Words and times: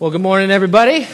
Well, 0.00 0.12
good 0.12 0.20
morning, 0.20 0.52
everybody. 0.52 1.08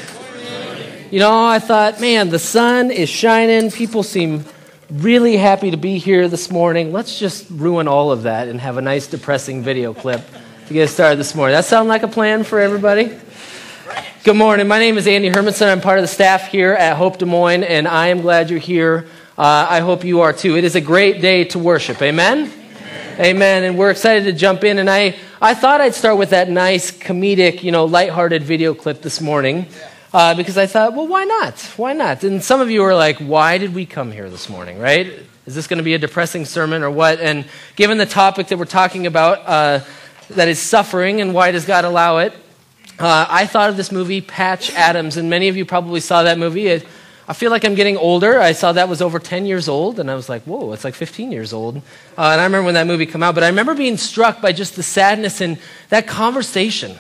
You 1.10 1.18
know, 1.18 1.46
I 1.46 1.58
thought, 1.58 2.02
man, 2.02 2.28
the 2.28 2.38
sun 2.38 2.90
is 2.90 3.08
shining. 3.08 3.70
People 3.70 4.02
seem 4.02 4.44
really 4.90 5.38
happy 5.38 5.70
to 5.70 5.78
be 5.78 5.96
here 5.96 6.28
this 6.28 6.50
morning. 6.50 6.92
Let's 6.92 7.18
just 7.18 7.46
ruin 7.48 7.88
all 7.88 8.12
of 8.12 8.24
that 8.24 8.46
and 8.46 8.60
have 8.60 8.76
a 8.76 8.82
nice, 8.82 9.06
depressing 9.06 9.62
video 9.62 9.94
clip 9.94 10.20
to 10.66 10.74
get 10.74 10.90
started 10.90 11.18
this 11.18 11.34
morning. 11.34 11.54
That 11.54 11.64
sound 11.64 11.88
like 11.88 12.02
a 12.02 12.08
plan 12.08 12.44
for 12.44 12.60
everybody? 12.60 13.18
Good 14.22 14.36
morning. 14.36 14.68
My 14.68 14.80
name 14.80 14.98
is 14.98 15.06
Andy 15.06 15.30
Hermanson. 15.30 15.72
I'm 15.72 15.80
part 15.80 15.98
of 15.98 16.02
the 16.02 16.08
staff 16.08 16.48
here 16.48 16.74
at 16.74 16.98
Hope 16.98 17.16
Des 17.16 17.24
Moines, 17.24 17.64
and 17.64 17.88
I 17.88 18.08
am 18.08 18.20
glad 18.20 18.50
you're 18.50 18.58
here. 18.58 19.06
Uh, 19.38 19.66
I 19.70 19.80
hope 19.80 20.04
you 20.04 20.20
are 20.20 20.34
too. 20.34 20.58
It 20.58 20.64
is 20.64 20.76
a 20.76 20.82
great 20.82 21.22
day 21.22 21.44
to 21.44 21.58
worship. 21.58 22.02
Amen? 22.02 22.52
Amen. 23.18 23.64
And 23.64 23.78
we're 23.78 23.92
excited 23.92 24.24
to 24.24 24.32
jump 24.34 24.62
in. 24.62 24.78
And 24.78 24.90
I, 24.90 25.14
I 25.44 25.52
thought 25.52 25.82
I'd 25.82 25.94
start 25.94 26.16
with 26.16 26.30
that 26.30 26.48
nice 26.48 26.90
comedic, 26.90 27.62
you 27.62 27.70
know, 27.70 27.84
lighthearted 27.84 28.42
video 28.42 28.72
clip 28.72 29.02
this 29.02 29.20
morning. 29.20 29.66
Uh, 30.10 30.34
because 30.34 30.56
I 30.56 30.64
thought, 30.64 30.94
well, 30.94 31.06
why 31.06 31.24
not? 31.24 31.60
Why 31.76 31.92
not? 31.92 32.24
And 32.24 32.42
some 32.42 32.62
of 32.62 32.70
you 32.70 32.82
are 32.82 32.94
like, 32.94 33.18
why 33.18 33.58
did 33.58 33.74
we 33.74 33.84
come 33.84 34.10
here 34.10 34.30
this 34.30 34.48
morning, 34.48 34.78
right? 34.78 35.06
Is 35.44 35.54
this 35.54 35.66
going 35.66 35.76
to 35.76 35.82
be 35.82 35.92
a 35.92 35.98
depressing 35.98 36.46
sermon 36.46 36.82
or 36.82 36.90
what? 36.90 37.20
And 37.20 37.44
given 37.76 37.98
the 37.98 38.06
topic 38.06 38.46
that 38.46 38.58
we're 38.58 38.64
talking 38.64 39.06
about, 39.06 39.40
uh, 39.40 39.84
that 40.30 40.48
is 40.48 40.58
suffering 40.58 41.20
and 41.20 41.34
why 41.34 41.50
does 41.50 41.66
God 41.66 41.84
allow 41.84 42.16
it, 42.16 42.32
uh, 42.98 43.26
I 43.28 43.44
thought 43.44 43.68
of 43.68 43.76
this 43.76 43.92
movie, 43.92 44.22
Patch 44.22 44.72
Adams. 44.72 45.18
And 45.18 45.28
many 45.28 45.48
of 45.48 45.58
you 45.58 45.66
probably 45.66 46.00
saw 46.00 46.22
that 46.22 46.38
movie. 46.38 46.68
It, 46.68 46.86
I 47.26 47.32
feel 47.32 47.50
like 47.50 47.64
I'm 47.64 47.74
getting 47.74 47.96
older. 47.96 48.38
I 48.38 48.52
saw 48.52 48.72
that 48.72 48.88
was 48.88 49.00
over 49.00 49.18
10 49.18 49.46
years 49.46 49.68
old, 49.68 49.98
and 49.98 50.10
I 50.10 50.14
was 50.14 50.28
like, 50.28 50.42
whoa, 50.42 50.72
it's 50.72 50.84
like 50.84 50.94
15 50.94 51.32
years 51.32 51.52
old. 51.52 51.76
Uh, 51.76 51.80
and 52.32 52.40
I 52.40 52.44
remember 52.44 52.66
when 52.66 52.74
that 52.74 52.86
movie 52.86 53.06
came 53.06 53.22
out, 53.22 53.34
but 53.34 53.42
I 53.42 53.48
remember 53.48 53.74
being 53.74 53.96
struck 53.96 54.42
by 54.42 54.52
just 54.52 54.76
the 54.76 54.82
sadness 54.82 55.40
in 55.40 55.58
that 55.88 56.06
conversation, 56.06 56.96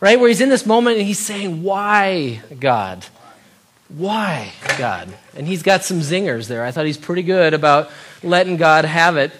right? 0.00 0.20
Where 0.20 0.28
he's 0.28 0.42
in 0.42 0.50
this 0.50 0.66
moment 0.66 0.98
and 0.98 1.06
he's 1.06 1.18
saying, 1.18 1.62
why, 1.62 2.42
God? 2.60 3.06
Why, 3.88 4.52
God? 4.78 5.08
And 5.34 5.46
he's 5.46 5.62
got 5.62 5.84
some 5.84 6.00
zingers 6.00 6.48
there. 6.48 6.64
I 6.64 6.70
thought 6.70 6.84
he's 6.84 6.98
pretty 6.98 7.22
good 7.22 7.54
about 7.54 7.90
letting 8.22 8.58
God 8.58 8.84
have 8.84 9.16
it, 9.16 9.32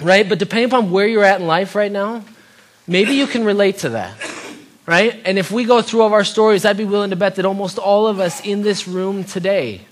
right? 0.00 0.26
But 0.26 0.38
depending 0.38 0.70
upon 0.70 0.90
where 0.90 1.06
you're 1.06 1.24
at 1.24 1.40
in 1.40 1.46
life 1.46 1.74
right 1.74 1.92
now, 1.92 2.24
maybe 2.86 3.12
you 3.12 3.26
can 3.26 3.44
relate 3.44 3.78
to 3.78 3.90
that 3.90 4.16
right? 4.86 5.20
And 5.24 5.38
if 5.38 5.50
we 5.50 5.64
go 5.64 5.82
through 5.82 6.02
all 6.02 6.06
of 6.06 6.12
our 6.12 6.24
stories, 6.24 6.64
I'd 6.64 6.76
be 6.76 6.84
willing 6.84 7.10
to 7.10 7.16
bet 7.16 7.34
that 7.36 7.44
almost 7.44 7.78
all 7.78 8.06
of 8.06 8.20
us 8.20 8.44
in 8.44 8.62
this 8.62 8.86
room 8.86 9.24
today 9.24 9.82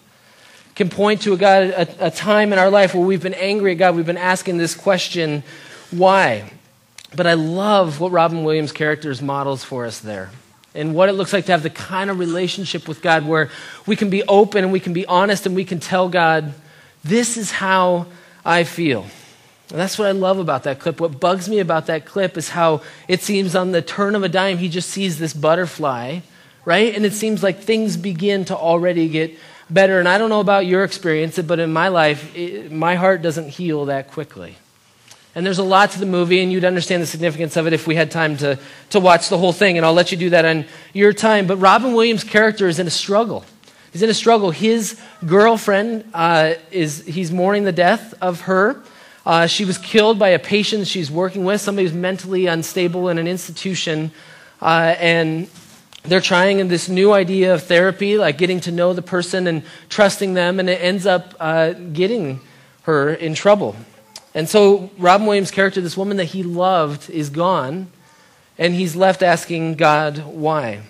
can 0.76 0.88
point 0.88 1.22
to 1.22 1.32
a 1.32 1.36
God, 1.36 1.62
a, 1.64 2.06
a, 2.06 2.10
time 2.10 2.52
in 2.52 2.58
our 2.58 2.70
life 2.70 2.94
where 2.94 3.04
we've 3.04 3.22
been 3.22 3.34
angry 3.34 3.72
at 3.72 3.78
God. 3.78 3.96
We've 3.96 4.06
been 4.06 4.16
asking 4.16 4.58
this 4.58 4.74
question, 4.74 5.42
why? 5.90 6.50
But 7.14 7.26
I 7.26 7.34
love 7.34 8.00
what 8.00 8.10
Robin 8.10 8.42
Williams' 8.42 8.72
characters 8.72 9.22
models 9.22 9.62
for 9.62 9.84
us 9.84 10.00
there. 10.00 10.30
And 10.74 10.94
what 10.94 11.08
it 11.08 11.12
looks 11.12 11.32
like 11.32 11.46
to 11.46 11.52
have 11.52 11.62
the 11.62 11.70
kind 11.70 12.10
of 12.10 12.18
relationship 12.18 12.88
with 12.88 13.00
God 13.02 13.24
where 13.24 13.50
we 13.86 13.94
can 13.94 14.10
be 14.10 14.24
open 14.24 14.64
and 14.64 14.72
we 14.72 14.80
can 14.80 14.92
be 14.92 15.06
honest 15.06 15.46
and 15.46 15.54
we 15.54 15.64
can 15.64 15.78
tell 15.78 16.08
God, 16.08 16.52
this 17.04 17.36
is 17.36 17.52
how 17.52 18.06
I 18.44 18.64
feel. 18.64 19.06
And 19.70 19.78
that's 19.78 19.98
what 19.98 20.08
I 20.08 20.12
love 20.12 20.38
about 20.38 20.64
that 20.64 20.78
clip. 20.78 21.00
What 21.00 21.18
bugs 21.20 21.48
me 21.48 21.58
about 21.58 21.86
that 21.86 22.04
clip 22.04 22.36
is 22.36 22.50
how 22.50 22.82
it 23.08 23.22
seems 23.22 23.56
on 23.56 23.72
the 23.72 23.82
turn 23.82 24.14
of 24.14 24.22
a 24.22 24.28
dime, 24.28 24.58
he 24.58 24.68
just 24.68 24.90
sees 24.90 25.18
this 25.18 25.32
butterfly, 25.32 26.20
right? 26.64 26.94
And 26.94 27.04
it 27.04 27.14
seems 27.14 27.42
like 27.42 27.60
things 27.60 27.96
begin 27.96 28.44
to 28.46 28.56
already 28.56 29.08
get 29.08 29.36
better. 29.70 29.98
And 29.98 30.08
I 30.08 30.18
don't 30.18 30.28
know 30.28 30.40
about 30.40 30.66
your 30.66 30.84
experience, 30.84 31.38
but 31.38 31.58
in 31.58 31.72
my 31.72 31.88
life, 31.88 32.36
it, 32.36 32.70
my 32.70 32.94
heart 32.94 33.22
doesn't 33.22 33.48
heal 33.48 33.86
that 33.86 34.10
quickly. 34.10 34.56
And 35.34 35.44
there's 35.44 35.58
a 35.58 35.64
lot 35.64 35.90
to 35.92 35.98
the 35.98 36.06
movie, 36.06 36.40
and 36.42 36.52
you'd 36.52 36.64
understand 36.64 37.02
the 37.02 37.06
significance 37.06 37.56
of 37.56 37.66
it 37.66 37.72
if 37.72 37.88
we 37.88 37.96
had 37.96 38.10
time 38.10 38.36
to, 38.36 38.56
to 38.90 39.00
watch 39.00 39.30
the 39.30 39.38
whole 39.38 39.52
thing, 39.52 39.76
and 39.76 39.84
I'll 39.84 39.94
let 39.94 40.12
you 40.12 40.18
do 40.18 40.30
that 40.30 40.44
on 40.44 40.66
your 40.92 41.12
time. 41.12 41.48
But 41.48 41.56
Robin 41.56 41.92
Williams' 41.92 42.22
character 42.22 42.68
is 42.68 42.78
in 42.78 42.86
a 42.86 42.90
struggle. 42.90 43.44
He's 43.92 44.02
in 44.02 44.10
a 44.10 44.14
struggle. 44.14 44.52
His 44.52 45.00
girlfriend 45.26 46.04
uh, 46.14 46.54
is, 46.70 47.04
he's 47.04 47.32
mourning 47.32 47.64
the 47.64 47.72
death 47.72 48.14
of 48.20 48.42
her. 48.42 48.80
Uh, 49.26 49.46
she 49.46 49.64
was 49.64 49.78
killed 49.78 50.18
by 50.18 50.28
a 50.30 50.38
patient 50.38 50.86
she's 50.86 51.10
working 51.10 51.44
with, 51.44 51.60
somebody 51.60 51.86
who's 51.86 51.96
mentally 51.96 52.46
unstable 52.46 53.08
in 53.08 53.18
an 53.18 53.26
institution. 53.26 54.10
Uh, 54.60 54.94
and 54.98 55.48
they're 56.02 56.20
trying 56.20 56.68
this 56.68 56.88
new 56.88 57.12
idea 57.12 57.54
of 57.54 57.62
therapy, 57.62 58.18
like 58.18 58.36
getting 58.36 58.60
to 58.60 58.70
know 58.70 58.92
the 58.92 59.02
person 59.02 59.46
and 59.46 59.62
trusting 59.88 60.34
them, 60.34 60.60
and 60.60 60.68
it 60.68 60.82
ends 60.82 61.06
up 61.06 61.34
uh, 61.40 61.72
getting 61.72 62.40
her 62.82 63.14
in 63.14 63.34
trouble. 63.34 63.74
And 64.34 64.48
so, 64.48 64.90
Robin 64.98 65.26
Williams' 65.26 65.50
character, 65.50 65.80
this 65.80 65.96
woman 65.96 66.18
that 66.18 66.26
he 66.26 66.42
loved, 66.42 67.08
is 67.08 67.30
gone, 67.30 67.90
and 68.58 68.74
he's 68.74 68.94
left 68.94 69.22
asking 69.22 69.76
God 69.76 70.18
why. 70.18 70.82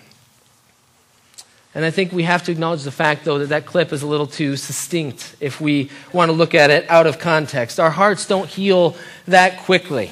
And 1.75 1.83
I 1.83 1.91
think 1.91 2.13
we 2.13 2.23
have 2.23 2.41
to 2.43 2.53
acknowledge 2.53 2.83
the 2.83 2.91
fact, 2.91 3.25
though, 3.25 3.37
that 3.39 3.49
that 3.49 3.65
clip 3.65 3.91
is 3.91 4.01
a 4.01 4.07
little 4.07 4.27
too 4.27 4.55
succinct 4.55 5.35
if 5.41 5.59
we 5.59 5.89
want 6.13 6.29
to 6.29 6.33
look 6.33 6.55
at 6.55 6.71
it 6.71 6.89
out 6.89 7.05
of 7.05 7.19
context. 7.19 7.81
Our 7.81 7.91
hearts 7.91 8.25
don't 8.25 8.47
heal 8.47 8.95
that 9.27 9.59
quickly. 9.59 10.11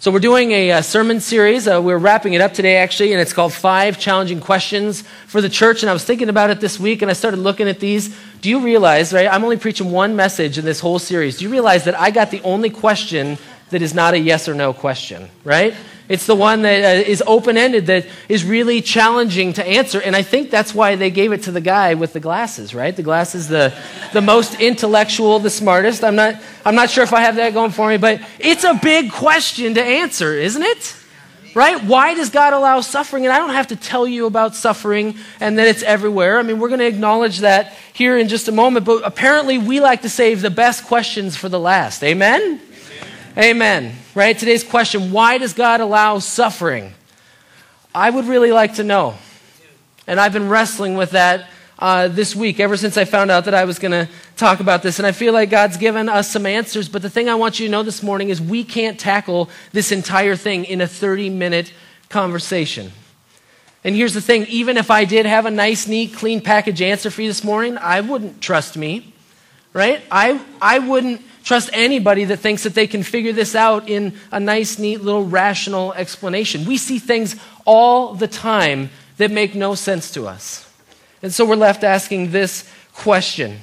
So, 0.00 0.10
we're 0.10 0.18
doing 0.18 0.50
a, 0.50 0.70
a 0.70 0.82
sermon 0.82 1.20
series. 1.20 1.68
Uh, 1.68 1.80
we're 1.80 1.96
wrapping 1.96 2.32
it 2.32 2.40
up 2.40 2.54
today, 2.54 2.78
actually, 2.78 3.12
and 3.12 3.20
it's 3.20 3.32
called 3.32 3.52
Five 3.52 4.00
Challenging 4.00 4.40
Questions 4.40 5.02
for 5.28 5.40
the 5.40 5.48
Church. 5.48 5.84
And 5.84 5.90
I 5.90 5.92
was 5.92 6.04
thinking 6.04 6.28
about 6.28 6.50
it 6.50 6.58
this 6.58 6.76
week, 6.76 7.02
and 7.02 7.10
I 7.10 7.14
started 7.14 7.38
looking 7.38 7.68
at 7.68 7.78
these. 7.78 8.12
Do 8.40 8.50
you 8.50 8.64
realize, 8.64 9.12
right? 9.12 9.28
I'm 9.28 9.44
only 9.44 9.58
preaching 9.58 9.92
one 9.92 10.16
message 10.16 10.58
in 10.58 10.64
this 10.64 10.80
whole 10.80 10.98
series. 10.98 11.38
Do 11.38 11.44
you 11.44 11.52
realize 11.52 11.84
that 11.84 11.96
I 11.96 12.10
got 12.10 12.32
the 12.32 12.42
only 12.42 12.68
question 12.68 13.38
that 13.70 13.80
is 13.80 13.94
not 13.94 14.14
a 14.14 14.18
yes 14.18 14.48
or 14.48 14.54
no 14.54 14.72
question, 14.72 15.28
right? 15.44 15.72
It's 16.12 16.26
the 16.26 16.34
one 16.36 16.60
that 16.60 16.84
uh, 16.84 17.08
is 17.08 17.22
open 17.26 17.56
ended, 17.56 17.86
that 17.86 18.04
is 18.28 18.44
really 18.44 18.82
challenging 18.82 19.54
to 19.54 19.66
answer. 19.66 19.98
And 19.98 20.14
I 20.14 20.20
think 20.20 20.50
that's 20.50 20.74
why 20.74 20.94
they 20.94 21.10
gave 21.10 21.32
it 21.32 21.44
to 21.44 21.52
the 21.52 21.62
guy 21.62 21.94
with 21.94 22.12
the 22.12 22.20
glasses, 22.20 22.74
right? 22.74 22.94
The 22.94 23.02
glasses, 23.02 23.48
the, 23.48 23.72
the 24.12 24.20
most 24.20 24.60
intellectual, 24.60 25.38
the 25.38 25.48
smartest. 25.48 26.04
I'm 26.04 26.14
not, 26.14 26.34
I'm 26.66 26.74
not 26.74 26.90
sure 26.90 27.02
if 27.02 27.14
I 27.14 27.22
have 27.22 27.36
that 27.36 27.54
going 27.54 27.70
for 27.70 27.88
me, 27.88 27.96
but 27.96 28.20
it's 28.38 28.62
a 28.62 28.74
big 28.74 29.10
question 29.10 29.72
to 29.72 29.82
answer, 29.82 30.34
isn't 30.34 30.62
it? 30.62 30.94
Right? 31.54 31.82
Why 31.82 32.12
does 32.12 32.28
God 32.28 32.52
allow 32.52 32.82
suffering? 32.82 33.24
And 33.24 33.32
I 33.32 33.38
don't 33.38 33.54
have 33.54 33.68
to 33.68 33.76
tell 33.76 34.06
you 34.06 34.26
about 34.26 34.54
suffering 34.54 35.16
and 35.40 35.58
that 35.58 35.66
it's 35.66 35.82
everywhere. 35.82 36.38
I 36.38 36.42
mean, 36.42 36.60
we're 36.60 36.68
going 36.68 36.80
to 36.80 36.86
acknowledge 36.86 37.38
that 37.38 37.72
here 37.94 38.18
in 38.18 38.28
just 38.28 38.48
a 38.48 38.52
moment, 38.52 38.84
but 38.84 39.00
apparently 39.02 39.56
we 39.56 39.80
like 39.80 40.02
to 40.02 40.10
save 40.10 40.42
the 40.42 40.50
best 40.50 40.84
questions 40.84 41.38
for 41.38 41.48
the 41.48 41.58
last. 41.58 42.04
Amen? 42.04 42.60
Amen. 43.36 43.94
Right? 44.14 44.38
Today's 44.38 44.62
question 44.62 45.10
why 45.10 45.38
does 45.38 45.54
God 45.54 45.80
allow 45.80 46.18
suffering? 46.18 46.92
I 47.94 48.10
would 48.10 48.26
really 48.26 48.52
like 48.52 48.74
to 48.74 48.84
know. 48.84 49.14
And 50.06 50.20
I've 50.20 50.34
been 50.34 50.50
wrestling 50.50 50.96
with 50.96 51.12
that 51.12 51.48
uh, 51.78 52.08
this 52.08 52.36
week, 52.36 52.60
ever 52.60 52.76
since 52.76 52.98
I 52.98 53.06
found 53.06 53.30
out 53.30 53.46
that 53.46 53.54
I 53.54 53.64
was 53.64 53.78
going 53.78 53.92
to 53.92 54.08
talk 54.36 54.60
about 54.60 54.82
this. 54.82 54.98
And 54.98 55.06
I 55.06 55.12
feel 55.12 55.32
like 55.32 55.48
God's 55.48 55.78
given 55.78 56.08
us 56.08 56.30
some 56.30 56.44
answers. 56.44 56.88
But 56.88 57.00
the 57.00 57.08
thing 57.08 57.28
I 57.28 57.34
want 57.34 57.58
you 57.58 57.66
to 57.66 57.72
know 57.72 57.82
this 57.82 58.02
morning 58.02 58.28
is 58.28 58.40
we 58.40 58.64
can't 58.64 59.00
tackle 59.00 59.48
this 59.72 59.92
entire 59.92 60.36
thing 60.36 60.66
in 60.66 60.82
a 60.82 60.86
30 60.86 61.30
minute 61.30 61.72
conversation. 62.10 62.92
And 63.82 63.96
here's 63.96 64.14
the 64.14 64.20
thing 64.20 64.46
even 64.48 64.76
if 64.76 64.90
I 64.90 65.06
did 65.06 65.24
have 65.24 65.46
a 65.46 65.50
nice, 65.50 65.86
neat, 65.88 66.14
clean 66.14 66.42
package 66.42 66.82
answer 66.82 67.10
for 67.10 67.22
you 67.22 67.28
this 67.28 67.42
morning, 67.42 67.78
I 67.78 68.02
wouldn't 68.02 68.42
trust 68.42 68.76
me, 68.76 69.14
right? 69.72 70.02
I, 70.10 70.40
I 70.60 70.80
wouldn't 70.80 71.22
trust 71.42 71.70
anybody 71.72 72.24
that 72.26 72.38
thinks 72.38 72.62
that 72.62 72.74
they 72.74 72.86
can 72.86 73.02
figure 73.02 73.32
this 73.32 73.54
out 73.54 73.88
in 73.88 74.14
a 74.30 74.40
nice, 74.40 74.78
neat, 74.78 75.02
little 75.02 75.24
rational 75.24 75.92
explanation. 75.94 76.64
We 76.64 76.76
see 76.76 76.98
things 76.98 77.36
all 77.64 78.14
the 78.14 78.28
time 78.28 78.90
that 79.16 79.30
make 79.30 79.54
no 79.54 79.74
sense 79.74 80.10
to 80.12 80.26
us. 80.26 80.68
And 81.22 81.32
so 81.32 81.44
we're 81.44 81.56
left 81.56 81.84
asking 81.84 82.30
this 82.30 82.68
question 82.94 83.60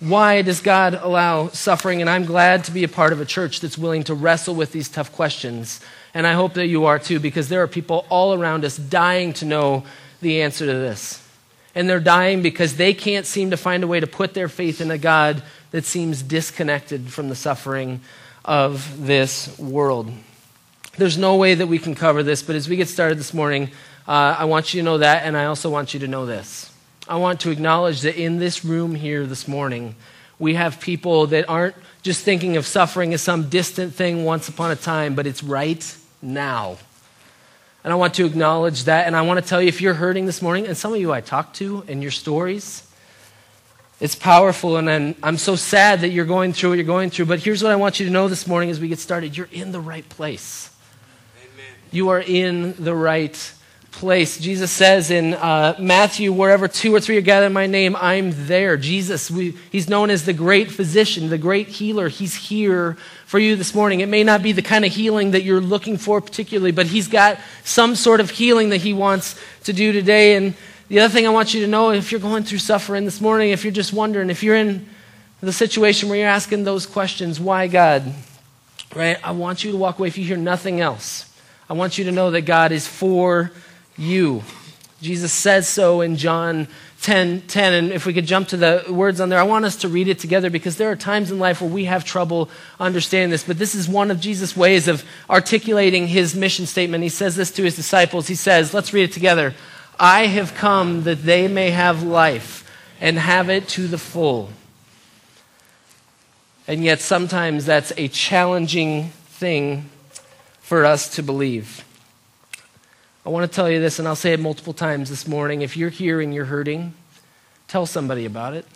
Why 0.00 0.42
does 0.42 0.60
God 0.60 0.94
allow 0.94 1.48
suffering? 1.48 2.00
And 2.00 2.10
I'm 2.10 2.24
glad 2.24 2.64
to 2.64 2.72
be 2.72 2.84
a 2.84 2.88
part 2.88 3.12
of 3.12 3.20
a 3.20 3.24
church 3.24 3.60
that's 3.60 3.78
willing 3.78 4.04
to 4.04 4.14
wrestle 4.14 4.54
with 4.54 4.72
these 4.72 4.88
tough 4.88 5.12
questions. 5.12 5.80
And 6.12 6.26
I 6.26 6.34
hope 6.34 6.54
that 6.54 6.66
you 6.66 6.84
are 6.84 6.98
too, 6.98 7.18
because 7.20 7.48
there 7.48 7.62
are 7.62 7.68
people 7.68 8.06
all 8.08 8.34
around 8.34 8.64
us 8.64 8.76
dying 8.76 9.32
to 9.34 9.44
know 9.44 9.84
the 10.20 10.42
answer 10.42 10.66
to 10.66 10.72
this. 10.72 11.23
And 11.74 11.88
they're 11.88 12.00
dying 12.00 12.42
because 12.42 12.76
they 12.76 12.94
can't 12.94 13.26
seem 13.26 13.50
to 13.50 13.56
find 13.56 13.82
a 13.82 13.86
way 13.86 14.00
to 14.00 14.06
put 14.06 14.34
their 14.34 14.48
faith 14.48 14.80
in 14.80 14.90
a 14.90 14.98
God 14.98 15.42
that 15.72 15.84
seems 15.84 16.22
disconnected 16.22 17.12
from 17.12 17.28
the 17.28 17.34
suffering 17.34 18.00
of 18.44 19.06
this 19.06 19.58
world. 19.58 20.12
There's 20.96 21.18
no 21.18 21.36
way 21.36 21.54
that 21.54 21.66
we 21.66 21.78
can 21.80 21.94
cover 21.94 22.22
this, 22.22 22.42
but 22.42 22.54
as 22.54 22.68
we 22.68 22.76
get 22.76 22.88
started 22.88 23.18
this 23.18 23.34
morning, 23.34 23.70
uh, 24.06 24.36
I 24.38 24.44
want 24.44 24.72
you 24.72 24.80
to 24.80 24.84
know 24.84 24.98
that, 24.98 25.24
and 25.24 25.36
I 25.36 25.46
also 25.46 25.68
want 25.70 25.94
you 25.94 26.00
to 26.00 26.08
know 26.08 26.26
this. 26.26 26.70
I 27.08 27.16
want 27.16 27.40
to 27.40 27.50
acknowledge 27.50 28.02
that 28.02 28.16
in 28.16 28.38
this 28.38 28.64
room 28.64 28.94
here 28.94 29.26
this 29.26 29.48
morning, 29.48 29.96
we 30.38 30.54
have 30.54 30.80
people 30.80 31.26
that 31.28 31.48
aren't 31.48 31.74
just 32.02 32.22
thinking 32.22 32.56
of 32.56 32.66
suffering 32.66 33.12
as 33.14 33.22
some 33.22 33.48
distant 33.48 33.94
thing 33.94 34.24
once 34.24 34.48
upon 34.48 34.70
a 34.70 34.76
time, 34.76 35.14
but 35.14 35.26
it's 35.26 35.42
right 35.42 35.96
now. 36.22 36.76
And 37.84 37.92
I 37.92 37.96
want 37.96 38.14
to 38.14 38.24
acknowledge 38.24 38.84
that. 38.84 39.06
And 39.06 39.14
I 39.14 39.22
want 39.22 39.42
to 39.42 39.48
tell 39.48 39.60
you 39.60 39.68
if 39.68 39.80
you're 39.80 39.94
hurting 39.94 40.26
this 40.26 40.40
morning, 40.40 40.66
and 40.66 40.76
some 40.76 40.92
of 40.92 41.00
you 41.00 41.12
I 41.12 41.20
talked 41.20 41.56
to 41.56 41.84
and 41.86 42.02
your 42.02 42.10
stories, 42.10 42.82
it's 44.00 44.16
powerful, 44.16 44.76
and 44.76 44.90
I'm, 44.90 45.14
I'm 45.22 45.38
so 45.38 45.54
sad 45.54 46.00
that 46.00 46.08
you're 46.08 46.24
going 46.24 46.52
through 46.52 46.70
what 46.70 46.76
you're 46.76 46.84
going 46.84 47.10
through. 47.10 47.26
But 47.26 47.40
here's 47.40 47.62
what 47.62 47.70
I 47.70 47.76
want 47.76 48.00
you 48.00 48.06
to 48.06 48.12
know 48.12 48.26
this 48.28 48.46
morning 48.46 48.70
as 48.70 48.80
we 48.80 48.88
get 48.88 48.98
started 48.98 49.36
you're 49.36 49.48
in 49.52 49.70
the 49.70 49.80
right 49.80 50.08
place. 50.08 50.74
Amen. 51.38 51.72
You 51.92 52.08
are 52.08 52.20
in 52.20 52.74
the 52.82 52.94
right 52.94 53.52
place. 53.94 54.38
Jesus 54.38 54.70
says 54.70 55.10
in 55.10 55.34
uh, 55.34 55.76
Matthew, 55.78 56.32
wherever 56.32 56.68
two 56.68 56.94
or 56.94 57.00
three 57.00 57.16
are 57.16 57.22
gathered 57.22 57.46
in 57.46 57.52
my 57.52 57.66
name, 57.66 57.96
I'm 57.96 58.46
there. 58.46 58.76
Jesus, 58.76 59.30
we, 59.30 59.56
he's 59.70 59.88
known 59.88 60.10
as 60.10 60.24
the 60.24 60.32
great 60.32 60.70
physician, 60.70 61.28
the 61.28 61.38
great 61.38 61.68
healer. 61.68 62.08
He's 62.08 62.34
here 62.34 62.96
for 63.24 63.38
you 63.38 63.56
this 63.56 63.74
morning. 63.74 64.00
It 64.00 64.08
may 64.08 64.24
not 64.24 64.42
be 64.42 64.52
the 64.52 64.62
kind 64.62 64.84
of 64.84 64.92
healing 64.92 65.30
that 65.30 65.42
you're 65.42 65.60
looking 65.60 65.96
for 65.96 66.20
particularly, 66.20 66.72
but 66.72 66.86
he's 66.86 67.08
got 67.08 67.38
some 67.64 67.94
sort 67.94 68.20
of 68.20 68.30
healing 68.30 68.70
that 68.70 68.82
he 68.82 68.92
wants 68.92 69.40
to 69.62 69.72
do 69.72 69.92
today. 69.92 70.36
And 70.36 70.54
the 70.88 71.00
other 71.00 71.12
thing 71.12 71.26
I 71.26 71.30
want 71.30 71.54
you 71.54 71.60
to 71.62 71.66
know 71.66 71.90
if 71.90 72.10
you're 72.10 72.20
going 72.20 72.42
through 72.42 72.58
suffering 72.58 73.04
this 73.04 73.20
morning, 73.20 73.50
if 73.50 73.64
you're 73.64 73.72
just 73.72 73.92
wondering, 73.92 74.28
if 74.28 74.42
you're 74.42 74.56
in 74.56 74.86
the 75.40 75.52
situation 75.52 76.08
where 76.08 76.18
you're 76.18 76.28
asking 76.28 76.64
those 76.64 76.84
questions, 76.84 77.38
why 77.38 77.68
God? 77.68 78.12
Right? 78.94 79.18
I 79.24 79.30
want 79.30 79.64
you 79.64 79.70
to 79.70 79.76
walk 79.76 79.98
away 79.98 80.08
if 80.08 80.18
you 80.18 80.24
hear 80.24 80.36
nothing 80.36 80.80
else. 80.80 81.30
I 81.70 81.72
want 81.72 81.96
you 81.96 82.04
to 82.04 82.12
know 82.12 82.32
that 82.32 82.42
God 82.42 82.72
is 82.72 82.86
for 82.86 83.50
you. 83.96 84.42
Jesus 85.00 85.32
says 85.32 85.68
so 85.68 86.00
in 86.00 86.16
John 86.16 86.66
10 87.02 87.42
10. 87.42 87.72
And 87.74 87.92
if 87.92 88.06
we 88.06 88.14
could 88.14 88.24
jump 88.24 88.48
to 88.48 88.56
the 88.56 88.84
words 88.88 89.20
on 89.20 89.28
there, 89.28 89.38
I 89.38 89.42
want 89.42 89.66
us 89.66 89.76
to 89.76 89.88
read 89.88 90.08
it 90.08 90.18
together 90.18 90.48
because 90.48 90.78
there 90.78 90.90
are 90.90 90.96
times 90.96 91.30
in 91.30 91.38
life 91.38 91.60
where 91.60 91.70
we 91.70 91.84
have 91.84 92.04
trouble 92.04 92.48
understanding 92.80 93.30
this. 93.30 93.44
But 93.44 93.58
this 93.58 93.74
is 93.74 93.88
one 93.88 94.10
of 94.10 94.20
Jesus' 94.20 94.56
ways 94.56 94.88
of 94.88 95.04
articulating 95.28 96.06
his 96.06 96.34
mission 96.34 96.64
statement. 96.64 97.02
He 97.02 97.10
says 97.10 97.36
this 97.36 97.50
to 97.52 97.62
his 97.62 97.76
disciples. 97.76 98.28
He 98.28 98.34
says, 98.34 98.72
let's 98.72 98.94
read 98.94 99.04
it 99.04 99.12
together 99.12 99.54
I 99.98 100.26
have 100.26 100.54
come 100.54 101.04
that 101.04 101.22
they 101.22 101.46
may 101.46 101.70
have 101.70 102.02
life 102.02 102.68
and 103.00 103.18
have 103.18 103.48
it 103.48 103.68
to 103.68 103.86
the 103.86 103.98
full. 103.98 104.50
And 106.66 106.82
yet, 106.82 107.00
sometimes 107.00 107.66
that's 107.66 107.92
a 107.96 108.08
challenging 108.08 109.10
thing 109.26 109.90
for 110.60 110.84
us 110.84 111.14
to 111.16 111.22
believe. 111.22 111.83
I 113.26 113.30
want 113.30 113.50
to 113.50 113.54
tell 113.54 113.70
you 113.70 113.80
this, 113.80 113.98
and 113.98 114.06
I'll 114.06 114.16
say 114.16 114.34
it 114.34 114.40
multiple 114.40 114.74
times 114.74 115.08
this 115.08 115.26
morning. 115.26 115.62
If 115.62 115.78
you're 115.78 115.88
here 115.88 116.20
and 116.20 116.34
you're 116.34 116.44
hurting, 116.44 116.92
tell 117.68 117.86
somebody 117.86 118.26
about 118.26 118.52
it. 118.52 118.66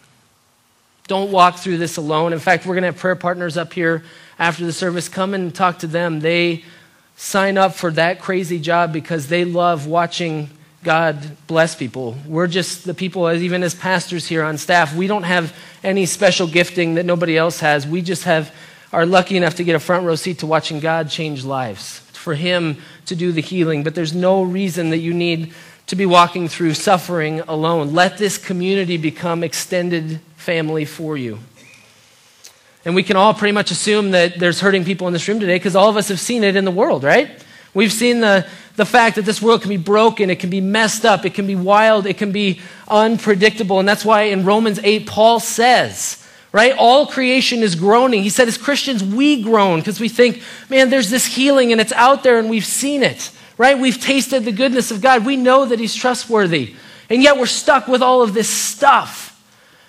Don't 1.06 1.30
walk 1.30 1.56
through 1.56 1.76
this 1.76 1.98
alone. 1.98 2.32
In 2.32 2.38
fact, 2.38 2.64
we're 2.64 2.74
going 2.74 2.82
to 2.82 2.88
have 2.88 2.96
prayer 2.96 3.14
partners 3.14 3.58
up 3.58 3.74
here 3.74 4.04
after 4.38 4.64
the 4.64 4.72
service. 4.72 5.06
Come 5.06 5.34
and 5.34 5.54
talk 5.54 5.80
to 5.80 5.86
them. 5.86 6.20
They 6.20 6.64
sign 7.16 7.58
up 7.58 7.74
for 7.74 7.90
that 7.92 8.20
crazy 8.20 8.58
job 8.58 8.90
because 8.90 9.28
they 9.28 9.44
love 9.44 9.86
watching 9.86 10.48
God 10.82 11.36
bless 11.46 11.74
people. 11.74 12.16
We're 12.26 12.46
just 12.46 12.84
the 12.84 12.94
people, 12.94 13.30
even 13.30 13.62
as 13.62 13.74
pastors 13.74 14.26
here 14.28 14.44
on 14.44 14.56
staff, 14.56 14.94
we 14.94 15.08
don't 15.08 15.24
have 15.24 15.54
any 15.82 16.06
special 16.06 16.46
gifting 16.46 16.94
that 16.94 17.04
nobody 17.04 17.36
else 17.36 17.60
has. 17.60 17.86
We 17.86 18.00
just 18.00 18.24
have 18.24 18.54
are 18.92 19.04
lucky 19.04 19.36
enough 19.36 19.56
to 19.56 19.64
get 19.64 19.74
a 19.74 19.80
front 19.80 20.06
row 20.06 20.14
seat 20.14 20.38
to 20.38 20.46
watching 20.46 20.80
God 20.80 21.10
change 21.10 21.44
lives 21.44 22.07
for 22.18 22.34
Him 22.34 22.76
to 23.06 23.16
do 23.16 23.32
the 23.32 23.40
healing. 23.40 23.82
But 23.84 23.94
there's 23.94 24.14
no 24.14 24.42
reason 24.42 24.90
that 24.90 24.98
you 24.98 25.14
need 25.14 25.54
to 25.86 25.96
be 25.96 26.04
walking 26.04 26.48
through 26.48 26.74
suffering 26.74 27.40
alone. 27.40 27.94
Let 27.94 28.18
this 28.18 28.36
community 28.36 28.98
become 28.98 29.42
extended 29.42 30.20
family 30.36 30.84
for 30.84 31.16
you. 31.16 31.38
And 32.84 32.94
we 32.94 33.02
can 33.02 33.16
all 33.16 33.34
pretty 33.34 33.52
much 33.52 33.70
assume 33.70 34.12
that 34.12 34.38
there's 34.38 34.60
hurting 34.60 34.84
people 34.84 35.06
in 35.06 35.12
this 35.12 35.26
room 35.26 35.40
today 35.40 35.56
because 35.56 35.76
all 35.76 35.88
of 35.88 35.96
us 35.96 36.08
have 36.08 36.20
seen 36.20 36.44
it 36.44 36.56
in 36.56 36.64
the 36.64 36.70
world, 36.70 37.04
right? 37.04 37.30
We've 37.74 37.92
seen 37.92 38.20
the, 38.20 38.46
the 38.76 38.86
fact 38.86 39.16
that 39.16 39.24
this 39.24 39.42
world 39.42 39.62
can 39.62 39.68
be 39.68 39.76
broken, 39.76 40.30
it 40.30 40.40
can 40.40 40.50
be 40.50 40.60
messed 40.60 41.04
up, 41.04 41.24
it 41.24 41.34
can 41.34 41.46
be 41.46 41.54
wild, 41.54 42.06
it 42.06 42.18
can 42.18 42.32
be 42.32 42.60
unpredictable. 42.86 43.78
And 43.78 43.88
that's 43.88 44.04
why 44.04 44.22
in 44.22 44.44
Romans 44.44 44.80
8, 44.82 45.06
Paul 45.06 45.40
says, 45.40 46.24
right? 46.52 46.74
All 46.76 47.06
creation 47.06 47.62
is 47.62 47.74
groaning. 47.74 48.22
He 48.22 48.30
said, 48.30 48.48
as 48.48 48.56
Christians, 48.56 49.04
we 49.04 49.42
groan 49.42 49.80
because 49.80 50.00
we 50.00 50.08
think, 50.08 50.42
man, 50.68 50.90
there's 50.90 51.10
this 51.10 51.26
healing 51.26 51.72
and 51.72 51.80
it's 51.80 51.92
out 51.92 52.22
there 52.22 52.38
and 52.38 52.48
we've 52.48 52.64
seen 52.64 53.02
it, 53.02 53.30
right? 53.56 53.78
We've 53.78 54.00
tasted 54.00 54.44
the 54.44 54.52
goodness 54.52 54.90
of 54.90 55.00
God. 55.00 55.26
We 55.26 55.36
know 55.36 55.66
that 55.66 55.78
He's 55.78 55.94
trustworthy. 55.94 56.74
And 57.10 57.22
yet 57.22 57.38
we're 57.38 57.46
stuck 57.46 57.88
with 57.88 58.02
all 58.02 58.22
of 58.22 58.34
this 58.34 58.48
stuff. 58.48 59.26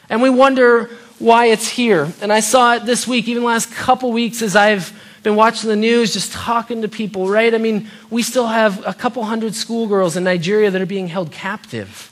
And 0.09 0.21
we 0.21 0.29
wonder 0.29 0.89
why 1.19 1.47
it's 1.47 1.67
here. 1.67 2.11
And 2.21 2.31
I 2.31 2.39
saw 2.39 2.75
it 2.75 2.85
this 2.85 3.07
week, 3.07 3.27
even 3.27 3.43
last 3.43 3.71
couple 3.71 4.11
weeks, 4.11 4.41
as 4.41 4.55
I've 4.55 4.93
been 5.21 5.35
watching 5.35 5.69
the 5.69 5.75
news, 5.75 6.13
just 6.13 6.31
talking 6.31 6.81
to 6.81 6.87
people, 6.87 7.27
right? 7.27 7.53
I 7.53 7.57
mean, 7.57 7.89
we 8.09 8.23
still 8.23 8.47
have 8.47 8.85
a 8.87 8.93
couple 8.93 9.23
hundred 9.23 9.53
schoolgirls 9.53 10.15
in 10.15 10.23
Nigeria 10.23 10.71
that 10.71 10.81
are 10.81 10.85
being 10.85 11.09
held 11.09 11.31
captive. 11.31 12.11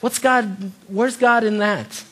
What's 0.00 0.18
God, 0.18 0.72
where's 0.88 1.16
God 1.16 1.42
in 1.42 1.58
that? 1.58 2.04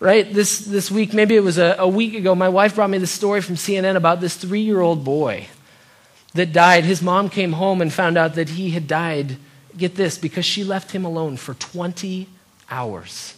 Right? 0.00 0.32
This, 0.32 0.58
this 0.60 0.90
week, 0.90 1.14
maybe 1.14 1.36
it 1.36 1.42
was 1.42 1.58
a, 1.58 1.76
a 1.78 1.88
week 1.88 2.14
ago, 2.14 2.34
my 2.34 2.48
wife 2.48 2.74
brought 2.74 2.90
me 2.90 2.98
this 2.98 3.10
story 3.10 3.40
from 3.40 3.54
CNN 3.54 3.96
about 3.96 4.20
this 4.20 4.36
three 4.36 4.60
year 4.60 4.80
old 4.80 5.04
boy 5.04 5.46
that 6.34 6.52
died. 6.52 6.84
His 6.84 7.02
mom 7.02 7.28
came 7.28 7.52
home 7.52 7.80
and 7.80 7.92
found 7.92 8.18
out 8.18 8.34
that 8.34 8.50
he 8.50 8.70
had 8.70 8.86
died, 8.86 9.36
get 9.76 9.94
this, 9.94 10.18
because 10.18 10.44
she 10.44 10.64
left 10.64 10.92
him 10.92 11.04
alone 11.04 11.36
for 11.36 11.54
20 11.54 12.28
hours. 12.70 13.34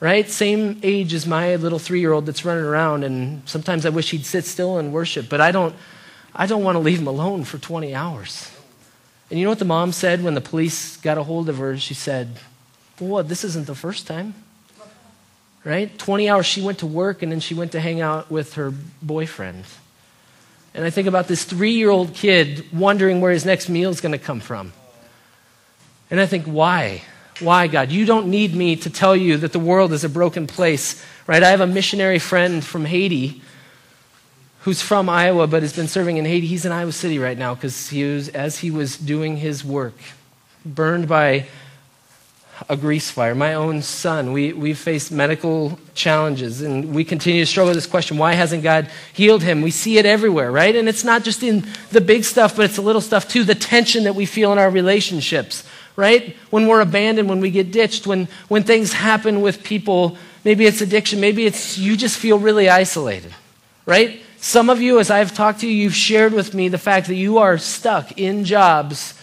Right? 0.00 0.28
Same 0.28 0.80
age 0.82 1.14
as 1.14 1.26
my 1.26 1.54
little 1.56 1.78
three 1.78 2.00
year 2.00 2.12
old 2.12 2.26
that's 2.26 2.44
running 2.44 2.64
around, 2.64 3.04
and 3.04 3.48
sometimes 3.48 3.86
I 3.86 3.90
wish 3.90 4.10
he'd 4.10 4.26
sit 4.26 4.44
still 4.44 4.78
and 4.78 4.92
worship, 4.92 5.28
but 5.28 5.40
I 5.40 5.52
don't, 5.52 5.76
I 6.34 6.46
don't 6.46 6.64
want 6.64 6.76
to 6.76 6.80
leave 6.80 6.98
him 6.98 7.06
alone 7.06 7.44
for 7.44 7.58
20 7.58 7.94
hours. 7.94 8.50
And 9.30 9.38
you 9.38 9.44
know 9.44 9.50
what 9.50 9.60
the 9.60 9.64
mom 9.64 9.92
said 9.92 10.24
when 10.24 10.34
the 10.34 10.40
police 10.40 10.96
got 10.96 11.18
a 11.18 11.22
hold 11.22 11.48
of 11.48 11.58
her? 11.58 11.78
She 11.78 11.94
said, 11.94 12.40
Well, 12.98 13.22
this 13.22 13.44
isn't 13.44 13.66
the 13.66 13.74
first 13.74 14.06
time 14.06 14.34
right? 15.64 15.96
20 15.98 16.28
hours 16.28 16.46
she 16.46 16.60
went 16.60 16.78
to 16.78 16.86
work 16.86 17.22
and 17.22 17.30
then 17.30 17.40
she 17.40 17.54
went 17.54 17.72
to 17.72 17.80
hang 17.80 18.00
out 18.00 18.30
with 18.30 18.54
her 18.54 18.72
boyfriend. 19.00 19.64
And 20.74 20.84
I 20.84 20.90
think 20.90 21.06
about 21.06 21.28
this 21.28 21.44
three 21.44 21.72
year 21.72 21.90
old 21.90 22.14
kid 22.14 22.66
wondering 22.72 23.20
where 23.20 23.32
his 23.32 23.44
next 23.44 23.68
meal 23.68 23.90
is 23.90 24.00
going 24.00 24.12
to 24.12 24.18
come 24.18 24.40
from. 24.40 24.72
And 26.10 26.20
I 26.20 26.26
think, 26.26 26.46
why? 26.46 27.02
Why, 27.40 27.66
God? 27.66 27.90
You 27.90 28.04
don't 28.04 28.28
need 28.28 28.54
me 28.54 28.76
to 28.76 28.90
tell 28.90 29.16
you 29.16 29.36
that 29.38 29.52
the 29.52 29.58
world 29.58 29.92
is 29.92 30.04
a 30.04 30.08
broken 30.08 30.46
place, 30.46 31.04
right? 31.26 31.42
I 31.42 31.50
have 31.50 31.60
a 31.60 31.66
missionary 31.66 32.18
friend 32.18 32.64
from 32.64 32.84
Haiti 32.84 33.42
who's 34.62 34.80
from 34.80 35.08
Iowa 35.08 35.46
but 35.46 35.62
has 35.62 35.74
been 35.74 35.88
serving 35.88 36.16
in 36.16 36.24
Haiti. 36.24 36.46
He's 36.46 36.64
in 36.64 36.72
Iowa 36.72 36.92
City 36.92 37.18
right 37.18 37.36
now 37.36 37.54
because 37.54 37.88
he 37.88 38.04
was, 38.04 38.28
as 38.28 38.58
he 38.58 38.70
was 38.70 38.96
doing 38.96 39.38
his 39.38 39.64
work, 39.64 39.94
burned 40.64 41.08
by 41.08 41.46
a 42.68 42.76
grease 42.76 43.10
fire. 43.10 43.34
My 43.34 43.54
own 43.54 43.82
son, 43.82 44.32
we, 44.32 44.52
we've 44.52 44.78
faced 44.78 45.10
medical 45.10 45.78
challenges 45.94 46.60
and 46.60 46.94
we 46.94 47.04
continue 47.04 47.42
to 47.42 47.46
struggle 47.46 47.70
with 47.70 47.76
this 47.76 47.86
question 47.86 48.18
why 48.18 48.34
hasn't 48.34 48.62
God 48.62 48.88
healed 49.12 49.42
him? 49.42 49.62
We 49.62 49.70
see 49.70 49.98
it 49.98 50.06
everywhere, 50.06 50.50
right? 50.50 50.74
And 50.74 50.88
it's 50.88 51.04
not 51.04 51.24
just 51.24 51.42
in 51.42 51.66
the 51.90 52.00
big 52.00 52.24
stuff, 52.24 52.56
but 52.56 52.64
it's 52.66 52.76
the 52.76 52.82
little 52.82 53.00
stuff 53.00 53.28
too 53.28 53.44
the 53.44 53.54
tension 53.54 54.04
that 54.04 54.14
we 54.14 54.26
feel 54.26 54.52
in 54.52 54.58
our 54.58 54.70
relationships, 54.70 55.66
right? 55.96 56.36
When 56.50 56.66
we're 56.66 56.80
abandoned, 56.80 57.28
when 57.28 57.40
we 57.40 57.50
get 57.50 57.70
ditched, 57.70 58.06
when, 58.06 58.28
when 58.48 58.62
things 58.62 58.92
happen 58.92 59.40
with 59.40 59.62
people, 59.62 60.16
maybe 60.44 60.66
it's 60.66 60.80
addiction, 60.80 61.20
maybe 61.20 61.46
it's 61.46 61.78
you 61.78 61.96
just 61.96 62.18
feel 62.18 62.38
really 62.38 62.68
isolated, 62.68 63.34
right? 63.86 64.22
Some 64.38 64.70
of 64.70 64.82
you, 64.82 64.98
as 64.98 65.10
I've 65.10 65.34
talked 65.34 65.60
to 65.60 65.68
you, 65.68 65.72
you've 65.72 65.94
shared 65.94 66.32
with 66.32 66.52
me 66.52 66.68
the 66.68 66.78
fact 66.78 67.06
that 67.06 67.14
you 67.14 67.38
are 67.38 67.58
stuck 67.58 68.18
in 68.18 68.44
jobs 68.44 69.14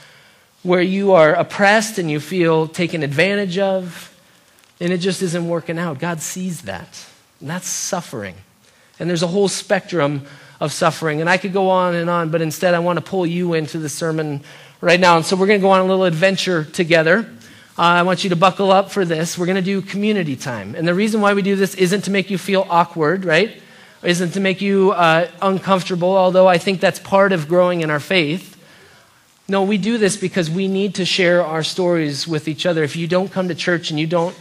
where 0.63 0.81
you 0.81 1.13
are 1.13 1.33
oppressed 1.33 1.99
and 1.99 2.11
you 2.11 2.19
feel 2.19 2.67
taken 2.67 3.03
advantage 3.03 3.57
of, 3.57 4.05
and 4.79 4.91
it 4.91 4.97
just 4.97 5.21
isn't 5.21 5.47
working 5.47 5.79
out. 5.79 5.99
God 5.99 6.21
sees 6.21 6.63
that. 6.63 7.05
And 7.39 7.49
that's 7.49 7.67
suffering. 7.67 8.35
And 8.99 9.09
there's 9.09 9.23
a 9.23 9.27
whole 9.27 9.47
spectrum 9.47 10.23
of 10.59 10.73
suffering. 10.73 11.21
And 11.21 11.29
I 11.29 11.37
could 11.37 11.53
go 11.53 11.69
on 11.69 11.95
and 11.95 12.09
on, 12.09 12.29
but 12.29 12.41
instead 12.41 12.73
I 12.73 12.79
want 12.79 12.97
to 12.97 13.03
pull 13.03 13.25
you 13.25 13.53
into 13.53 13.79
the 13.79 13.89
sermon 13.89 14.43
right 14.81 14.99
now. 14.99 15.15
And 15.15 15.25
so 15.25 15.35
we're 15.35 15.47
going 15.47 15.59
to 15.59 15.65
go 15.65 15.71
on 15.71 15.79
a 15.79 15.85
little 15.85 16.03
adventure 16.03 16.65
together. 16.65 17.29
Uh, 17.77 17.81
I 17.81 18.01
want 18.01 18.25
you 18.25 18.29
to 18.31 18.35
buckle 18.35 18.71
up 18.71 18.91
for 18.91 19.05
this. 19.05 19.37
We're 19.37 19.45
going 19.45 19.55
to 19.55 19.61
do 19.61 19.81
community 19.81 20.35
time. 20.35 20.75
And 20.75 20.85
the 20.85 20.93
reason 20.93 21.21
why 21.21 21.33
we 21.33 21.41
do 21.41 21.55
this 21.55 21.75
isn't 21.75 22.01
to 22.01 22.11
make 22.11 22.29
you 22.29 22.37
feel 22.37 22.67
awkward, 22.69 23.23
right? 23.23 23.61
Isn't 24.03 24.31
to 24.31 24.41
make 24.41 24.59
you 24.59 24.91
uh, 24.91 25.29
uncomfortable, 25.41 26.15
although 26.15 26.47
I 26.47 26.57
think 26.57 26.81
that's 26.81 26.99
part 26.99 27.31
of 27.31 27.47
growing 27.47 27.81
in 27.81 27.89
our 27.89 28.01
faith. 28.01 28.58
No, 29.49 29.63
we 29.63 29.79
do 29.79 29.97
this 29.97 30.15
because 30.15 30.47
we 30.47 30.67
need 30.67 30.93
to 30.95 31.05
share 31.05 31.43
our 31.43 31.63
stories 31.63 32.27
with 32.27 32.47
each 32.47 32.67
other. 32.67 32.83
If 32.83 32.95
you 32.95 33.07
don't 33.07 33.31
come 33.31 33.47
to 33.47 33.55
church 33.55 33.89
and 33.89 33.99
you 33.99 34.05
don't 34.05 34.35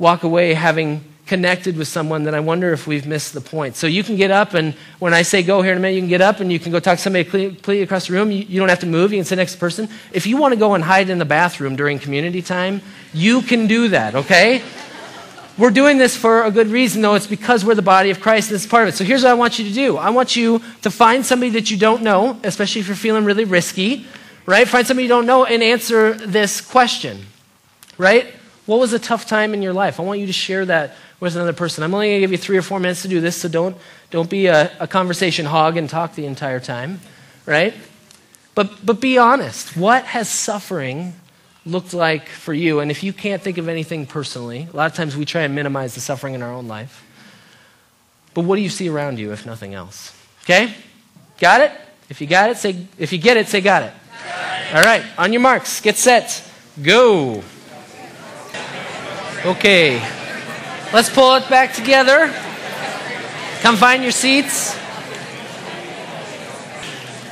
walk 0.00 0.24
away 0.24 0.54
having 0.54 1.04
connected 1.26 1.76
with 1.76 1.86
someone, 1.86 2.24
then 2.24 2.34
I 2.34 2.40
wonder 2.40 2.72
if 2.72 2.88
we've 2.88 3.06
missed 3.06 3.32
the 3.32 3.40
point. 3.40 3.76
So 3.76 3.86
you 3.86 4.02
can 4.02 4.16
get 4.16 4.32
up, 4.32 4.54
and 4.54 4.74
when 4.98 5.14
I 5.14 5.22
say 5.22 5.44
go 5.44 5.62
here 5.62 5.70
in 5.70 5.78
a 5.78 5.80
minute, 5.80 5.94
you 5.94 6.00
can 6.00 6.08
get 6.08 6.20
up 6.20 6.40
and 6.40 6.50
you 6.52 6.58
can 6.58 6.72
go 6.72 6.80
talk 6.80 6.96
to 6.96 7.02
somebody 7.02 7.22
completely 7.22 7.82
across 7.82 8.08
the 8.08 8.14
room. 8.14 8.32
You, 8.32 8.58
don't 8.58 8.68
have 8.68 8.80
to 8.80 8.86
move, 8.86 9.12
you 9.12 9.18
can 9.18 9.24
sit 9.24 9.36
next 9.36 9.52
to 9.52 9.56
the 9.58 9.60
person. 9.60 9.88
If 10.10 10.26
you 10.26 10.36
want 10.36 10.52
to 10.52 10.58
go 10.58 10.74
and 10.74 10.82
hide 10.82 11.10
in 11.10 11.18
the 11.18 11.24
bathroom 11.24 11.76
during 11.76 12.00
community 12.00 12.42
time, 12.42 12.82
you 13.14 13.42
can 13.42 13.68
do 13.68 13.86
that, 13.90 14.16
okay? 14.16 14.62
We're 15.56 15.70
doing 15.70 15.98
this 15.98 16.16
for 16.16 16.42
a 16.42 16.50
good 16.50 16.66
reason, 16.66 17.02
though. 17.02 17.14
It's 17.14 17.28
because 17.28 17.64
we're 17.64 17.76
the 17.76 17.82
body 17.82 18.10
of 18.10 18.20
Christ. 18.20 18.50
This 18.50 18.64
is 18.64 18.66
part 18.68 18.88
of 18.88 18.94
it. 18.94 18.96
So 18.96 19.04
here's 19.04 19.22
what 19.22 19.30
I 19.30 19.34
want 19.34 19.60
you 19.60 19.66
to 19.66 19.72
do 19.72 19.96
I 19.96 20.10
want 20.10 20.34
you 20.34 20.60
to 20.82 20.90
find 20.90 21.24
somebody 21.24 21.50
that 21.50 21.70
you 21.70 21.76
don't 21.76 22.02
know, 22.02 22.40
especially 22.42 22.80
if 22.80 22.88
you're 22.88 22.96
feeling 22.96 23.24
really 23.24 23.44
risky 23.44 24.06
right? 24.46 24.66
Find 24.66 24.86
somebody 24.86 25.04
you 25.04 25.08
don't 25.08 25.26
know 25.26 25.44
and 25.44 25.62
answer 25.62 26.12
this 26.14 26.60
question, 26.60 27.26
right? 27.98 28.26
What 28.66 28.80
was 28.80 28.92
a 28.92 28.98
tough 28.98 29.26
time 29.26 29.54
in 29.54 29.62
your 29.62 29.72
life? 29.72 29.98
I 29.98 30.02
want 30.02 30.20
you 30.20 30.26
to 30.26 30.32
share 30.32 30.64
that 30.66 30.96
with 31.18 31.36
another 31.36 31.52
person. 31.52 31.84
I'm 31.84 31.94
only 31.94 32.08
going 32.08 32.16
to 32.18 32.20
give 32.20 32.32
you 32.32 32.38
three 32.38 32.56
or 32.56 32.62
four 32.62 32.80
minutes 32.80 33.02
to 33.02 33.08
do 33.08 33.20
this, 33.20 33.36
so 33.36 33.48
don't, 33.48 33.76
don't 34.10 34.30
be 34.30 34.46
a, 34.46 34.70
a 34.80 34.86
conversation 34.86 35.46
hog 35.46 35.76
and 35.76 35.88
talk 35.88 36.14
the 36.14 36.26
entire 36.26 36.60
time, 36.60 37.00
right? 37.46 37.74
But, 38.54 38.84
but 38.84 39.00
be 39.00 39.18
honest. 39.18 39.76
What 39.76 40.04
has 40.04 40.28
suffering 40.28 41.14
looked 41.66 41.94
like 41.94 42.28
for 42.28 42.54
you? 42.54 42.80
And 42.80 42.90
if 42.90 43.02
you 43.02 43.12
can't 43.12 43.42
think 43.42 43.58
of 43.58 43.68
anything 43.68 44.06
personally, 44.06 44.68
a 44.72 44.76
lot 44.76 44.90
of 44.90 44.96
times 44.96 45.16
we 45.16 45.24
try 45.24 45.42
and 45.42 45.54
minimize 45.54 45.94
the 45.94 46.00
suffering 46.00 46.34
in 46.34 46.42
our 46.42 46.52
own 46.52 46.68
life. 46.68 47.04
But 48.34 48.44
what 48.44 48.56
do 48.56 48.62
you 48.62 48.68
see 48.68 48.88
around 48.88 49.18
you, 49.18 49.32
if 49.32 49.44
nothing 49.44 49.74
else? 49.74 50.16
Okay? 50.44 50.74
Got 51.38 51.62
it? 51.62 51.72
If 52.08 52.20
you 52.20 52.26
got 52.26 52.50
it, 52.50 52.56
say, 52.56 52.86
if 52.98 53.12
you 53.12 53.18
get 53.18 53.36
it, 53.36 53.48
say 53.48 53.60
got 53.60 53.82
it. 53.82 53.92
All 54.72 54.82
right, 54.82 55.04
on 55.18 55.32
your 55.32 55.42
marks, 55.42 55.80
get 55.80 55.96
set, 55.96 56.48
go. 56.82 57.42
Okay, 59.44 59.98
let's 60.92 61.08
pull 61.08 61.34
it 61.36 61.48
back 61.48 61.74
together. 61.74 62.32
Come 63.60 63.76
find 63.76 64.02
your 64.02 64.12
seats. 64.12 64.76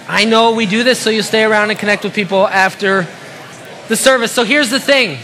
I 0.08 0.24
know 0.24 0.54
we 0.54 0.66
do 0.66 0.82
this 0.82 0.98
so 0.98 1.10
you 1.10 1.22
stay 1.22 1.44
around 1.44 1.70
and 1.70 1.78
connect 1.78 2.02
with 2.04 2.14
people 2.14 2.48
after 2.48 3.06
the 3.88 3.96
service. 3.96 4.32
So 4.32 4.44
here's 4.44 4.70
the 4.70 4.80
thing 4.80 5.18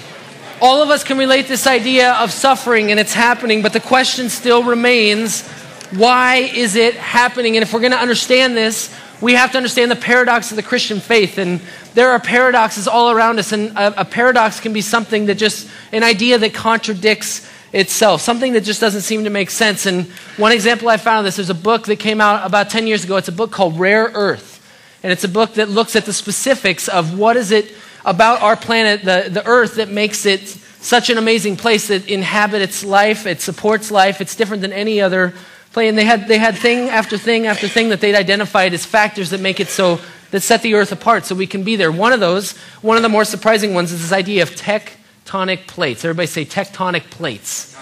all 0.60 0.82
of 0.82 0.90
us 0.90 1.04
can 1.04 1.18
relate 1.18 1.48
this 1.48 1.66
idea 1.66 2.12
of 2.14 2.30
suffering 2.30 2.90
and 2.90 3.00
it's 3.00 3.12
happening, 3.12 3.60
but 3.60 3.72
the 3.72 3.80
question 3.80 4.28
still 4.28 4.62
remains 4.62 5.46
why 5.90 6.36
is 6.36 6.74
it 6.76 6.94
happening? 6.94 7.56
And 7.56 7.62
if 7.62 7.72
we're 7.72 7.80
going 7.80 7.92
to 7.92 7.98
understand 7.98 8.56
this, 8.56 8.94
we 9.24 9.32
have 9.32 9.52
to 9.52 9.56
understand 9.56 9.90
the 9.90 9.96
paradox 9.96 10.50
of 10.50 10.56
the 10.56 10.62
Christian 10.62 11.00
faith. 11.00 11.38
And 11.38 11.62
there 11.94 12.10
are 12.10 12.20
paradoxes 12.20 12.86
all 12.86 13.10
around 13.10 13.38
us. 13.38 13.52
And 13.52 13.70
a, 13.70 14.02
a, 14.02 14.04
paradox 14.04 14.60
can 14.60 14.74
be 14.74 14.82
something 14.82 15.26
that 15.26 15.36
just, 15.36 15.66
an 15.92 16.02
idea 16.02 16.36
that 16.36 16.52
contradicts 16.52 17.50
itself, 17.72 18.20
something 18.20 18.52
that 18.52 18.64
just 18.64 18.82
doesn't 18.82 19.00
seem 19.00 19.24
to 19.24 19.30
make 19.30 19.48
sense. 19.48 19.86
And 19.86 20.08
one 20.36 20.52
example 20.52 20.90
I 20.90 20.98
found 20.98 21.20
of 21.20 21.24
this, 21.24 21.36
there's 21.36 21.48
a 21.48 21.54
book 21.54 21.86
that 21.86 21.96
came 21.96 22.20
out 22.20 22.46
about 22.46 22.68
10 22.68 22.86
years 22.86 23.04
ago. 23.04 23.16
It's 23.16 23.28
a 23.28 23.32
book 23.32 23.50
called 23.50 23.80
Rare 23.80 24.10
Earth. 24.12 24.60
And 25.02 25.10
it's 25.10 25.24
a 25.24 25.28
book 25.28 25.54
that 25.54 25.70
looks 25.70 25.96
at 25.96 26.04
the 26.04 26.12
specifics 26.12 26.86
of 26.88 27.18
what 27.18 27.38
is 27.38 27.50
it 27.50 27.74
about 28.04 28.42
our 28.42 28.56
planet, 28.56 29.04
the, 29.04 29.30
the 29.30 29.46
Earth, 29.46 29.76
that 29.76 29.88
makes 29.88 30.26
it 30.26 30.42
such 30.48 31.08
an 31.08 31.16
amazing 31.16 31.56
place 31.56 31.88
that 31.88 32.06
inhabits 32.10 32.84
life, 32.84 33.24
it 33.24 33.40
supports 33.40 33.90
life, 33.90 34.20
it's 34.20 34.36
different 34.36 34.60
than 34.60 34.74
any 34.74 35.00
other 35.00 35.32
play. 35.74 35.88
And 35.88 35.98
they 35.98 36.04
had, 36.04 36.26
they 36.26 36.38
had 36.38 36.56
thing 36.56 36.88
after 36.88 37.18
thing 37.18 37.46
after 37.46 37.68
thing 37.68 37.90
that 37.90 38.00
they'd 38.00 38.14
identified 38.14 38.72
as 38.72 38.86
factors 38.86 39.30
that 39.30 39.40
make 39.40 39.60
it 39.60 39.68
so, 39.68 40.00
that 40.30 40.40
set 40.40 40.62
the 40.62 40.74
earth 40.74 40.92
apart 40.92 41.26
so 41.26 41.34
we 41.34 41.46
can 41.46 41.64
be 41.64 41.76
there. 41.76 41.92
One 41.92 42.12
of 42.12 42.20
those, 42.20 42.56
one 42.80 42.96
of 42.96 43.02
the 43.02 43.08
more 43.10 43.24
surprising 43.24 43.74
ones, 43.74 43.92
is 43.92 44.00
this 44.00 44.12
idea 44.12 44.42
of 44.42 44.50
tectonic 44.52 45.66
plates. 45.66 46.04
Everybody 46.04 46.26
say 46.26 46.46
tectonic 46.46 47.10
plates. 47.10 47.76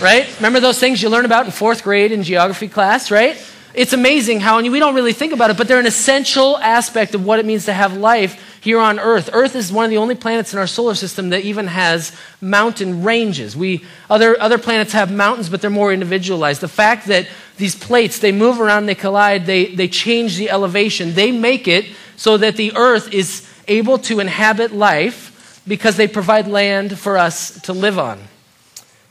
Right? 0.00 0.32
Remember 0.36 0.60
those 0.60 0.78
things 0.78 1.02
you 1.02 1.08
learn 1.08 1.24
about 1.24 1.46
in 1.46 1.52
fourth 1.52 1.82
grade 1.82 2.12
in 2.12 2.22
geography 2.22 2.68
class, 2.68 3.10
right? 3.10 3.36
It's 3.74 3.92
amazing 3.92 4.40
how, 4.40 4.58
and 4.58 4.70
we 4.70 4.78
don't 4.78 4.94
really 4.94 5.12
think 5.12 5.32
about 5.32 5.50
it, 5.50 5.56
but 5.56 5.66
they're 5.66 5.80
an 5.80 5.86
essential 5.86 6.58
aspect 6.58 7.14
of 7.14 7.24
what 7.24 7.38
it 7.38 7.46
means 7.46 7.64
to 7.66 7.72
have 7.72 7.96
life 7.96 8.53
here 8.64 8.80
on 8.80 8.98
Earth. 8.98 9.28
Earth 9.34 9.54
is 9.54 9.70
one 9.70 9.84
of 9.84 9.90
the 9.90 9.98
only 9.98 10.14
planets 10.14 10.54
in 10.54 10.58
our 10.58 10.66
solar 10.66 10.94
system 10.94 11.28
that 11.28 11.42
even 11.42 11.66
has 11.66 12.16
mountain 12.40 13.02
ranges. 13.04 13.54
We, 13.54 13.84
other, 14.08 14.40
other 14.40 14.56
planets 14.56 14.92
have 14.92 15.12
mountains, 15.12 15.50
but 15.50 15.60
they're 15.60 15.68
more 15.68 15.92
individualized. 15.92 16.62
The 16.62 16.68
fact 16.68 17.06
that 17.08 17.28
these 17.58 17.76
plates, 17.76 18.20
they 18.20 18.32
move 18.32 18.62
around, 18.62 18.86
they 18.86 18.94
collide, 18.94 19.44
they, 19.44 19.66
they 19.66 19.86
change 19.86 20.38
the 20.38 20.48
elevation, 20.48 21.12
they 21.12 21.30
make 21.30 21.68
it 21.68 21.84
so 22.16 22.38
that 22.38 22.56
the 22.56 22.74
Earth 22.74 23.12
is 23.12 23.46
able 23.68 23.98
to 23.98 24.18
inhabit 24.18 24.72
life 24.72 25.62
because 25.68 25.98
they 25.98 26.08
provide 26.08 26.48
land 26.48 26.98
for 26.98 27.18
us 27.18 27.60
to 27.62 27.74
live 27.74 27.98
on. 27.98 28.18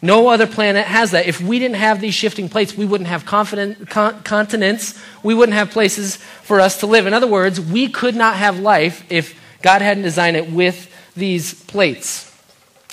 No 0.01 0.29
other 0.29 0.47
planet 0.47 0.87
has 0.87 1.11
that. 1.11 1.27
If 1.27 1.41
we 1.41 1.59
didn't 1.59 1.75
have 1.77 2.01
these 2.01 2.15
shifting 2.15 2.49
plates, 2.49 2.75
we 2.75 2.85
wouldn't 2.85 3.07
have 3.07 3.23
con- 3.23 3.75
continents. 4.23 4.99
We 5.21 5.35
wouldn't 5.35 5.55
have 5.55 5.69
places 5.69 6.15
for 6.17 6.59
us 6.59 6.79
to 6.79 6.87
live. 6.87 7.05
In 7.05 7.13
other 7.13 7.27
words, 7.27 7.61
we 7.61 7.87
could 7.87 8.15
not 8.15 8.37
have 8.37 8.59
life 8.59 9.05
if 9.11 9.39
God 9.63 9.81
hadn't 9.81 10.03
designed 10.03 10.37
it 10.37 10.51
with 10.51 10.93
these 11.15 11.63
plates. 11.63 12.29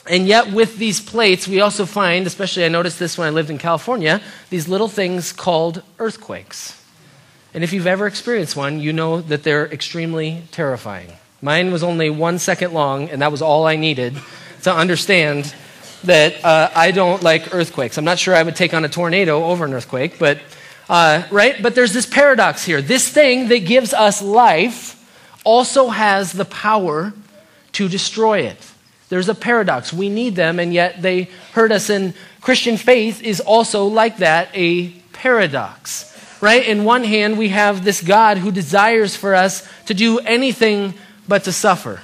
And 0.09 0.27
yet, 0.27 0.50
with 0.50 0.79
these 0.79 1.00
plates, 1.00 1.47
we 1.47 1.61
also 1.61 1.85
find, 1.85 2.27
especially 2.27 2.65
I 2.65 2.69
noticed 2.69 2.99
this 2.99 3.19
when 3.19 3.27
I 3.29 3.31
lived 3.31 3.50
in 3.50 3.59
California, 3.59 4.23
these 4.49 4.67
little 4.67 4.89
things 4.89 5.33
called 5.33 5.83
earthquakes. 5.99 6.83
And 7.53 7.62
if 7.62 7.73
you've 7.73 7.87
ever 7.87 8.07
experienced 8.07 8.57
one, 8.57 8.81
you 8.81 8.93
know 8.93 9.21
that 9.21 9.43
they're 9.43 9.67
extremely 9.67 10.45
terrifying. 10.53 11.12
Mine 11.43 11.73
was 11.73 11.83
only 11.83 12.09
one 12.09 12.39
second 12.39 12.73
long, 12.73 13.11
and 13.11 13.21
that 13.21 13.33
was 13.33 13.43
all 13.43 13.67
I 13.67 13.77
needed 13.77 14.17
to 14.62 14.73
understand 14.73 15.55
that 16.05 16.43
uh, 16.45 16.71
I 16.75 16.93
don't 16.93 17.23
like 17.23 17.53
earthquakes. 17.55 17.99
I'm 17.99 18.05
not 18.05 18.19
sure 18.19 18.35
I 18.35 18.43
would 18.43 18.57
take 18.57 18.75
on 18.75 18.85
a 18.85 18.89
tornado 18.89 19.45
over 19.45 19.65
an 19.65 19.75
earthquake, 19.75 20.19
but, 20.19 20.39
uh, 20.89 21.25
right? 21.31 21.61
But 21.61 21.75
there's 21.75 21.93
this 21.93 22.07
paradox 22.07 22.65
here. 22.65 22.81
This 22.81 23.09
thing 23.09 23.49
that 23.49 23.67
gives 23.67 23.93
us 23.93 24.23
life 24.23 25.00
also 25.45 25.89
has 25.89 26.33
the 26.33 26.45
power 26.45 27.13
to 27.73 27.89
destroy 27.89 28.41
it. 28.41 28.59
There's 29.09 29.29
a 29.29 29.35
paradox. 29.35 29.93
We 29.93 30.09
need 30.09 30.37
them, 30.37 30.59
and 30.59 30.73
yet 30.73 31.03
they 31.03 31.25
hurt 31.53 31.73
us. 31.73 31.91
And 31.91 32.15
Christian 32.41 32.77
faith 32.77 33.23
is 33.23 33.41
also 33.41 33.87
like 33.87 34.19
that 34.19 34.49
a 34.55 34.89
paradox, 35.13 36.07
right? 36.41 36.65
In 36.65 36.85
one 36.85 37.05
hand, 37.05 37.37
we 37.37 37.49
have 37.49 37.85
this 37.85 38.03
God 38.03 38.39
who 38.39 38.53
desires 38.53 39.17
for 39.17 39.35
us 39.35 39.69
to 39.87 39.95
do 39.95 40.19
anything 40.21 40.95
but 41.27 41.45
to 41.45 41.53
suffer. 41.53 42.01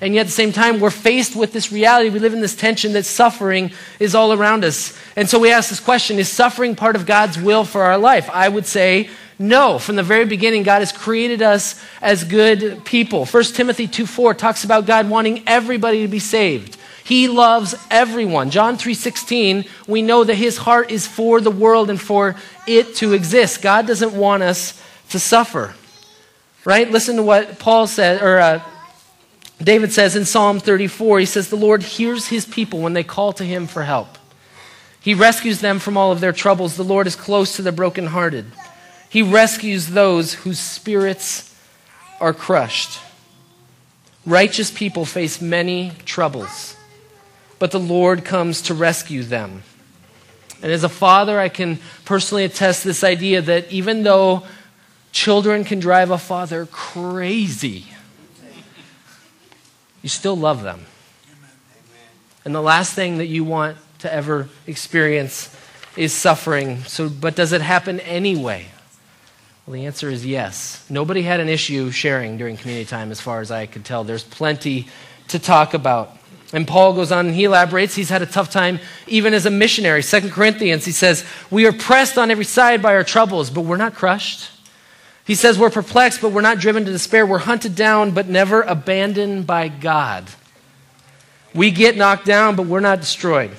And 0.00 0.14
yet 0.14 0.22
at 0.22 0.26
the 0.26 0.32
same 0.32 0.52
time, 0.52 0.80
we're 0.80 0.90
faced 0.90 1.34
with 1.34 1.52
this 1.52 1.72
reality. 1.72 2.08
We 2.08 2.20
live 2.20 2.32
in 2.32 2.40
this 2.40 2.54
tension 2.54 2.92
that 2.92 3.04
suffering 3.04 3.72
is 3.98 4.14
all 4.14 4.32
around 4.32 4.64
us. 4.64 4.96
And 5.16 5.28
so 5.28 5.38
we 5.38 5.50
ask 5.50 5.70
this 5.70 5.80
question 5.80 6.18
Is 6.18 6.28
suffering 6.28 6.76
part 6.76 6.96
of 6.96 7.04
God's 7.04 7.38
will 7.38 7.64
for 7.64 7.82
our 7.82 7.98
life? 7.98 8.30
I 8.30 8.48
would 8.48 8.66
say 8.66 9.10
no, 9.38 9.78
from 9.78 9.96
the 9.96 10.02
very 10.02 10.24
beginning, 10.24 10.64
God 10.64 10.80
has 10.80 10.90
created 10.90 11.42
us 11.42 11.80
as 12.02 12.24
good 12.24 12.84
people. 12.84 13.24
1 13.24 13.44
Timothy 13.44 13.86
2 13.86 14.06
4 14.06 14.34
talks 14.34 14.64
about 14.64 14.86
God 14.86 15.08
wanting 15.08 15.44
everybody 15.46 16.02
to 16.02 16.08
be 16.08 16.18
saved. 16.18 16.76
He 17.04 17.26
loves 17.26 17.74
everyone. 17.90 18.50
John 18.50 18.76
3:16, 18.76 19.64
we 19.86 20.02
know 20.02 20.24
that 20.24 20.34
his 20.34 20.58
heart 20.58 20.90
is 20.90 21.06
for 21.06 21.40
the 21.40 21.50
world 21.50 21.88
and 21.88 21.98
for 21.98 22.36
it 22.66 22.96
to 22.96 23.14
exist. 23.14 23.62
God 23.62 23.86
doesn't 23.86 24.12
want 24.12 24.42
us 24.42 24.78
to 25.10 25.18
suffer. 25.18 25.74
Right? 26.66 26.90
Listen 26.90 27.16
to 27.16 27.22
what 27.22 27.58
Paul 27.58 27.86
said 27.86 28.20
or 28.20 28.38
uh, 28.38 28.60
David 29.62 29.92
says 29.92 30.16
in 30.16 30.24
Psalm 30.24 30.60
34, 30.60 31.20
he 31.20 31.24
says 31.24 31.48
the 31.48 31.56
Lord 31.56 31.82
hears 31.82 32.26
his 32.26 32.44
people 32.44 32.80
when 32.80 32.92
they 32.92 33.04
call 33.04 33.32
to 33.34 33.44
him 33.44 33.66
for 33.66 33.84
help. 33.84 34.18
He 35.00 35.14
rescues 35.14 35.60
them 35.60 35.78
from 35.78 35.96
all 35.96 36.12
of 36.12 36.20
their 36.20 36.32
troubles. 36.32 36.76
The 36.76 36.84
Lord 36.84 37.06
is 37.06 37.16
close 37.16 37.56
to 37.56 37.62
the 37.62 37.72
brokenhearted. 37.72 38.44
He 39.08 39.22
rescues 39.22 39.88
those 39.88 40.34
whose 40.34 40.58
spirits 40.58 41.54
are 42.20 42.34
crushed. 42.34 43.00
Righteous 44.26 44.70
people 44.70 45.04
face 45.04 45.40
many 45.40 45.92
troubles, 46.04 46.76
but 47.58 47.70
the 47.70 47.80
Lord 47.80 48.24
comes 48.24 48.60
to 48.62 48.74
rescue 48.74 49.22
them. 49.22 49.62
And 50.62 50.72
as 50.72 50.84
a 50.84 50.88
father, 50.88 51.38
I 51.38 51.48
can 51.48 51.78
personally 52.04 52.44
attest 52.44 52.84
this 52.84 53.02
idea 53.04 53.40
that 53.40 53.70
even 53.72 54.02
though 54.02 54.42
children 55.12 55.64
can 55.64 55.78
drive 55.78 56.10
a 56.10 56.18
father 56.18 56.66
crazy, 56.66 57.86
you 60.02 60.08
still 60.08 60.36
love 60.36 60.62
them. 60.62 60.86
And 62.44 62.54
the 62.54 62.62
last 62.62 62.92
thing 62.92 63.18
that 63.18 63.26
you 63.26 63.44
want 63.44 63.76
to 64.00 64.12
ever 64.12 64.48
experience 64.66 65.54
is 65.96 66.12
suffering. 66.12 66.82
So, 66.84 67.08
but 67.08 67.34
does 67.34 67.52
it 67.52 67.60
happen 67.60 68.00
anyway? 68.00 68.66
Well, 69.68 69.74
the 69.74 69.84
answer 69.84 70.08
is 70.08 70.24
yes. 70.24 70.82
Nobody 70.88 71.20
had 71.20 71.40
an 71.40 71.50
issue 71.50 71.90
sharing 71.90 72.38
during 72.38 72.56
community 72.56 72.88
time, 72.88 73.10
as 73.10 73.20
far 73.20 73.42
as 73.42 73.50
I 73.50 73.66
could 73.66 73.84
tell. 73.84 74.02
There's 74.02 74.24
plenty 74.24 74.88
to 75.28 75.38
talk 75.38 75.74
about. 75.74 76.16
And 76.54 76.66
Paul 76.66 76.94
goes 76.94 77.12
on 77.12 77.26
and 77.26 77.34
he 77.34 77.44
elaborates. 77.44 77.94
He's 77.94 78.08
had 78.08 78.22
a 78.22 78.26
tough 78.26 78.50
time 78.50 78.80
even 79.06 79.34
as 79.34 79.44
a 79.44 79.50
missionary. 79.50 80.02
Second 80.02 80.30
Corinthians, 80.30 80.86
he 80.86 80.90
says, 80.90 81.22
We 81.50 81.66
are 81.66 81.72
pressed 81.74 82.16
on 82.16 82.30
every 82.30 82.46
side 82.46 82.80
by 82.80 82.94
our 82.94 83.04
troubles, 83.04 83.50
but 83.50 83.60
we're 83.60 83.76
not 83.76 83.94
crushed. 83.94 84.50
He 85.26 85.34
says, 85.34 85.58
We're 85.58 85.68
perplexed, 85.68 86.22
but 86.22 86.32
we're 86.32 86.40
not 86.40 86.60
driven 86.60 86.86
to 86.86 86.90
despair. 86.90 87.26
We're 87.26 87.36
hunted 87.36 87.74
down, 87.74 88.12
but 88.12 88.26
never 88.26 88.62
abandoned 88.62 89.46
by 89.46 89.68
God. 89.68 90.30
We 91.52 91.72
get 91.72 91.94
knocked 91.94 92.24
down, 92.24 92.56
but 92.56 92.64
we're 92.64 92.80
not 92.80 93.00
destroyed. 93.00 93.50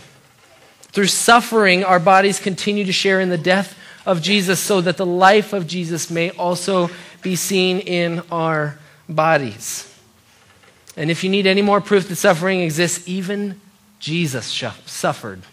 Through 0.92 1.06
suffering, 1.06 1.84
our 1.84 2.00
bodies 2.00 2.40
continue 2.40 2.86
to 2.86 2.92
share 2.92 3.22
in 3.22 3.30
the 3.30 3.38
death 3.38 3.79
of 4.10 4.24
Jesus 4.24 4.60
so 4.60 4.82
that 4.82 4.98
the 4.98 5.06
life 5.06 5.54
of 5.54 5.68
Jesus 5.68 6.10
may 6.10 6.32
also 6.32 6.90
be 7.22 7.36
seen 7.36 7.80
in 7.80 8.24
our 8.32 8.80
bodies. 9.08 9.86
And 10.98 11.12
if 11.12 11.24
you 11.24 11.30
need 11.30 11.46
any 11.46 11.62
more 11.62 11.80
proof 11.80 12.08
that 12.08 12.16
suffering 12.16 12.62
exists, 12.62 13.08
even 13.08 13.62
Jesus 14.00 14.48
suffered. 14.88 15.44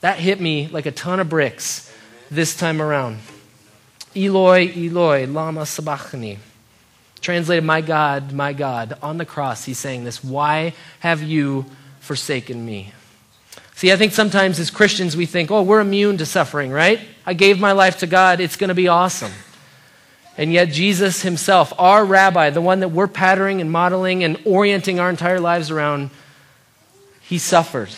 That 0.00 0.18
hit 0.18 0.40
me 0.40 0.68
like 0.68 0.86
a 0.86 0.90
ton 0.90 1.20
of 1.20 1.28
bricks 1.28 1.92
this 2.30 2.56
time 2.56 2.80
around. 2.80 3.18
Eloi, 4.14 4.72
Eloi, 4.74 5.26
Lama 5.26 5.66
Sabachthani. 5.66 6.38
Translated, 7.20 7.64
My 7.64 7.82
God, 7.82 8.32
my 8.32 8.54
God. 8.54 8.96
On 9.02 9.18
the 9.18 9.26
cross, 9.26 9.66
he's 9.66 9.78
saying 9.78 10.04
this 10.04 10.24
Why 10.24 10.72
have 11.00 11.22
you 11.22 11.66
forsaken 12.00 12.64
me? 12.64 12.94
See, 13.74 13.92
I 13.92 13.96
think 13.96 14.12
sometimes 14.12 14.58
as 14.58 14.70
Christians 14.70 15.14
we 15.14 15.26
think, 15.26 15.50
oh, 15.50 15.60
we're 15.60 15.80
immune 15.80 16.16
to 16.16 16.24
suffering, 16.26 16.70
right? 16.70 17.00
I 17.26 17.34
gave 17.34 17.58
my 17.58 17.72
life 17.72 17.98
to 17.98 18.06
God, 18.06 18.40
it's 18.40 18.56
going 18.56 18.68
to 18.68 18.74
be 18.74 18.88
awesome. 18.88 19.32
And 20.38 20.52
yet, 20.52 20.68
Jesus 20.68 21.22
himself, 21.22 21.72
our 21.78 22.04
rabbi, 22.04 22.50
the 22.50 22.60
one 22.60 22.80
that 22.80 22.90
we're 22.90 23.08
patterning 23.08 23.60
and 23.60 23.70
modeling 23.70 24.22
and 24.22 24.38
orienting 24.44 25.00
our 25.00 25.10
entire 25.10 25.40
lives 25.40 25.70
around, 25.70 26.10
he 27.22 27.38
suffered. 27.38 27.88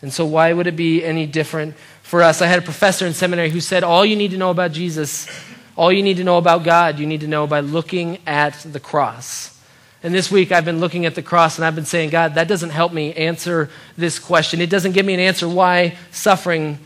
And 0.00 0.12
so, 0.12 0.24
why 0.24 0.52
would 0.52 0.66
it 0.66 0.76
be 0.76 1.04
any 1.04 1.26
different 1.26 1.76
for 2.02 2.22
us? 2.22 2.40
I 2.40 2.46
had 2.46 2.58
a 2.58 2.62
professor 2.62 3.06
in 3.06 3.12
seminary 3.12 3.50
who 3.50 3.60
said, 3.60 3.84
All 3.84 4.04
you 4.04 4.16
need 4.16 4.30
to 4.30 4.38
know 4.38 4.50
about 4.50 4.72
Jesus, 4.72 5.28
all 5.76 5.92
you 5.92 6.02
need 6.02 6.16
to 6.16 6.24
know 6.24 6.38
about 6.38 6.64
God, 6.64 6.98
you 6.98 7.06
need 7.06 7.20
to 7.20 7.28
know 7.28 7.46
by 7.46 7.60
looking 7.60 8.18
at 8.26 8.54
the 8.54 8.80
cross. 8.80 9.58
And 10.02 10.14
this 10.14 10.30
week 10.30 10.52
I've 10.52 10.64
been 10.64 10.80
looking 10.80 11.06
at 11.06 11.14
the 11.14 11.22
cross 11.22 11.58
and 11.58 11.64
I've 11.64 11.74
been 11.74 11.84
saying, 11.84 12.10
God, 12.10 12.34
that 12.34 12.48
doesn't 12.48 12.70
help 12.70 12.92
me 12.92 13.12
answer 13.14 13.68
this 13.96 14.18
question. 14.18 14.60
It 14.60 14.70
doesn't 14.70 14.92
give 14.92 15.04
me 15.04 15.14
an 15.14 15.20
answer 15.20 15.48
why 15.48 15.96
suffering 16.12 16.78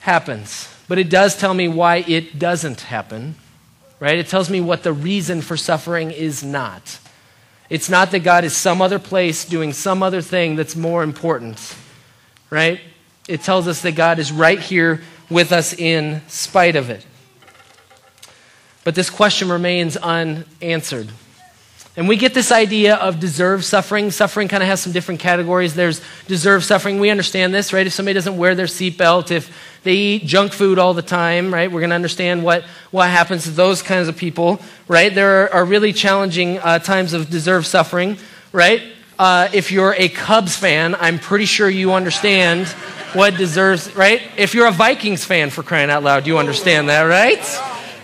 happens, 0.00 0.68
but 0.88 0.98
it 0.98 1.10
does 1.10 1.36
tell 1.36 1.54
me 1.54 1.68
why 1.68 1.96
it 2.06 2.38
doesn't 2.38 2.82
happen, 2.82 3.34
right? 4.00 4.18
It 4.18 4.28
tells 4.28 4.50
me 4.50 4.60
what 4.60 4.82
the 4.82 4.92
reason 4.92 5.42
for 5.42 5.56
suffering 5.56 6.10
is 6.10 6.44
not. 6.44 6.98
It's 7.68 7.88
not 7.88 8.12
that 8.12 8.20
God 8.20 8.44
is 8.44 8.56
some 8.56 8.80
other 8.80 8.98
place 8.98 9.44
doing 9.44 9.72
some 9.72 10.02
other 10.02 10.20
thing 10.20 10.54
that's 10.54 10.76
more 10.76 11.02
important, 11.02 11.74
right? 12.50 12.80
It 13.28 13.42
tells 13.42 13.66
us 13.66 13.82
that 13.82 13.92
God 13.92 14.18
is 14.18 14.30
right 14.30 14.60
here 14.60 15.02
with 15.28 15.50
us 15.50 15.72
in 15.72 16.22
spite 16.28 16.76
of 16.76 16.90
it. 16.90 17.04
But 18.84 18.94
this 18.94 19.10
question 19.10 19.48
remains 19.48 19.96
unanswered. 19.96 21.08
And 21.96 22.06
we 22.06 22.16
get 22.16 22.34
this 22.34 22.52
idea 22.52 22.96
of 22.96 23.18
deserved 23.18 23.64
suffering. 23.64 24.10
Suffering 24.10 24.48
kind 24.48 24.62
of 24.62 24.68
has 24.68 24.80
some 24.80 24.92
different 24.92 25.18
categories. 25.18 25.74
There's 25.74 26.00
deserved 26.28 26.64
suffering. 26.64 27.00
We 27.00 27.10
understand 27.10 27.54
this, 27.54 27.72
right? 27.72 27.86
If 27.86 27.94
somebody 27.94 28.14
doesn't 28.14 28.36
wear 28.36 28.54
their 28.54 28.66
seatbelt, 28.66 29.30
if 29.30 29.50
they 29.82 29.94
eat 29.94 30.26
junk 30.26 30.52
food 30.52 30.78
all 30.78 30.94
the 30.94 31.02
time, 31.02 31.52
right? 31.52 31.70
We're 31.70 31.80
going 31.80 31.90
to 31.90 31.96
understand 31.96 32.42
what, 32.42 32.64
what 32.90 33.08
happens 33.08 33.44
to 33.44 33.50
those 33.50 33.82
kinds 33.82 34.08
of 34.08 34.16
people, 34.16 34.60
right? 34.88 35.14
There 35.14 35.52
are, 35.52 35.64
really 35.64 35.92
challenging 35.92 36.58
uh, 36.58 36.78
times 36.78 37.12
of 37.12 37.30
deserved 37.30 37.66
suffering, 37.66 38.18
right? 38.52 38.82
Uh, 39.18 39.48
if 39.52 39.72
you're 39.72 39.94
a 39.94 40.08
Cubs 40.08 40.56
fan, 40.56 40.94
I'm 40.94 41.18
pretty 41.18 41.44
sure 41.44 41.68
you 41.68 41.92
understand 41.92 42.66
what 43.14 43.36
deserves, 43.36 43.94
right? 43.96 44.22
If 44.36 44.54
you're 44.54 44.66
a 44.66 44.72
Vikings 44.72 45.24
fan, 45.24 45.50
for 45.50 45.62
crying 45.62 45.90
out 45.90 46.02
loud, 46.02 46.26
you 46.26 46.38
understand 46.38 46.88
that, 46.88 47.02
right? 47.02 47.42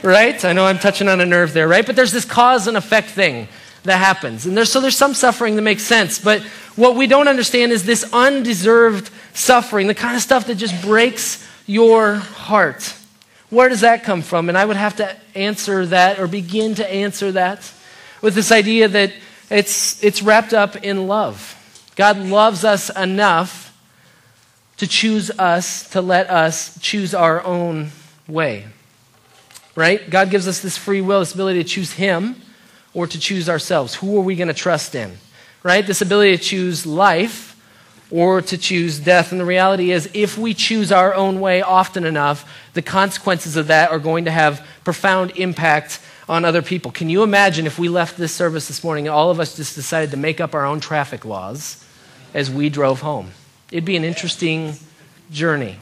Right? 0.02 0.44
I 0.44 0.52
know 0.52 0.66
I'm 0.66 0.78
touching 0.78 1.08
on 1.08 1.20
a 1.20 1.26
nerve 1.26 1.52
there, 1.52 1.68
right? 1.68 1.84
But 1.84 1.96
there's 1.96 2.12
this 2.12 2.24
cause 2.24 2.66
and 2.66 2.76
effect 2.76 3.10
thing 3.10 3.46
that 3.84 3.98
happens. 3.98 4.46
And 4.46 4.56
there's, 4.56 4.70
so 4.70 4.80
there's 4.80 4.96
some 4.96 5.14
suffering 5.14 5.56
that 5.56 5.62
makes 5.62 5.82
sense. 5.82 6.18
But 6.18 6.42
what 6.76 6.96
we 6.96 7.06
don't 7.06 7.28
understand 7.28 7.72
is 7.72 7.84
this 7.84 8.10
undeserved 8.12 9.10
suffering, 9.34 9.86
the 9.86 9.94
kind 9.94 10.16
of 10.16 10.22
stuff 10.22 10.46
that 10.46 10.56
just 10.56 10.80
breaks 10.82 11.46
your 11.66 12.14
heart. 12.14 12.94
Where 13.50 13.68
does 13.68 13.82
that 13.82 14.04
come 14.04 14.22
from? 14.22 14.48
And 14.48 14.56
I 14.56 14.64
would 14.64 14.76
have 14.76 14.96
to 14.96 15.16
answer 15.34 15.84
that 15.86 16.18
or 16.18 16.26
begin 16.26 16.74
to 16.76 16.90
answer 16.90 17.32
that 17.32 17.70
with 18.22 18.34
this 18.34 18.50
idea 18.50 18.88
that 18.88 19.12
it's, 19.50 20.02
it's 20.02 20.22
wrapped 20.22 20.54
up 20.54 20.76
in 20.76 21.06
love. 21.06 21.58
God 21.96 22.18
loves 22.18 22.64
us 22.64 22.88
enough 22.96 23.76
to 24.78 24.86
choose 24.86 25.30
us, 25.32 25.88
to 25.90 26.00
let 26.00 26.30
us 26.30 26.78
choose 26.80 27.14
our 27.14 27.44
own 27.44 27.90
way. 28.26 28.66
Right? 29.76 30.08
God 30.08 30.30
gives 30.30 30.48
us 30.48 30.60
this 30.60 30.78
free 30.78 31.00
will, 31.00 31.20
this 31.20 31.34
ability 31.34 31.62
to 31.62 31.68
choose 31.68 31.92
Him 31.92 32.36
or 32.94 33.06
to 33.06 33.18
choose 33.18 33.48
ourselves. 33.48 33.94
Who 33.96 34.16
are 34.18 34.22
we 34.22 34.34
going 34.34 34.48
to 34.48 34.54
trust 34.54 34.94
in? 34.94 35.12
Right? 35.62 35.86
This 35.86 36.00
ability 36.00 36.36
to 36.36 36.42
choose 36.42 36.86
life 36.86 37.51
or 38.12 38.42
to 38.42 38.58
choose 38.58 39.00
death. 39.00 39.32
And 39.32 39.40
the 39.40 39.44
reality 39.44 39.90
is, 39.90 40.08
if 40.12 40.36
we 40.36 40.52
choose 40.52 40.92
our 40.92 41.14
own 41.14 41.40
way 41.40 41.62
often 41.62 42.04
enough, 42.04 42.48
the 42.74 42.82
consequences 42.82 43.56
of 43.56 43.68
that 43.68 43.90
are 43.90 43.98
going 43.98 44.26
to 44.26 44.30
have 44.30 44.64
profound 44.84 45.32
impact 45.36 45.98
on 46.28 46.44
other 46.44 46.62
people. 46.62 46.90
Can 46.90 47.08
you 47.08 47.22
imagine 47.22 47.66
if 47.66 47.78
we 47.78 47.88
left 47.88 48.18
this 48.18 48.32
service 48.32 48.68
this 48.68 48.84
morning 48.84 49.06
and 49.06 49.14
all 49.14 49.30
of 49.30 49.40
us 49.40 49.56
just 49.56 49.74
decided 49.74 50.10
to 50.10 50.16
make 50.16 50.40
up 50.40 50.54
our 50.54 50.64
own 50.64 50.78
traffic 50.78 51.24
laws 51.24 51.84
as 52.34 52.50
we 52.50 52.68
drove 52.68 53.00
home? 53.00 53.30
It'd 53.70 53.86
be 53.86 53.96
an 53.96 54.04
interesting 54.04 54.74
journey. 55.30 55.78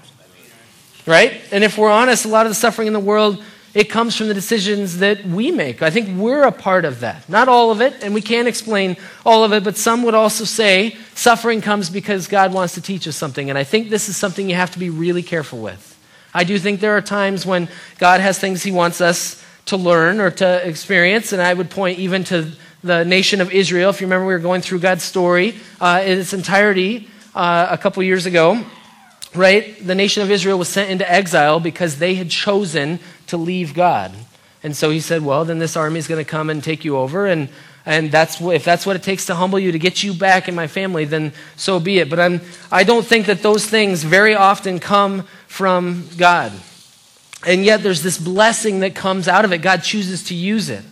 Right? 1.07 1.41
And 1.51 1.65
if 1.65 1.77
we're 1.77 1.91
honest, 1.91 2.25
a 2.25 2.29
lot 2.29 2.47
of 2.47 2.51
the 2.51 2.55
suffering 2.55 2.87
in 2.87 2.93
the 2.93 3.01
world 3.01 3.43
it 3.73 3.85
comes 3.85 4.17
from 4.17 4.29
the 4.29 4.35
decisions 4.35 4.99
that 4.99 5.25
we 5.25 5.51
make. 5.53 5.81
I 5.81 5.91
think 5.91 6.19
we're 6.19 6.43
a 6.43 6.53
part 6.53 6.85
of 6.85 7.01
that. 7.01 7.29
Not 7.29 7.49
all 7.49 7.71
of 7.71 7.81
it, 7.81 8.03
and 8.03 8.13
we 8.13 8.21
can't 8.21 8.49
explain 8.49 8.97
all 9.25 9.45
of 9.45 9.53
it, 9.53 9.63
but 9.63 9.77
some 9.77 10.03
would 10.03 10.15
also 10.15 10.45
say 10.45 10.97
suffering 11.15 11.61
comes 11.61 11.89
because 11.89 12.27
God 12.27 12.53
wants 12.53 12.75
to 12.75 12.81
teach 12.81 13.07
us 13.07 13.17
something. 13.17 13.49
And 13.49 13.57
I 13.57 13.63
think 13.63 13.89
this 13.89 14.09
is 14.09 14.17
something 14.17 14.49
you 14.49 14.57
have 14.57 14.73
to 14.73 14.79
be 14.79 14.91
really 14.91 15.23
careful 15.23 15.61
with. 15.61 15.87
I 16.35 16.45
do 16.45 16.59
think 16.59 16.81
there 16.81 16.97
are 16.97 17.03
times 17.03 17.47
when 17.47 17.69
God 17.99 18.21
has 18.21 18.39
things 18.39 18.63
He 18.63 18.73
wants 18.73 19.01
us 19.01 19.45
to 19.67 19.77
learn 19.77 20.21
or 20.21 20.31
to 20.33 20.69
experience, 20.69 21.33
and 21.33 21.41
I 21.41 21.55
would 21.55 21.71
point 21.71 22.01
even 22.01 22.25
to 22.25 22.51
the 22.83 23.05
nation 23.05 23.41
of 23.41 23.53
Israel. 23.53 23.91
If 23.91 24.01
you 24.01 24.07
remember, 24.07 24.27
we 24.27 24.33
were 24.33 24.41
going 24.41 24.63
through 24.63 24.81
God's 24.81 25.05
story 25.05 25.55
uh, 25.81 26.03
in 26.05 26.19
its 26.19 26.33
entirety 26.33 27.09
uh, 27.37 27.69
a 27.71 27.79
couple 27.79 28.03
years 28.03 28.27
ago 28.27 28.65
right? 29.35 29.85
The 29.87 29.95
nation 29.95 30.23
of 30.23 30.31
Israel 30.31 30.59
was 30.59 30.69
sent 30.69 30.91
into 30.91 31.11
exile 31.11 31.61
because 31.61 31.99
they 31.99 32.15
had 32.15 32.31
chosen 32.31 32.99
to 33.31 33.37
leave 33.37 33.75
God. 33.75 34.13
And 34.63 34.77
so 34.77 34.91
he 34.91 35.01
said, 35.01 35.23
Well, 35.23 35.45
then 35.45 35.59
this 35.59 35.77
army 35.77 35.99
is 35.99 36.07
going 36.07 36.25
to 36.25 36.31
come 36.31 36.51
and 36.51 36.63
take 36.63 36.85
you 36.85 36.97
over. 36.97 37.27
And, 37.27 37.49
and 37.87 38.13
that's, 38.13 38.41
if 38.41 38.65
that's 38.65 38.85
what 38.85 38.97
it 38.97 39.03
takes 39.03 39.27
to 39.27 39.35
humble 39.35 39.59
you, 39.59 39.73
to 39.73 39.79
get 39.79 40.03
you 40.03 40.13
back 40.13 40.49
in 40.49 40.55
my 40.55 40.67
family, 40.67 41.05
then 41.05 41.33
so 41.57 41.81
be 41.81 41.99
it. 41.99 42.11
But 42.11 42.21
I'm, 42.21 42.41
I 42.71 42.85
don't 42.85 43.07
think 43.07 43.27
that 43.27 43.43
those 43.43 43.67
things 43.67 44.05
very 44.05 44.35
often 44.35 44.79
come 44.79 45.23
from 45.47 46.07
God. 46.17 46.53
And 47.47 47.65
yet 47.65 47.83
there's 47.83 48.03
this 48.03 48.19
blessing 48.19 48.81
that 48.81 48.95
comes 48.95 49.27
out 49.27 49.47
of 49.47 49.53
it. 49.53 49.59
God 49.59 49.79
chooses 49.79 50.25
to 50.25 50.35
use 50.35 50.69
it. 50.69 50.85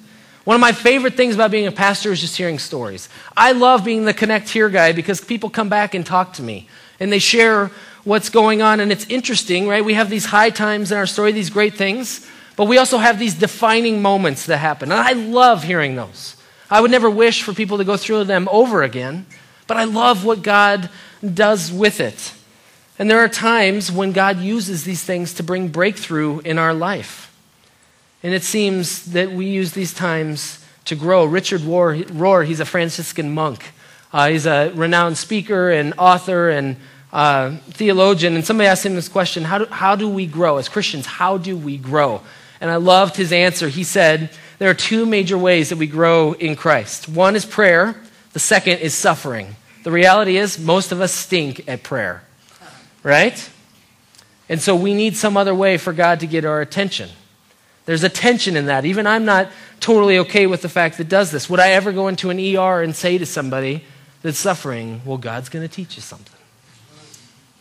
One 0.44 0.54
of 0.54 0.62
my 0.62 0.72
favorite 0.72 1.12
things 1.12 1.34
about 1.34 1.50
being 1.50 1.66
a 1.66 1.72
pastor 1.72 2.10
is 2.10 2.22
just 2.22 2.38
hearing 2.38 2.58
stories. 2.58 3.10
I 3.36 3.52
love 3.52 3.84
being 3.84 4.06
the 4.06 4.14
Connect 4.14 4.48
Here 4.48 4.70
guy 4.70 4.92
because 4.92 5.20
people 5.20 5.50
come 5.50 5.68
back 5.68 5.92
and 5.92 6.06
talk 6.06 6.32
to 6.34 6.42
me 6.42 6.68
and 6.98 7.12
they 7.12 7.18
share 7.18 7.70
what's 8.08 8.30
going 8.30 8.62
on. 8.62 8.80
And 8.80 8.90
it's 8.90 9.04
interesting, 9.10 9.68
right? 9.68 9.84
We 9.84 9.92
have 9.92 10.08
these 10.08 10.24
high 10.24 10.48
times 10.48 10.90
in 10.90 10.96
our 10.96 11.06
story, 11.06 11.30
these 11.30 11.50
great 11.50 11.74
things, 11.74 12.26
but 12.56 12.64
we 12.64 12.78
also 12.78 12.96
have 12.96 13.18
these 13.18 13.34
defining 13.34 14.00
moments 14.00 14.46
that 14.46 14.56
happen. 14.56 14.90
And 14.90 14.98
I 14.98 15.12
love 15.12 15.62
hearing 15.62 15.94
those. 15.94 16.34
I 16.70 16.80
would 16.80 16.90
never 16.90 17.10
wish 17.10 17.42
for 17.42 17.52
people 17.52 17.76
to 17.76 17.84
go 17.84 17.98
through 17.98 18.24
them 18.24 18.48
over 18.50 18.82
again, 18.82 19.26
but 19.66 19.76
I 19.76 19.84
love 19.84 20.24
what 20.24 20.42
God 20.42 20.88
does 21.22 21.70
with 21.70 22.00
it. 22.00 22.32
And 22.98 23.10
there 23.10 23.20
are 23.20 23.28
times 23.28 23.92
when 23.92 24.12
God 24.12 24.38
uses 24.38 24.84
these 24.84 25.04
things 25.04 25.34
to 25.34 25.42
bring 25.42 25.68
breakthrough 25.68 26.40
in 26.40 26.58
our 26.58 26.72
life. 26.72 27.30
And 28.22 28.32
it 28.32 28.42
seems 28.42 29.12
that 29.12 29.32
we 29.32 29.46
use 29.46 29.72
these 29.72 29.92
times 29.92 30.64
to 30.86 30.96
grow. 30.96 31.26
Richard 31.26 31.60
Rohr, 31.60 32.46
he's 32.46 32.58
a 32.58 32.64
Franciscan 32.64 33.34
monk. 33.34 33.72
Uh, 34.14 34.30
he's 34.30 34.46
a 34.46 34.72
renowned 34.74 35.18
speaker 35.18 35.70
and 35.70 35.92
author 35.98 36.48
and 36.48 36.76
uh, 37.12 37.56
theologian, 37.70 38.34
and 38.34 38.44
somebody 38.44 38.68
asked 38.68 38.84
him 38.84 38.94
this 38.94 39.08
question 39.08 39.44
how 39.44 39.58
do, 39.58 39.64
how 39.66 39.96
do 39.96 40.08
we 40.08 40.26
grow? 40.26 40.58
As 40.58 40.68
Christians, 40.68 41.06
how 41.06 41.38
do 41.38 41.56
we 41.56 41.76
grow? 41.76 42.20
And 42.60 42.70
I 42.70 42.76
loved 42.76 43.16
his 43.16 43.32
answer. 43.32 43.68
He 43.68 43.84
said, 43.84 44.30
There 44.58 44.68
are 44.70 44.74
two 44.74 45.06
major 45.06 45.38
ways 45.38 45.70
that 45.70 45.78
we 45.78 45.86
grow 45.86 46.32
in 46.32 46.56
Christ 46.56 47.08
one 47.08 47.36
is 47.36 47.46
prayer, 47.46 47.96
the 48.32 48.38
second 48.38 48.78
is 48.78 48.94
suffering. 48.94 49.56
The 49.84 49.92
reality 49.92 50.36
is, 50.36 50.58
most 50.58 50.92
of 50.92 51.00
us 51.00 51.12
stink 51.12 51.66
at 51.68 51.82
prayer, 51.82 52.22
right? 53.02 53.50
And 54.48 54.60
so 54.60 54.74
we 54.74 54.92
need 54.92 55.16
some 55.16 55.36
other 55.36 55.54
way 55.54 55.78
for 55.78 55.92
God 55.92 56.20
to 56.20 56.26
get 56.26 56.44
our 56.44 56.60
attention. 56.60 57.10
There's 57.86 58.04
a 58.04 58.08
tension 58.08 58.56
in 58.56 58.66
that. 58.66 58.84
Even 58.84 59.06
I'm 59.06 59.24
not 59.24 59.50
totally 59.80 60.18
okay 60.18 60.46
with 60.46 60.60
the 60.60 60.68
fact 60.68 60.98
that 60.98 61.08
does 61.08 61.30
this. 61.30 61.48
Would 61.48 61.60
I 61.60 61.70
ever 61.70 61.92
go 61.92 62.08
into 62.08 62.28
an 62.28 62.38
ER 62.38 62.82
and 62.82 62.94
say 62.94 63.16
to 63.16 63.24
somebody 63.24 63.84
that's 64.20 64.38
suffering, 64.38 65.00
well, 65.06 65.16
God's 65.16 65.48
going 65.48 65.66
to 65.66 65.74
teach 65.74 65.96
you 65.96 66.02
something? 66.02 66.37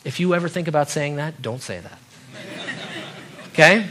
If 0.07 0.21
you 0.21 0.33
ever 0.33 0.47
think 0.47 0.69
about 0.69 0.89
saying 0.89 1.17
that, 1.17 1.41
don't 1.41 1.61
say 1.61 1.81
that. 1.81 1.99
Okay? 3.49 3.85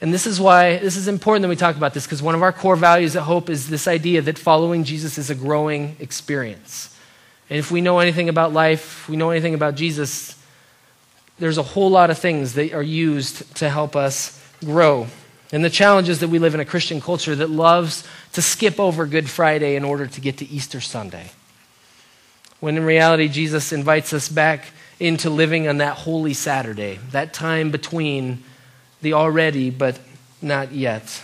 And 0.00 0.12
this 0.12 0.26
is 0.26 0.40
why 0.40 0.78
this 0.78 0.96
is 0.96 1.06
important 1.06 1.42
that 1.42 1.48
we 1.48 1.54
talk 1.54 1.76
about 1.76 1.94
this 1.94 2.04
because 2.04 2.20
one 2.20 2.34
of 2.34 2.42
our 2.42 2.52
core 2.52 2.74
values 2.74 3.14
at 3.14 3.22
Hope 3.22 3.48
is 3.48 3.68
this 3.68 3.86
idea 3.86 4.22
that 4.22 4.40
following 4.40 4.82
Jesus 4.82 5.18
is 5.18 5.30
a 5.30 5.36
growing 5.36 5.94
experience. 6.00 6.98
And 7.48 7.60
if 7.60 7.70
we 7.70 7.80
know 7.80 8.00
anything 8.00 8.28
about 8.28 8.52
life, 8.52 9.08
we 9.08 9.16
know 9.16 9.30
anything 9.30 9.54
about 9.54 9.76
Jesus, 9.76 10.36
there's 11.38 11.58
a 11.58 11.62
whole 11.62 11.90
lot 11.90 12.10
of 12.10 12.18
things 12.18 12.54
that 12.54 12.72
are 12.72 12.82
used 12.82 13.54
to 13.58 13.70
help 13.70 13.94
us 13.94 14.44
grow. 14.64 15.06
And 15.52 15.64
the 15.64 15.70
challenge 15.70 16.08
is 16.08 16.18
that 16.18 16.28
we 16.28 16.40
live 16.40 16.54
in 16.54 16.60
a 16.60 16.64
Christian 16.64 17.00
culture 17.00 17.36
that 17.36 17.50
loves 17.50 18.02
to 18.32 18.42
skip 18.42 18.80
over 18.80 19.06
Good 19.06 19.30
Friday 19.30 19.76
in 19.76 19.84
order 19.84 20.08
to 20.08 20.20
get 20.20 20.38
to 20.38 20.48
Easter 20.48 20.80
Sunday 20.80 21.30
when 22.60 22.76
in 22.76 22.84
reality, 22.84 23.28
Jesus 23.28 23.72
invites 23.72 24.12
us 24.12 24.28
back 24.28 24.66
into 24.98 25.30
living 25.30 25.66
on 25.66 25.78
that 25.78 25.96
holy 25.96 26.34
Saturday, 26.34 26.98
that 27.10 27.32
time 27.32 27.70
between 27.70 28.42
the 29.02 29.14
already 29.14 29.70
but 29.70 29.98
not 30.42 30.72
yet. 30.72 31.22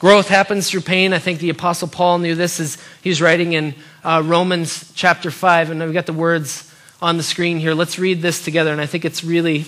Growth 0.00 0.28
happens 0.28 0.70
through 0.70 0.82
pain. 0.82 1.12
I 1.12 1.18
think 1.18 1.40
the 1.40 1.50
Apostle 1.50 1.88
Paul 1.88 2.18
knew 2.18 2.36
this 2.36 2.60
as 2.60 2.78
he's 3.02 3.20
writing 3.20 3.54
in 3.54 3.74
uh, 4.04 4.22
Romans 4.24 4.92
chapter 4.94 5.30
5. 5.30 5.70
And 5.70 5.82
I've 5.82 5.92
got 5.92 6.06
the 6.06 6.12
words 6.12 6.72
on 7.02 7.16
the 7.16 7.22
screen 7.22 7.58
here. 7.58 7.74
Let's 7.74 7.98
read 7.98 8.22
this 8.22 8.44
together, 8.44 8.70
and 8.72 8.80
I 8.80 8.86
think 8.86 9.04
it's 9.04 9.24
really 9.24 9.66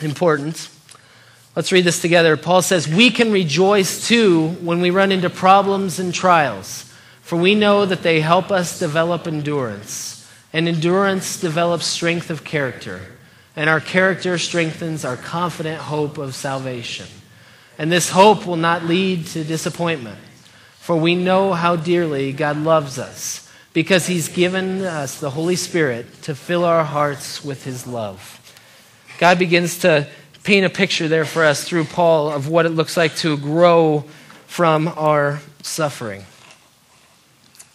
important. 0.00 0.68
Let's 1.56 1.72
read 1.72 1.84
this 1.84 2.00
together. 2.00 2.36
Paul 2.36 2.62
says, 2.62 2.88
We 2.88 3.10
can 3.10 3.32
rejoice 3.32 4.06
too 4.06 4.48
when 4.60 4.80
we 4.80 4.90
run 4.90 5.12
into 5.12 5.28
problems 5.28 5.98
and 5.98 6.14
trials, 6.14 6.91
for 7.22 7.36
we 7.36 7.54
know 7.54 7.86
that 7.86 8.02
they 8.02 8.20
help 8.20 8.50
us 8.50 8.78
develop 8.78 9.26
endurance. 9.26 10.30
And 10.52 10.68
endurance 10.68 11.40
develops 11.40 11.86
strength 11.86 12.28
of 12.28 12.44
character. 12.44 13.00
And 13.56 13.70
our 13.70 13.80
character 13.80 14.36
strengthens 14.36 15.04
our 15.04 15.16
confident 15.16 15.80
hope 15.80 16.18
of 16.18 16.34
salvation. 16.34 17.06
And 17.78 17.90
this 17.90 18.10
hope 18.10 18.46
will 18.46 18.56
not 18.56 18.84
lead 18.84 19.26
to 19.28 19.44
disappointment, 19.44 20.18
for 20.78 20.94
we 20.96 21.14
know 21.14 21.54
how 21.54 21.76
dearly 21.76 22.32
God 22.32 22.58
loves 22.58 22.98
us, 22.98 23.50
because 23.72 24.06
He's 24.06 24.28
given 24.28 24.82
us 24.82 25.18
the 25.18 25.30
Holy 25.30 25.56
Spirit 25.56 26.22
to 26.22 26.34
fill 26.34 26.64
our 26.64 26.84
hearts 26.84 27.42
with 27.42 27.64
His 27.64 27.86
love. 27.86 28.38
God 29.18 29.38
begins 29.38 29.78
to 29.78 30.06
paint 30.42 30.66
a 30.66 30.70
picture 30.70 31.08
there 31.08 31.24
for 31.24 31.44
us 31.44 31.64
through 31.64 31.84
Paul 31.84 32.30
of 32.30 32.48
what 32.48 32.66
it 32.66 32.70
looks 32.70 32.96
like 32.96 33.16
to 33.16 33.36
grow 33.36 34.04
from 34.46 34.88
our 34.88 35.40
suffering. 35.62 36.24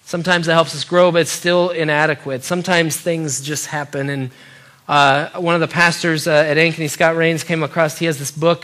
Sometimes 0.08 0.48
it 0.48 0.54
helps 0.54 0.74
us 0.74 0.86
grow, 0.86 1.12
but 1.12 1.24
it's 1.24 1.32
still 1.34 1.70
inadequate. 1.72 2.42
Sometimes 2.42 2.96
things 2.96 3.42
just 3.42 3.66
happen. 3.66 4.10
And 4.10 4.32
uh, 4.88 5.32
one 5.32 5.54
of 5.54 5.60
the 5.60 5.68
pastors 5.68 6.30
uh, 6.30 6.32
at 6.32 6.56
Ankeny, 6.56 6.90
Scott 6.90 7.18
Rains, 7.18 7.44
came 7.44 7.62
across, 7.62 7.98
he 7.98 8.06
has 8.06 8.18
this 8.18 8.32
book 8.32 8.64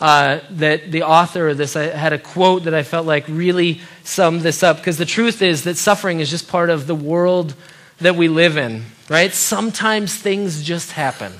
uh, 0.00 0.40
that 0.50 0.90
the 0.90 1.04
author 1.04 1.50
of 1.50 1.58
this 1.58 1.76
I 1.76 1.84
had 1.84 2.12
a 2.12 2.18
quote 2.18 2.64
that 2.64 2.74
I 2.74 2.82
felt 2.82 3.06
like 3.06 3.24
really 3.28 3.82
summed 4.02 4.40
this 4.40 4.64
up. 4.64 4.78
Because 4.78 4.98
the 4.98 5.06
truth 5.06 5.42
is 5.42 5.62
that 5.62 5.76
suffering 5.76 6.18
is 6.18 6.28
just 6.28 6.48
part 6.48 6.70
of 6.70 6.88
the 6.88 6.96
world 6.96 7.54
that 7.98 8.16
we 8.16 8.26
live 8.26 8.56
in, 8.56 8.86
right? 9.08 9.32
Sometimes 9.32 10.16
things 10.16 10.60
just 10.60 10.90
happen. 10.90 11.32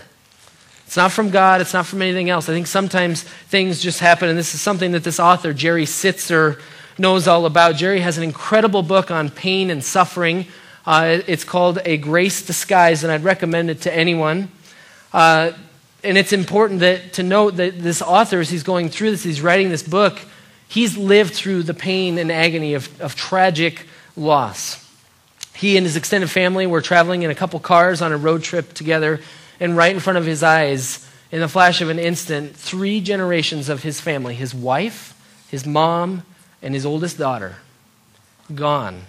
It's 0.86 0.96
not 0.96 1.10
from 1.10 1.30
God, 1.30 1.60
it's 1.60 1.74
not 1.74 1.86
from 1.86 2.02
anything 2.02 2.30
else. 2.30 2.48
I 2.48 2.52
think 2.52 2.68
sometimes 2.68 3.24
things 3.24 3.82
just 3.82 3.98
happen, 3.98 4.28
and 4.28 4.38
this 4.38 4.54
is 4.54 4.60
something 4.60 4.92
that 4.92 5.02
this 5.02 5.18
author, 5.18 5.52
Jerry 5.52 5.86
Sittser, 5.86 6.60
knows 6.98 7.28
all 7.28 7.46
about. 7.46 7.76
Jerry 7.76 8.00
has 8.00 8.18
an 8.18 8.24
incredible 8.24 8.82
book 8.82 9.10
on 9.10 9.30
pain 9.30 9.70
and 9.70 9.82
suffering. 9.84 10.46
Uh, 10.86 11.20
it's 11.26 11.44
called 11.44 11.78
A 11.84 11.96
Grace 11.96 12.44
Disguise, 12.44 13.04
and 13.04 13.12
I'd 13.12 13.24
recommend 13.24 13.70
it 13.70 13.82
to 13.82 13.94
anyone. 13.94 14.50
Uh, 15.12 15.52
and 16.02 16.16
it's 16.16 16.32
important 16.32 16.80
that, 16.80 17.14
to 17.14 17.22
note 17.22 17.56
that 17.56 17.80
this 17.80 18.00
author, 18.00 18.40
as 18.40 18.50
he's 18.50 18.62
going 18.62 18.88
through 18.88 19.10
this, 19.10 19.22
he's 19.22 19.42
writing 19.42 19.68
this 19.68 19.82
book, 19.82 20.18
he's 20.68 20.96
lived 20.96 21.34
through 21.34 21.64
the 21.64 21.74
pain 21.74 22.18
and 22.18 22.32
agony 22.32 22.74
of, 22.74 23.00
of 23.00 23.14
tragic 23.14 23.86
loss. 24.16 24.86
He 25.54 25.76
and 25.76 25.84
his 25.84 25.96
extended 25.96 26.30
family 26.30 26.66
were 26.66 26.80
traveling 26.80 27.22
in 27.22 27.30
a 27.30 27.34
couple 27.34 27.60
cars 27.60 28.00
on 28.00 28.12
a 28.12 28.16
road 28.16 28.42
trip 28.42 28.72
together 28.72 29.20
and 29.58 29.76
right 29.76 29.92
in 29.92 30.00
front 30.00 30.16
of 30.18 30.24
his 30.24 30.42
eyes, 30.42 31.06
in 31.30 31.40
the 31.40 31.48
flash 31.48 31.80
of 31.80 31.90
an 31.90 31.98
instant, 31.98 32.56
three 32.56 33.00
generations 33.00 33.68
of 33.68 33.82
his 33.82 34.00
family 34.00 34.34
his 34.34 34.54
wife, 34.54 35.14
his 35.48 35.66
mom, 35.66 36.22
and 36.62 36.74
his 36.74 36.86
oldest 36.86 37.18
daughter 37.18 37.56
gone 38.54 39.02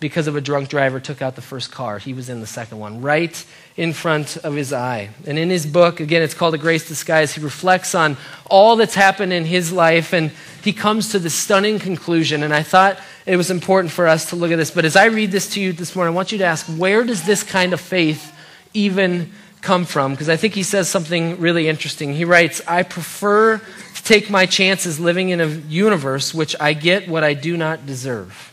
because 0.00 0.26
of 0.26 0.34
a 0.34 0.40
drunk 0.40 0.70
driver 0.70 0.98
took 0.98 1.20
out 1.20 1.36
the 1.36 1.42
first 1.42 1.70
car. 1.70 1.98
He 1.98 2.14
was 2.14 2.30
in 2.30 2.40
the 2.40 2.46
second 2.46 2.78
one, 2.78 3.02
right 3.02 3.44
in 3.76 3.92
front 3.92 4.38
of 4.38 4.54
his 4.54 4.72
eye. 4.72 5.10
And 5.26 5.38
in 5.38 5.50
his 5.50 5.66
book, 5.66 6.00
again, 6.00 6.22
it's 6.22 6.32
called 6.32 6.54
A 6.54 6.58
Grace 6.58 6.88
Disguise, 6.88 7.34
he 7.34 7.42
reflects 7.42 7.94
on 7.94 8.16
all 8.46 8.76
that's 8.76 8.94
happened 8.94 9.34
in 9.34 9.44
his 9.44 9.70
life 9.70 10.14
and 10.14 10.32
he 10.64 10.72
comes 10.72 11.10
to 11.10 11.18
the 11.18 11.28
stunning 11.28 11.78
conclusion. 11.78 12.42
And 12.42 12.54
I 12.54 12.62
thought 12.62 12.98
it 13.26 13.36
was 13.36 13.50
important 13.50 13.92
for 13.92 14.08
us 14.08 14.30
to 14.30 14.36
look 14.36 14.50
at 14.50 14.56
this. 14.56 14.70
But 14.70 14.86
as 14.86 14.96
I 14.96 15.06
read 15.06 15.32
this 15.32 15.52
to 15.54 15.60
you 15.60 15.74
this 15.74 15.94
morning, 15.94 16.14
I 16.14 16.16
want 16.16 16.32
you 16.32 16.38
to 16.38 16.44
ask 16.44 16.64
where 16.66 17.04
does 17.04 17.24
this 17.24 17.42
kind 17.42 17.74
of 17.74 17.80
faith 17.80 18.34
even 18.72 19.30
come 19.60 19.84
from 19.84 20.12
because 20.12 20.30
I 20.30 20.36
think 20.36 20.54
he 20.54 20.62
says 20.62 20.88
something 20.88 21.38
really 21.38 21.68
interesting. 21.68 22.14
He 22.14 22.24
writes, 22.24 22.62
I 22.66 22.82
prefer 22.82 23.60
to 24.00 24.06
take 24.06 24.30
my 24.30 24.46
chances 24.46 24.98
living 24.98 25.28
in 25.28 25.40
a 25.42 25.46
universe 25.46 26.32
which 26.32 26.56
I 26.58 26.72
get 26.72 27.06
what 27.06 27.22
I 27.22 27.34
do 27.34 27.56
not 27.56 27.84
deserve. 27.84 28.46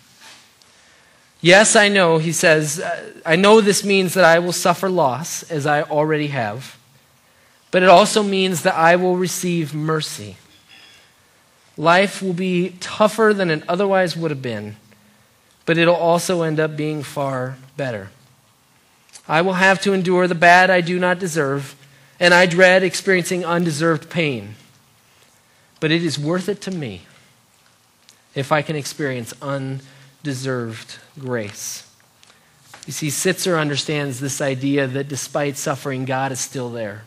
Yes, 1.39 1.75
I 1.75 1.87
know, 1.87 2.17
he 2.17 2.33
says, 2.33 2.81
uh, 2.81 3.13
I 3.25 3.37
know 3.37 3.61
this 3.61 3.83
means 3.83 4.13
that 4.15 4.25
I 4.25 4.39
will 4.39 4.51
suffer 4.51 4.89
loss, 4.89 5.43
as 5.43 5.65
I 5.65 5.83
already 5.83 6.27
have, 6.27 6.77
but 7.71 7.81
it 7.81 7.89
also 7.89 8.23
means 8.23 8.63
that 8.63 8.75
I 8.75 8.97
will 8.97 9.15
receive 9.15 9.73
mercy. 9.73 10.35
Life 11.77 12.21
will 12.21 12.33
be 12.33 12.75
tougher 12.81 13.33
than 13.33 13.49
it 13.49 13.63
otherwise 13.69 14.17
would 14.17 14.31
have 14.31 14.41
been, 14.41 14.75
but 15.65 15.77
it'll 15.77 15.95
also 15.95 16.41
end 16.41 16.59
up 16.59 16.75
being 16.75 17.03
far 17.03 17.57
better. 17.77 18.09
I 19.27 19.41
will 19.41 19.53
have 19.53 19.79
to 19.81 19.93
endure 19.93 20.27
the 20.27 20.35
bad 20.35 20.69
I 20.69 20.81
do 20.81 20.99
not 20.99 21.19
deserve, 21.19 21.75
and 22.19 22.33
I 22.33 22.47
dread 22.47 22.83
experiencing 22.83 23.45
undeserved 23.45 24.09
pain. 24.09 24.55
But 25.79 25.91
it 25.91 26.03
is 26.03 26.17
worth 26.17 26.49
it 26.49 26.61
to 26.61 26.71
me 26.71 27.03
if 28.33 28.51
I 28.51 28.61
can 28.61 28.75
experience 28.75 29.33
undeserved 29.41 30.97
grace. 31.19 31.89
You 32.85 32.93
see, 32.93 33.07
Sittser 33.07 33.59
understands 33.59 34.19
this 34.19 34.39
idea 34.39 34.87
that 34.87 35.07
despite 35.07 35.57
suffering, 35.57 36.05
God 36.05 36.31
is 36.31 36.39
still 36.39 36.69
there. 36.69 37.03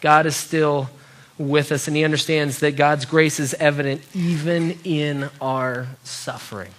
God 0.00 0.26
is 0.26 0.36
still 0.36 0.90
with 1.38 1.72
us, 1.72 1.88
and 1.88 1.96
he 1.96 2.04
understands 2.04 2.58
that 2.60 2.76
God's 2.76 3.04
grace 3.04 3.40
is 3.40 3.54
evident 3.54 4.02
even 4.14 4.78
in 4.84 5.30
our 5.40 5.88
suffering. 6.04 6.72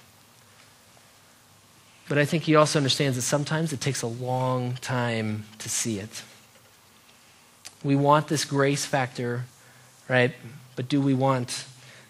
But 2.10 2.18
I 2.18 2.26
think 2.26 2.44
he 2.44 2.56
also 2.56 2.80
understands 2.80 3.18
that 3.18 3.24
sometimes 3.24 3.74
it 3.74 3.82
takes 3.82 4.02
a 4.02 4.08
long 4.08 4.74
time 4.76 5.46
to 5.60 5.70
see 5.70 6.00
it. 6.00 6.24
We 7.84 7.96
want 7.96 8.28
this 8.28 8.46
grace 8.46 8.86
factor, 8.86 9.46
right? 10.08 10.34
But 10.78 10.88
do 10.88 11.02
we 11.02 11.16
want 11.16 11.66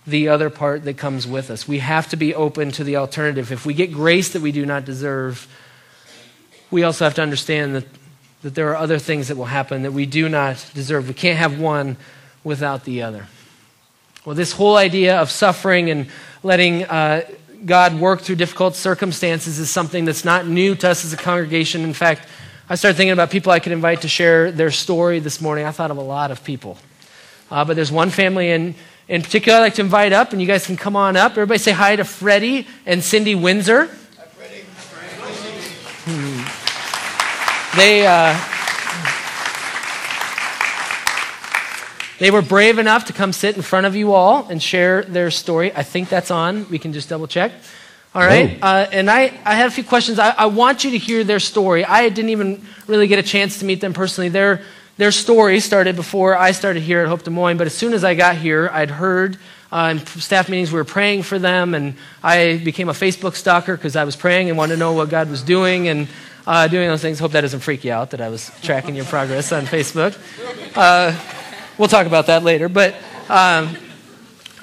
the 0.05 0.27
other 0.27 0.51
part 0.51 0.83
that 0.83 0.97
comes 0.97 1.25
with 1.25 1.49
us? 1.49 1.67
We 1.67 1.79
have 1.79 2.09
to 2.09 2.17
be 2.17 2.35
open 2.35 2.71
to 2.73 2.83
the 2.83 2.97
alternative. 2.97 3.51
If 3.51 3.65
we 3.65 3.73
get 3.73 3.91
grace 3.91 4.29
that 4.33 4.41
we 4.41 4.51
do 4.51 4.65
not 4.65 4.85
deserve, 4.85 5.47
we 6.69 6.83
also 6.83 7.05
have 7.05 7.15
to 7.15 7.21
understand 7.21 7.75
that, 7.75 7.85
that 8.43 8.55
there 8.55 8.69
are 8.69 8.75
other 8.75 8.99
things 8.99 9.29
that 9.29 9.37
will 9.37 9.45
happen 9.45 9.83
that 9.83 9.93
we 9.93 10.05
do 10.05 10.27
not 10.27 10.63
deserve. 10.75 11.07
We 11.07 11.13
can't 11.13 11.39
have 11.39 11.59
one 11.59 11.95
without 12.43 12.83
the 12.83 13.01
other. 13.01 13.27
Well, 14.25 14.35
this 14.35 14.51
whole 14.51 14.75
idea 14.75 15.17
of 15.21 15.31
suffering 15.31 15.89
and 15.89 16.07
letting 16.43 16.83
uh, 16.83 17.21
God 17.65 17.97
work 17.97 18.19
through 18.19 18.35
difficult 18.35 18.75
circumstances 18.75 19.59
is 19.59 19.69
something 19.69 20.03
that's 20.03 20.25
not 20.25 20.45
new 20.45 20.75
to 20.75 20.89
us 20.89 21.05
as 21.05 21.13
a 21.13 21.17
congregation. 21.17 21.83
In 21.83 21.93
fact, 21.93 22.27
I 22.67 22.75
started 22.75 22.97
thinking 22.97 23.13
about 23.13 23.31
people 23.31 23.53
I 23.53 23.59
could 23.59 23.71
invite 23.71 24.01
to 24.01 24.09
share 24.09 24.51
their 24.51 24.71
story 24.71 25.19
this 25.19 25.39
morning. 25.39 25.63
I 25.65 25.71
thought 25.71 25.89
of 25.89 25.95
a 25.95 26.01
lot 26.01 26.31
of 26.31 26.43
people. 26.43 26.77
Uh, 27.49 27.63
but 27.65 27.75
there's 27.75 27.91
one 27.91 28.09
family 28.09 28.51
in, 28.51 28.75
in 29.07 29.21
particular 29.21 29.57
I'd 29.57 29.61
like 29.61 29.75
to 29.75 29.81
invite 29.81 30.13
up, 30.13 30.31
and 30.31 30.41
you 30.41 30.47
guys 30.47 30.65
can 30.65 30.77
come 30.77 30.95
on 30.95 31.15
up. 31.15 31.31
Everybody 31.31 31.59
say 31.59 31.71
hi 31.71 31.95
to 31.95 32.03
Freddie 32.03 32.67
and 32.85 33.03
Cindy 33.03 33.35
Windsor. 33.35 33.85
Hi, 33.85 34.25
Freddie. 34.35 34.65
Hmm. 36.05 37.77
They. 37.77 38.07
Uh, 38.07 38.53
They 42.19 42.31
were 42.31 42.41
brave 42.41 42.79
enough 42.79 43.05
to 43.05 43.13
come 43.13 43.31
sit 43.31 43.55
in 43.55 43.61
front 43.61 43.85
of 43.85 43.95
you 43.95 44.13
all 44.13 44.47
and 44.49 44.61
share 44.61 45.03
their 45.03 45.29
story. 45.29 45.71
I 45.75 45.83
think 45.83 46.09
that's 46.09 46.31
on. 46.31 46.67
We 46.69 46.79
can 46.79 46.91
just 46.91 47.09
double 47.09 47.27
check. 47.27 47.51
All 48.15 48.23
right. 48.23 48.57
Uh, 48.59 48.87
and 48.91 49.11
I, 49.11 49.39
I 49.45 49.53
had 49.53 49.67
a 49.67 49.71
few 49.71 49.83
questions. 49.83 50.17
I, 50.17 50.31
I, 50.31 50.47
want 50.47 50.83
you 50.83 50.89
to 50.91 50.97
hear 50.97 51.23
their 51.23 51.39
story. 51.39 51.85
I 51.85 52.09
didn't 52.09 52.31
even 52.31 52.65
really 52.87 53.05
get 53.05 53.19
a 53.19 53.23
chance 53.23 53.59
to 53.59 53.65
meet 53.65 53.81
them 53.81 53.93
personally. 53.93 54.29
Their, 54.29 54.63
their 54.97 55.11
story 55.11 55.59
started 55.59 55.95
before 55.95 56.35
I 56.35 56.51
started 56.51 56.81
here 56.81 57.01
at 57.01 57.07
Hope 57.07 57.23
Des 57.23 57.31
Moines, 57.31 57.57
but 57.57 57.67
as 57.67 57.75
soon 57.75 57.93
as 57.93 58.03
I 58.03 58.15
got 58.15 58.35
here, 58.35 58.69
I'd 58.73 58.89
heard 58.89 59.37
uh, 59.71 59.95
in 59.95 60.05
staff 60.05 60.49
meetings 60.49 60.71
we 60.71 60.79
were 60.79 60.85
praying 60.85 61.23
for 61.23 61.37
them, 61.37 61.73
and 61.73 61.95
I 62.23 62.59
became 62.63 62.89
a 62.89 62.93
Facebook 62.93 63.35
stalker 63.35 63.75
because 63.75 63.95
I 63.95 64.05
was 64.05 64.15
praying 64.15 64.49
and 64.49 64.57
wanted 64.57 64.73
to 64.73 64.79
know 64.79 64.93
what 64.93 65.09
God 65.09 65.29
was 65.29 65.43
doing 65.43 65.87
and 65.87 66.07
uh, 66.47 66.67
doing 66.67 66.87
those 66.87 67.01
things. 67.01 67.19
Hope 67.19 67.33
that 67.33 67.41
doesn't 67.41 67.59
freak 67.59 67.83
you 67.83 67.91
out 67.91 68.11
that 68.11 68.21
I 68.21 68.29
was 68.29 68.51
tracking 68.61 68.95
your 68.95 69.05
progress 69.05 69.51
on 69.51 69.65
Facebook. 69.65 70.17
Uh, 70.75 71.13
we'll 71.77 71.89
talk 71.89 72.07
about 72.07 72.27
that 72.27 72.43
later. 72.43 72.69
But, 72.69 72.95
um, 73.29 73.75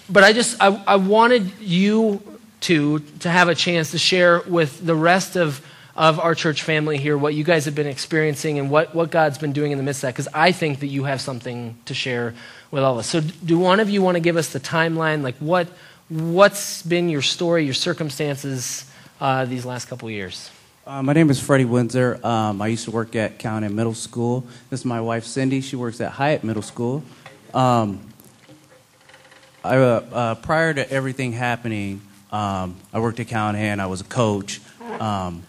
but 0.08 0.24
I 0.24 0.32
just, 0.32 0.56
I, 0.60 0.82
I 0.86 0.96
wanted 0.96 1.60
you 1.60 2.22
to, 2.60 3.00
to 3.20 3.30
have 3.30 3.48
a 3.48 3.54
chance 3.54 3.90
to 3.90 3.98
share 3.98 4.40
with 4.40 4.84
the 4.84 4.94
rest 4.94 5.36
of, 5.36 5.64
of 5.96 6.18
our 6.18 6.34
church 6.34 6.62
family 6.62 6.98
here 6.98 7.16
what 7.16 7.34
you 7.34 7.44
guys 7.44 7.66
have 7.66 7.74
been 7.74 7.86
experiencing 7.86 8.58
and 8.58 8.70
what, 8.70 8.94
what 8.94 9.10
God's 9.10 9.38
been 9.38 9.52
doing 9.52 9.70
in 9.72 9.78
the 9.78 9.84
midst 9.84 10.02
of 10.02 10.08
that, 10.08 10.14
because 10.14 10.28
I 10.34 10.52
think 10.52 10.80
that 10.80 10.88
you 10.88 11.04
have 11.04 11.20
something 11.20 11.76
to 11.84 11.94
share 11.94 12.34
with 12.70 12.82
all 12.82 12.94
of 12.94 12.98
us. 12.98 13.06
So, 13.06 13.20
do 13.20 13.58
one 13.58 13.80
of 13.80 13.88
you 13.88 14.02
want 14.02 14.16
to 14.16 14.20
give 14.20 14.36
us 14.36 14.52
the 14.52 14.60
timeline? 14.60 15.22
Like, 15.22 15.36
what, 15.36 15.68
what's 16.08 16.82
been 16.82 17.08
your 17.08 17.22
story, 17.22 17.64
your 17.64 17.74
circumstances 17.74 18.90
uh, 19.20 19.44
these 19.44 19.64
last 19.64 19.86
couple 19.88 20.10
years? 20.10 20.50
Uh, 20.86 21.02
my 21.02 21.12
name 21.12 21.30
is 21.30 21.40
Freddie 21.40 21.64
Windsor. 21.64 22.20
Um, 22.26 22.60
I 22.60 22.66
used 22.66 22.84
to 22.84 22.90
work 22.90 23.16
at 23.16 23.38
County 23.38 23.68
Middle 23.68 23.94
School. 23.94 24.44
This 24.68 24.80
is 24.80 24.86
my 24.86 25.00
wife, 25.00 25.24
Cindy. 25.24 25.60
She 25.60 25.76
works 25.76 26.00
at 26.00 26.12
Hiatt 26.12 26.44
Middle 26.44 26.62
School. 26.62 27.02
Um, 27.54 28.00
I, 29.64 29.78
uh, 29.78 30.04
uh, 30.12 30.34
prior 30.34 30.74
to 30.74 30.90
everything 30.90 31.32
happening, 31.32 32.02
um, 32.30 32.76
I 32.92 32.98
worked 32.98 33.18
at 33.20 33.28
Callanan. 33.28 33.80
I 33.80 33.86
was 33.86 34.02
a 34.02 34.04
coach. 34.04 34.60
Um, 35.00 35.44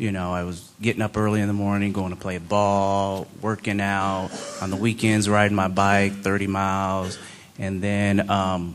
you 0.00 0.12
know, 0.12 0.32
I 0.32 0.44
was 0.44 0.66
getting 0.80 1.02
up 1.02 1.18
early 1.18 1.42
in 1.42 1.46
the 1.46 1.52
morning, 1.52 1.92
going 1.92 2.10
to 2.10 2.16
play 2.16 2.38
ball, 2.38 3.26
working 3.42 3.82
out. 3.82 4.30
On 4.62 4.70
the 4.70 4.76
weekends, 4.76 5.28
riding 5.28 5.54
my 5.54 5.68
bike 5.68 6.14
30 6.14 6.46
miles. 6.46 7.18
And 7.58 7.82
then 7.82 8.30
um, 8.30 8.74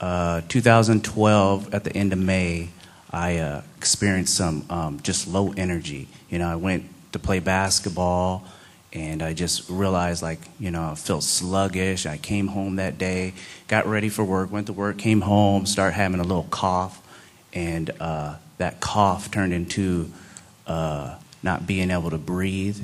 uh, 0.00 0.40
2012, 0.48 1.72
at 1.72 1.84
the 1.84 1.96
end 1.96 2.12
of 2.12 2.18
May, 2.18 2.70
I 3.12 3.38
uh, 3.38 3.62
experienced 3.76 4.34
some 4.34 4.66
um, 4.68 5.00
just 5.00 5.28
low 5.28 5.52
energy. 5.56 6.08
You 6.28 6.40
know, 6.40 6.48
I 6.48 6.56
went 6.56 6.84
to 7.12 7.20
play 7.20 7.38
basketball 7.38 8.44
and 8.92 9.22
I 9.22 9.32
just 9.32 9.70
realized, 9.70 10.22
like, 10.22 10.40
you 10.58 10.72
know, 10.72 10.90
I 10.90 10.94
felt 10.96 11.22
sluggish. 11.22 12.04
I 12.04 12.16
came 12.16 12.48
home 12.48 12.76
that 12.76 12.98
day, 12.98 13.34
got 13.68 13.86
ready 13.86 14.08
for 14.08 14.24
work, 14.24 14.50
went 14.50 14.66
to 14.66 14.72
work, 14.72 14.98
came 14.98 15.20
home, 15.20 15.66
started 15.66 15.94
having 15.94 16.18
a 16.18 16.24
little 16.24 16.48
cough, 16.50 17.00
and 17.52 17.90
uh, 18.00 18.36
that 18.58 18.80
cough 18.80 19.30
turned 19.30 19.52
into 19.52 20.12
uh, 20.66 21.16
not 21.42 21.66
being 21.66 21.90
able 21.90 22.10
to 22.10 22.18
breathe. 22.18 22.78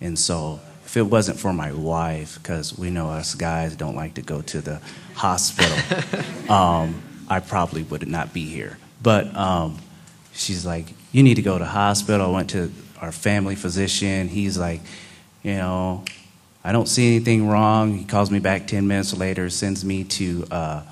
And 0.00 0.18
so, 0.18 0.60
if 0.84 0.96
it 0.96 1.02
wasn't 1.02 1.38
for 1.38 1.52
my 1.52 1.72
wife, 1.72 2.38
because 2.40 2.76
we 2.78 2.90
know 2.90 3.10
us 3.10 3.34
guys 3.34 3.74
don't 3.76 3.96
like 3.96 4.14
to 4.14 4.22
go 4.22 4.40
to 4.42 4.60
the 4.60 4.80
hospital, 5.14 5.76
um, 6.50 7.02
I 7.28 7.40
probably 7.40 7.82
would 7.82 8.06
not 8.06 8.32
be 8.32 8.46
here. 8.46 8.78
But 9.02 9.34
um, 9.36 9.78
she's 10.32 10.64
like, 10.64 10.86
You 11.12 11.22
need 11.22 11.34
to 11.34 11.42
go 11.42 11.58
to 11.58 11.64
hospital. 11.64 12.28
I 12.28 12.30
went 12.30 12.50
to 12.50 12.72
our 13.00 13.12
family 13.12 13.56
physician. 13.56 14.28
He's 14.28 14.56
like, 14.56 14.80
You 15.42 15.54
know, 15.54 16.04
I 16.64 16.72
don't 16.72 16.88
see 16.88 17.06
anything 17.08 17.48
wrong. 17.48 17.94
He 17.94 18.04
calls 18.04 18.30
me 18.30 18.38
back 18.38 18.66
10 18.66 18.86
minutes 18.86 19.16
later, 19.16 19.50
sends 19.50 19.84
me 19.84 20.04
to 20.04 20.46
uh, 20.50 20.82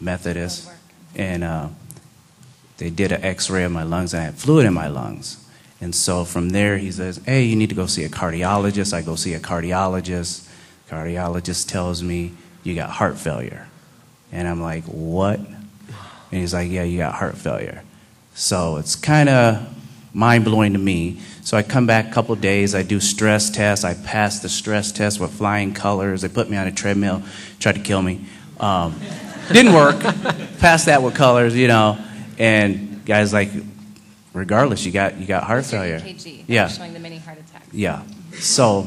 Methodist. 0.00 0.70
And 1.14 1.42
uh, 1.44 1.68
they 2.78 2.90
did 2.90 3.12
an 3.12 3.24
x 3.24 3.48
ray 3.48 3.64
of 3.64 3.72
my 3.72 3.82
lungs, 3.82 4.12
and 4.12 4.22
I 4.22 4.26
had 4.26 4.34
fluid 4.34 4.66
in 4.66 4.74
my 4.74 4.88
lungs. 4.88 5.42
And 5.80 5.94
so 5.94 6.24
from 6.24 6.50
there, 6.50 6.78
he 6.78 6.90
says, 6.90 7.20
Hey, 7.24 7.44
you 7.44 7.56
need 7.56 7.68
to 7.68 7.74
go 7.74 7.86
see 7.86 8.04
a 8.04 8.08
cardiologist. 8.08 8.92
I 8.92 9.02
go 9.02 9.14
see 9.14 9.34
a 9.34 9.40
cardiologist. 9.40 10.48
Cardiologist 10.88 11.68
tells 11.68 12.02
me, 12.02 12.32
You 12.62 12.74
got 12.74 12.90
heart 12.90 13.18
failure. 13.18 13.68
And 14.32 14.48
I'm 14.48 14.60
like, 14.60 14.84
What? 14.84 15.38
And 15.38 16.40
he's 16.40 16.54
like, 16.54 16.70
Yeah, 16.70 16.84
you 16.84 16.98
got 16.98 17.14
heart 17.14 17.36
failure. 17.36 17.82
So 18.34 18.76
it's 18.76 18.96
kind 18.96 19.28
of 19.28 19.74
mind 20.14 20.44
blowing 20.44 20.72
to 20.72 20.78
me. 20.78 21.20
So 21.42 21.56
I 21.56 21.62
come 21.62 21.86
back 21.86 22.08
a 22.08 22.12
couple 22.12 22.34
days, 22.34 22.74
I 22.74 22.82
do 22.82 22.98
stress 22.98 23.50
tests. 23.50 23.84
I 23.84 23.94
pass 23.94 24.40
the 24.40 24.48
stress 24.48 24.90
test 24.90 25.20
with 25.20 25.32
flying 25.32 25.74
colors. 25.74 26.22
They 26.22 26.28
put 26.28 26.50
me 26.50 26.56
on 26.56 26.66
a 26.66 26.72
treadmill, 26.72 27.22
tried 27.60 27.76
to 27.76 27.80
kill 27.82 28.02
me. 28.02 28.24
Um, 28.58 28.98
didn't 29.52 29.74
work. 29.74 30.00
Passed 30.58 30.86
that 30.86 31.02
with 31.02 31.14
colors, 31.14 31.54
you 31.54 31.68
know. 31.68 31.98
And 32.38 33.04
guys 33.04 33.32
like, 33.32 33.50
regardless, 34.32 34.84
you 34.84 34.92
got 34.92 35.18
you 35.18 35.26
got 35.26 35.44
heart 35.44 35.64
failure. 35.64 36.00
EKG. 36.00 36.44
Yeah. 36.46 36.68
Showing 36.68 36.92
the 36.92 36.98
many 36.98 37.18
heart 37.18 37.38
attacks. 37.38 37.72
Yeah. 37.72 38.02
So 38.34 38.86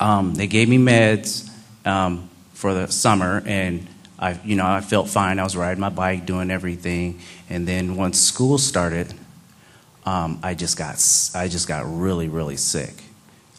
um, 0.00 0.34
they 0.34 0.46
gave 0.46 0.68
me 0.68 0.78
meds 0.78 1.50
um, 1.84 2.28
for 2.54 2.72
the 2.74 2.88
summer, 2.88 3.42
and 3.44 3.86
I, 4.18 4.40
you 4.44 4.56
know, 4.56 4.66
I 4.66 4.80
felt 4.80 5.08
fine. 5.08 5.38
I 5.38 5.44
was 5.44 5.56
riding 5.56 5.80
my 5.80 5.90
bike, 5.90 6.26
doing 6.26 6.50
everything, 6.50 7.20
and 7.48 7.66
then 7.68 7.96
once 7.96 8.18
school 8.18 8.58
started, 8.58 9.14
um, 10.06 10.40
I 10.42 10.54
just 10.54 10.78
got 10.78 10.94
I 11.34 11.48
just 11.48 11.68
got 11.68 11.84
really 11.86 12.28
really 12.28 12.56
sick, 12.56 12.94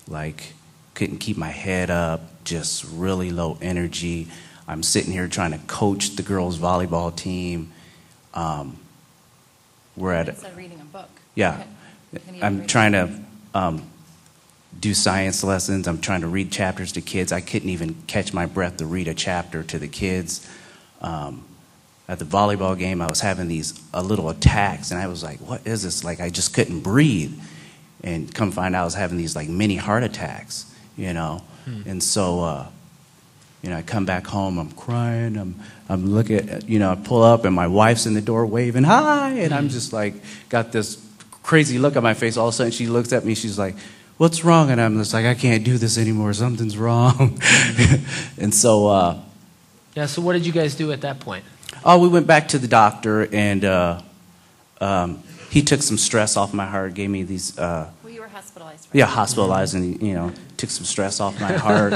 like 0.08 0.54
couldn't 0.94 1.18
keep 1.20 1.38
my 1.38 1.50
head 1.50 1.90
up, 1.90 2.44
just 2.44 2.86
really 2.92 3.32
low 3.32 3.58
energy. 3.62 4.28
I'm 4.68 4.84
sitting 4.84 5.12
here 5.12 5.28
trying 5.28 5.52
to 5.52 5.58
coach 5.68 6.16
the 6.16 6.24
girls 6.24 6.58
volleyball 6.58 7.16
team. 7.16 7.72
Um, 8.34 8.78
we're 9.98 10.14
at 10.14 10.30
Instead 10.30 10.52
of 10.52 10.58
reading 10.58 10.80
a 10.80 10.86
book. 10.86 11.10
yeah. 11.36 11.64
Can 12.26 12.36
you 12.36 12.44
I'm 12.44 12.60
read- 12.60 12.70
trying 12.70 12.92
to 12.94 13.10
um, 13.54 13.84
do 14.80 14.94
science 14.94 15.44
lessons. 15.44 15.88
I'm 15.88 16.00
trying 16.00 16.22
to 16.22 16.28
read 16.28 16.52
chapters 16.52 16.92
to 16.94 17.02
kids. 17.02 17.32
I 17.32 17.42
couldn't 17.42 17.70
even 17.70 17.96
catch 18.08 18.34
my 18.34 18.46
breath 18.46 18.78
to 18.78 18.86
read 18.86 19.08
a 19.08 19.14
chapter 19.14 19.64
to 19.64 19.80
the 19.80 19.88
kids. 19.88 20.50
Um, 21.02 21.44
at 22.08 22.20
the 22.20 22.26
volleyball 22.26 22.78
game, 22.78 23.02
I 23.02 23.08
was 23.08 23.22
having 23.22 23.48
these 23.48 23.80
uh, 23.94 24.02
little 24.02 24.30
attacks, 24.30 24.92
and 24.92 25.00
I 25.00 25.08
was 25.08 25.24
like, 25.24 25.40
"What 25.40 25.66
is 25.66 25.84
this?" 25.84 26.04
Like 26.04 26.20
I 26.20 26.30
just 26.30 26.54
couldn't 26.54 26.82
breathe. 26.82 27.34
And 28.04 28.34
come 28.34 28.52
find 28.52 28.76
out, 28.76 28.82
I 28.82 28.86
was 28.86 28.96
having 28.96 29.18
these 29.18 29.36
like 29.36 29.48
mini 29.48 29.76
heart 29.78 30.04
attacks, 30.04 30.74
you 30.98 31.14
know. 31.14 31.44
And 31.86 32.02
so, 32.04 32.42
uh, 32.44 32.68
you 33.62 33.70
know, 33.70 33.78
I 33.78 33.82
come 33.84 34.06
back 34.06 34.26
home, 34.26 34.58
I'm 34.58 34.72
crying, 34.72 35.38
I'm, 35.38 35.56
I'm 35.88 36.08
looking, 36.08 36.50
at, 36.50 36.68
you 36.68 36.80
know, 36.80 36.92
I 36.92 36.96
pull 36.96 37.22
up 37.22 37.46
and 37.46 37.56
my 37.56 37.68
wife's 37.68 38.06
in 38.08 38.14
the 38.16 38.22
door 38.22 38.46
waving, 38.46 38.84
hi, 38.84 39.34
and 39.34 39.54
I'm 39.54 39.70
just 39.70 39.94
like, 39.94 40.16
got 40.50 40.72
this 40.72 40.98
crazy 41.44 41.78
look 41.78 41.96
on 41.96 42.04
my 42.04 42.14
face. 42.16 42.38
All 42.38 42.48
of 42.48 42.54
a 42.54 42.58
sudden 42.58 42.72
she 42.72 42.88
looks 42.88 43.14
at 43.14 43.24
me, 43.24 43.36
she's 43.36 43.60
like, 43.60 43.76
what's 44.18 44.44
wrong? 44.44 44.72
And 44.72 44.82
I'm 44.82 44.98
just 44.98 45.14
like, 45.14 45.26
I 45.26 45.36
can't 45.36 45.64
do 45.64 45.78
this 45.78 45.98
anymore, 45.98 46.34
something's 46.34 46.78
wrong. 46.78 47.40
and 48.38 48.54
so, 48.54 48.88
uh, 48.88 49.20
Yeah, 49.96 50.08
so 50.08 50.22
what 50.22 50.34
did 50.34 50.46
you 50.46 50.52
guys 50.54 50.74
do 50.76 50.92
at 50.92 51.02
that 51.02 51.20
point? 51.20 51.44
oh, 51.86 51.98
we 52.00 52.08
went 52.08 52.28
back 52.28 52.48
to 52.50 52.60
the 52.60 52.68
doctor 52.68 53.28
and 53.34 53.64
uh, 53.66 54.02
um, 54.80 55.22
he 55.50 55.62
took 55.62 55.82
some 55.82 55.98
stress 55.98 56.38
off 56.38 56.54
my 56.54 56.66
heart, 56.66 56.94
gave 56.94 57.10
me 57.10 57.24
these, 57.24 57.58
uh, 57.60 57.90
Well, 58.04 58.14
you 58.14 58.22
were 58.22 58.28
hospitalized. 58.28 58.88
Right? 58.88 58.96
yeah, 59.00 59.06
hospitalized 59.06 59.76
and, 59.76 60.02
you 60.02 60.14
know, 60.14 60.32
took 60.58 60.70
some 60.70 60.86
stress 60.86 61.20
off 61.20 61.40
my 61.42 61.54
heart. 61.58 61.94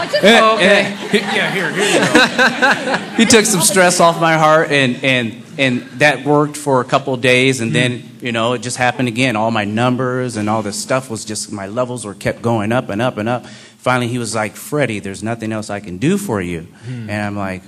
Well, 0.00 0.10
just- 0.10 0.24
Oh, 0.24 0.54
okay. 0.56 0.96
yeah, 1.12 1.50
here, 1.52 1.70
here 1.72 1.84
you 1.86 1.98
go. 1.98 3.14
he 3.16 3.24
took 3.24 3.44
some 3.44 3.60
stress 3.60 4.00
off 4.00 4.20
my 4.20 4.36
heart, 4.38 4.70
and 4.70 5.02
and 5.04 5.42
and 5.58 5.82
that 6.00 6.24
worked 6.24 6.56
for 6.56 6.80
a 6.80 6.84
couple 6.84 7.12
of 7.14 7.20
days, 7.20 7.60
and 7.60 7.72
then 7.74 8.02
you 8.20 8.32
know 8.32 8.54
it 8.54 8.60
just 8.62 8.76
happened 8.76 9.08
again. 9.08 9.36
All 9.36 9.50
my 9.50 9.64
numbers 9.64 10.36
and 10.36 10.48
all 10.48 10.62
this 10.62 10.76
stuff 10.76 11.10
was 11.10 11.24
just 11.24 11.52
my 11.52 11.66
levels 11.66 12.04
were 12.04 12.14
kept 12.14 12.40
going 12.42 12.72
up 12.72 12.88
and 12.88 13.00
up 13.02 13.18
and 13.18 13.28
up. 13.28 13.46
Finally, 13.78 14.08
he 14.08 14.18
was 14.18 14.34
like, 14.34 14.56
"Freddie, 14.56 14.98
there's 15.00 15.22
nothing 15.22 15.52
else 15.52 15.70
I 15.70 15.80
can 15.80 15.98
do 15.98 16.16
for 16.18 16.40
you," 16.40 16.66
and 16.86 17.10
I'm 17.10 17.36
like, 17.36 17.62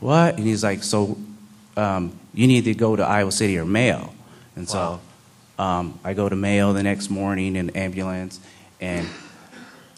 "What?" 0.00 0.36
And 0.36 0.46
he's 0.46 0.62
like, 0.64 0.82
"So 0.82 1.16
um, 1.76 2.18
you 2.34 2.46
need 2.46 2.64
to 2.64 2.74
go 2.74 2.96
to 2.96 3.02
Iowa 3.04 3.32
City 3.32 3.58
or 3.58 3.64
Mayo," 3.64 4.12
and 4.56 4.68
so. 4.68 5.00
Um, 5.58 5.98
I 6.04 6.12
go 6.12 6.28
to 6.28 6.36
Mayo 6.36 6.74
the 6.74 6.82
next 6.82 7.08
morning 7.08 7.56
in 7.56 7.70
ambulance, 7.70 8.40
and 8.78 9.08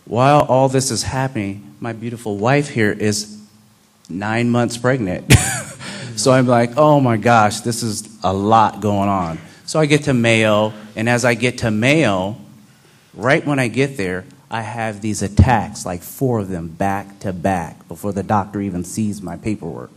while 0.05 0.43
all 0.43 0.69
this 0.69 0.93
is 0.93 1.03
happening, 1.03 1.68
my 1.81 1.93
beautiful 1.93 2.39
wife 2.39 2.69
here 2.69 2.93
is 2.93 3.41
nine 4.09 4.51
months 4.51 4.77
pregnant. 4.77 5.33
so 6.17 6.33
I'm 6.33 6.47
like, 6.47 6.77
oh 6.77 7.01
my 7.01 7.17
gosh, 7.17 7.61
this 7.61 7.83
is 7.83 8.19
a 8.23 8.33
lot 8.33 8.81
going 8.81 9.09
on. 9.09 9.39
So 9.67 9.79
I 9.79 9.87
get 9.87 10.05
to 10.05 10.15
Mayo, 10.15 10.73
and 10.97 11.09
as 11.09 11.25
I 11.25 11.35
get 11.35 11.59
to 11.59 11.71
Mayo, 11.71 12.37
right 13.15 13.45
when 13.47 13.59
I 13.59 13.69
get 13.69 13.97
there, 13.97 14.25
I 14.51 14.63
have 14.63 15.03
these 15.03 15.21
attacks, 15.23 15.85
like 15.85 16.03
four 16.03 16.41
of 16.41 16.49
them 16.49 16.69
back 16.69 17.21
to 17.21 17.33
back, 17.33 17.87
before 17.87 18.13
the 18.13 18.23
doctor 18.23 18.61
even 18.61 18.83
sees 18.83 19.21
my 19.21 19.37
paperwork. 19.37 19.91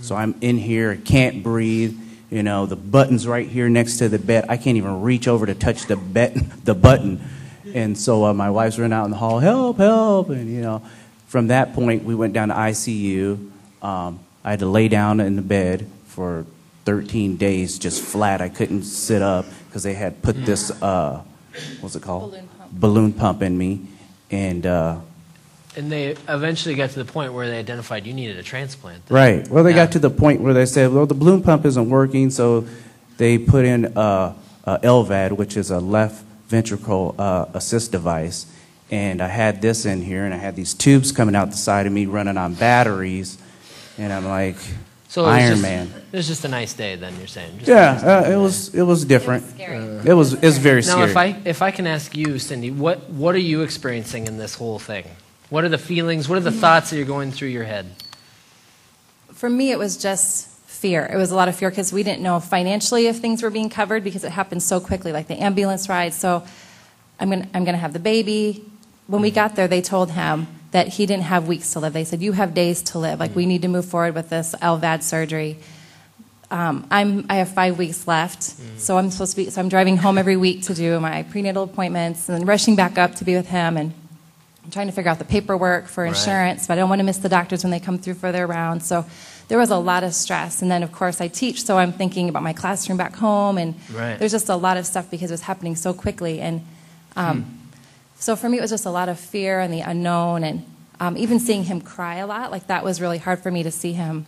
So 0.00 0.16
I'm 0.16 0.34
in 0.40 0.58
here, 0.58 0.96
can't 0.96 1.42
breathe. 1.42 1.96
You 2.30 2.42
know, 2.42 2.66
the 2.66 2.76
button's 2.76 3.26
right 3.26 3.48
here 3.48 3.68
next 3.68 3.98
to 3.98 4.08
the 4.08 4.18
bed. 4.18 4.46
I 4.48 4.56
can't 4.56 4.76
even 4.76 5.02
reach 5.02 5.28
over 5.28 5.46
to 5.46 5.54
touch 5.54 5.86
the, 5.86 5.96
bet- 5.96 6.34
the 6.64 6.74
button. 6.74 7.20
And 7.72 7.96
so 7.96 8.24
uh, 8.24 8.34
my 8.34 8.50
wife's 8.50 8.78
running 8.78 8.92
out 8.92 9.04
in 9.04 9.12
the 9.12 9.16
hall, 9.16 9.38
help, 9.38 9.78
help. 9.78 10.30
And, 10.30 10.50
you 10.50 10.62
know, 10.62 10.82
from 11.26 11.48
that 11.48 11.74
point, 11.74 12.04
we 12.04 12.14
went 12.14 12.32
down 12.32 12.48
to 12.48 12.54
ICU. 12.54 13.50
Um, 13.82 14.20
I 14.44 14.50
had 14.50 14.60
to 14.60 14.66
lay 14.66 14.88
down 14.88 15.20
in 15.20 15.36
the 15.36 15.42
bed 15.42 15.90
for 16.06 16.46
13 16.84 17.36
days 17.36 17.78
just 17.78 18.02
flat. 18.02 18.40
I 18.40 18.48
couldn't 18.48 18.84
sit 18.84 19.22
up 19.22 19.46
because 19.68 19.82
they 19.82 19.94
had 19.94 20.22
put 20.22 20.44
this, 20.46 20.70
uh, 20.82 21.22
what's 21.80 21.96
it 21.96 22.02
called? 22.02 22.30
Balloon 22.30 22.48
pump. 22.58 22.72
Balloon 22.72 23.12
pump 23.12 23.42
in 23.42 23.58
me. 23.58 23.86
And, 24.30 24.64
uh, 24.66 24.98
And 25.76 25.92
they 25.92 26.16
eventually 26.28 26.74
got 26.74 26.90
to 26.90 26.98
the 27.02 27.10
point 27.12 27.34
where 27.34 27.48
they 27.48 27.58
identified 27.58 28.06
you 28.06 28.14
needed 28.14 28.38
a 28.38 28.42
transplant. 28.42 29.02
Right. 29.10 29.46
Well, 29.50 29.62
they 29.62 29.70
Yeah. 29.70 29.84
got 29.84 29.92
to 29.92 29.98
the 29.98 30.10
point 30.10 30.40
where 30.40 30.54
they 30.54 30.64
said, 30.64 30.90
well, 30.92 31.04
the 31.06 31.14
balloon 31.14 31.42
pump 31.42 31.66
isn't 31.66 31.90
working, 31.90 32.30
so 32.30 32.64
they 33.18 33.36
put 33.36 33.64
in 33.66 33.86
uh, 33.96 34.32
a 34.64 34.78
LVAD, 34.82 35.32
which 35.32 35.56
is 35.56 35.70
a 35.70 35.78
left 35.80 36.24
ventricle 36.48 37.14
uh, 37.18 37.46
assist 37.52 37.92
device. 37.92 38.46
And 38.90 39.20
I 39.20 39.28
had 39.28 39.60
this 39.60 39.84
in 39.84 40.00
here, 40.00 40.24
and 40.24 40.32
I 40.32 40.36
had 40.36 40.54
these 40.54 40.72
tubes 40.72 41.10
coming 41.10 41.34
out 41.34 41.50
the 41.50 41.56
side 41.56 41.86
of 41.86 41.92
me 41.92 42.06
running 42.06 42.36
on 42.36 42.54
batteries. 42.54 43.36
And 43.98 44.12
I'm 44.12 44.24
like, 44.24 44.56
So 45.08 45.22
it 45.22 45.26
was 45.26 45.34
Iron 45.34 45.50
just, 45.50 45.62
Man. 45.62 45.90
It 46.12 46.16
was 46.16 46.26
just 46.26 46.44
a 46.44 46.48
nice 46.48 46.72
day, 46.72 46.94
then 46.94 47.16
you're 47.18 47.26
saying. 47.26 47.58
Just 47.58 47.68
Yeah, 47.68 47.94
nice 47.94 48.04
uh, 48.04 48.30
it 48.32 48.36
was 48.36 48.74
it 48.74 48.82
was 48.82 49.04
different. 49.04 49.44
It's 49.44 49.54
scary. 49.54 49.78
It 50.04 50.14
was 50.14 50.34
it 50.34 50.44
was 50.44 50.58
very 50.58 50.82
Now, 50.82 50.82
scary. 50.82 51.00
Now, 51.00 51.10
if 51.10 51.16
I 51.16 51.26
if 51.44 51.62
I 51.62 51.70
can 51.72 51.86
ask 51.86 52.16
you, 52.16 52.38
Cindy, 52.38 52.70
what 52.70 53.10
what 53.10 53.34
are 53.34 53.38
you 53.38 53.62
experiencing 53.62 54.26
in 54.26 54.38
this 54.38 54.54
whole 54.54 54.78
thing? 54.78 55.04
What 55.48 55.64
are 55.64 55.68
the 55.68 55.78
feelings? 55.78 56.28
What 56.28 56.38
are 56.38 56.42
the 56.42 56.52
thoughts 56.52 56.90
that 56.90 56.96
you're 56.96 57.06
going 57.06 57.32
through 57.32 57.48
your 57.48 57.64
head? 57.64 57.86
For 59.32 59.48
me, 59.50 59.70
it 59.70 59.78
was 59.78 59.96
just 59.96 60.48
fear. 60.66 61.08
It 61.12 61.16
was 61.16 61.30
a 61.30 61.36
lot 61.36 61.48
of 61.48 61.56
fear 61.56 61.70
because 61.70 61.92
we 61.92 62.02
didn't 62.02 62.22
know 62.22 62.38
financially 62.38 63.06
if 63.06 63.18
things 63.18 63.42
were 63.42 63.50
being 63.50 63.70
covered 63.70 64.04
because 64.04 64.24
it 64.24 64.30
happened 64.30 64.62
so 64.62 64.80
quickly, 64.80 65.12
like 65.12 65.26
the 65.26 65.40
ambulance 65.42 65.88
ride. 65.88 66.14
So 66.14 66.44
I'm 67.18 67.30
going 67.30 67.42
to 67.42 67.48
I'm 67.56 67.64
gonna 67.64 67.78
have 67.78 67.92
the 67.92 67.98
baby. 67.98 68.64
When 69.06 69.22
we 69.22 69.30
got 69.30 69.54
there, 69.56 69.68
they 69.68 69.80
told 69.82 70.10
him 70.12 70.46
that 70.72 70.88
he 70.88 71.06
didn't 71.06 71.24
have 71.24 71.46
weeks 71.48 71.72
to 71.72 71.80
live. 71.80 71.92
They 71.92 72.04
said, 72.04 72.20
You 72.22 72.32
have 72.32 72.54
days 72.54 72.82
to 72.82 72.98
live. 72.98 73.20
Like, 73.20 73.34
we 73.36 73.46
need 73.46 73.62
to 73.62 73.68
move 73.68 73.84
forward 73.86 74.14
with 74.14 74.30
this 74.30 74.54
LVAD 74.60 75.02
surgery. 75.02 75.58
um, 76.50 76.86
I'm, 76.90 77.26
I 77.28 77.36
have 77.36 77.48
five 77.48 77.76
weeks 77.78 78.06
left, 78.06 78.42
so 78.78 78.98
I'm 78.98 79.10
supposed 79.10 79.32
to 79.32 79.36
be, 79.44 79.50
so 79.50 79.60
I'm 79.60 79.68
driving 79.68 79.96
home 79.96 80.16
every 80.18 80.36
week 80.36 80.62
to 80.64 80.74
do 80.74 81.00
my 81.00 81.24
prenatal 81.24 81.64
appointments 81.64 82.28
and 82.28 82.38
then 82.38 82.46
rushing 82.46 82.76
back 82.76 82.98
up 82.98 83.16
to 83.16 83.24
be 83.24 83.34
with 83.34 83.48
him 83.48 83.76
and 83.76 83.92
I'm 84.64 84.70
trying 84.70 84.86
to 84.88 84.92
figure 84.92 85.10
out 85.10 85.18
the 85.18 85.24
paperwork 85.24 85.86
for 85.86 86.02
Right. 86.04 86.08
insurance, 86.10 86.66
but 86.66 86.74
I 86.74 86.76
don't 86.76 86.88
want 86.88 86.98
to 87.00 87.04
miss 87.04 87.18
the 87.18 87.28
doctors 87.28 87.62
when 87.64 87.70
they 87.72 87.80
come 87.80 87.98
through 87.98 88.14
for 88.14 88.30
their 88.32 88.46
rounds. 88.48 88.84
So 88.86 89.04
there 89.48 89.58
was 89.58 89.70
a 89.70 89.76
lot 89.76 90.02
of 90.04 90.12
stress. 90.14 90.60
And 90.62 90.68
then, 90.70 90.82
of 90.82 90.90
course, 90.92 91.20
I 91.20 91.28
teach, 91.28 91.64
so 91.64 91.78
I'm 91.78 91.92
thinking 91.92 92.28
about 92.28 92.42
my 92.42 92.52
classroom 92.52 92.98
back 92.98 93.14
home, 93.16 93.58
and 93.58 93.74
Right. 93.92 94.16
there's 94.18 94.32
just 94.32 94.48
a 94.48 94.56
lot 94.56 94.76
of 94.76 94.84
stuff 94.86 95.08
because 95.10 95.30
it 95.30 95.34
was 95.34 95.42
happening 95.42 95.76
so 95.76 95.92
quickly. 95.94 96.40
And 96.40 96.62
um, 97.16 97.55
so 98.18 98.36
for 98.36 98.48
me, 98.48 98.58
it 98.58 98.60
was 98.62 98.70
just 98.70 98.86
a 98.86 98.90
lot 98.90 99.08
of 99.08 99.18
fear 99.20 99.60
and 99.60 99.72
the 99.72 99.80
unknown, 99.80 100.44
and 100.44 100.64
um, 101.00 101.16
even 101.16 101.38
seeing 101.38 101.64
him 101.64 101.80
cry 101.80 102.16
a 102.16 102.26
lot, 102.26 102.50
like 102.50 102.66
that 102.68 102.84
was 102.84 103.00
really 103.00 103.18
hard 103.18 103.40
for 103.40 103.50
me 103.50 103.62
to 103.62 103.70
see 103.70 103.92
him 103.92 104.26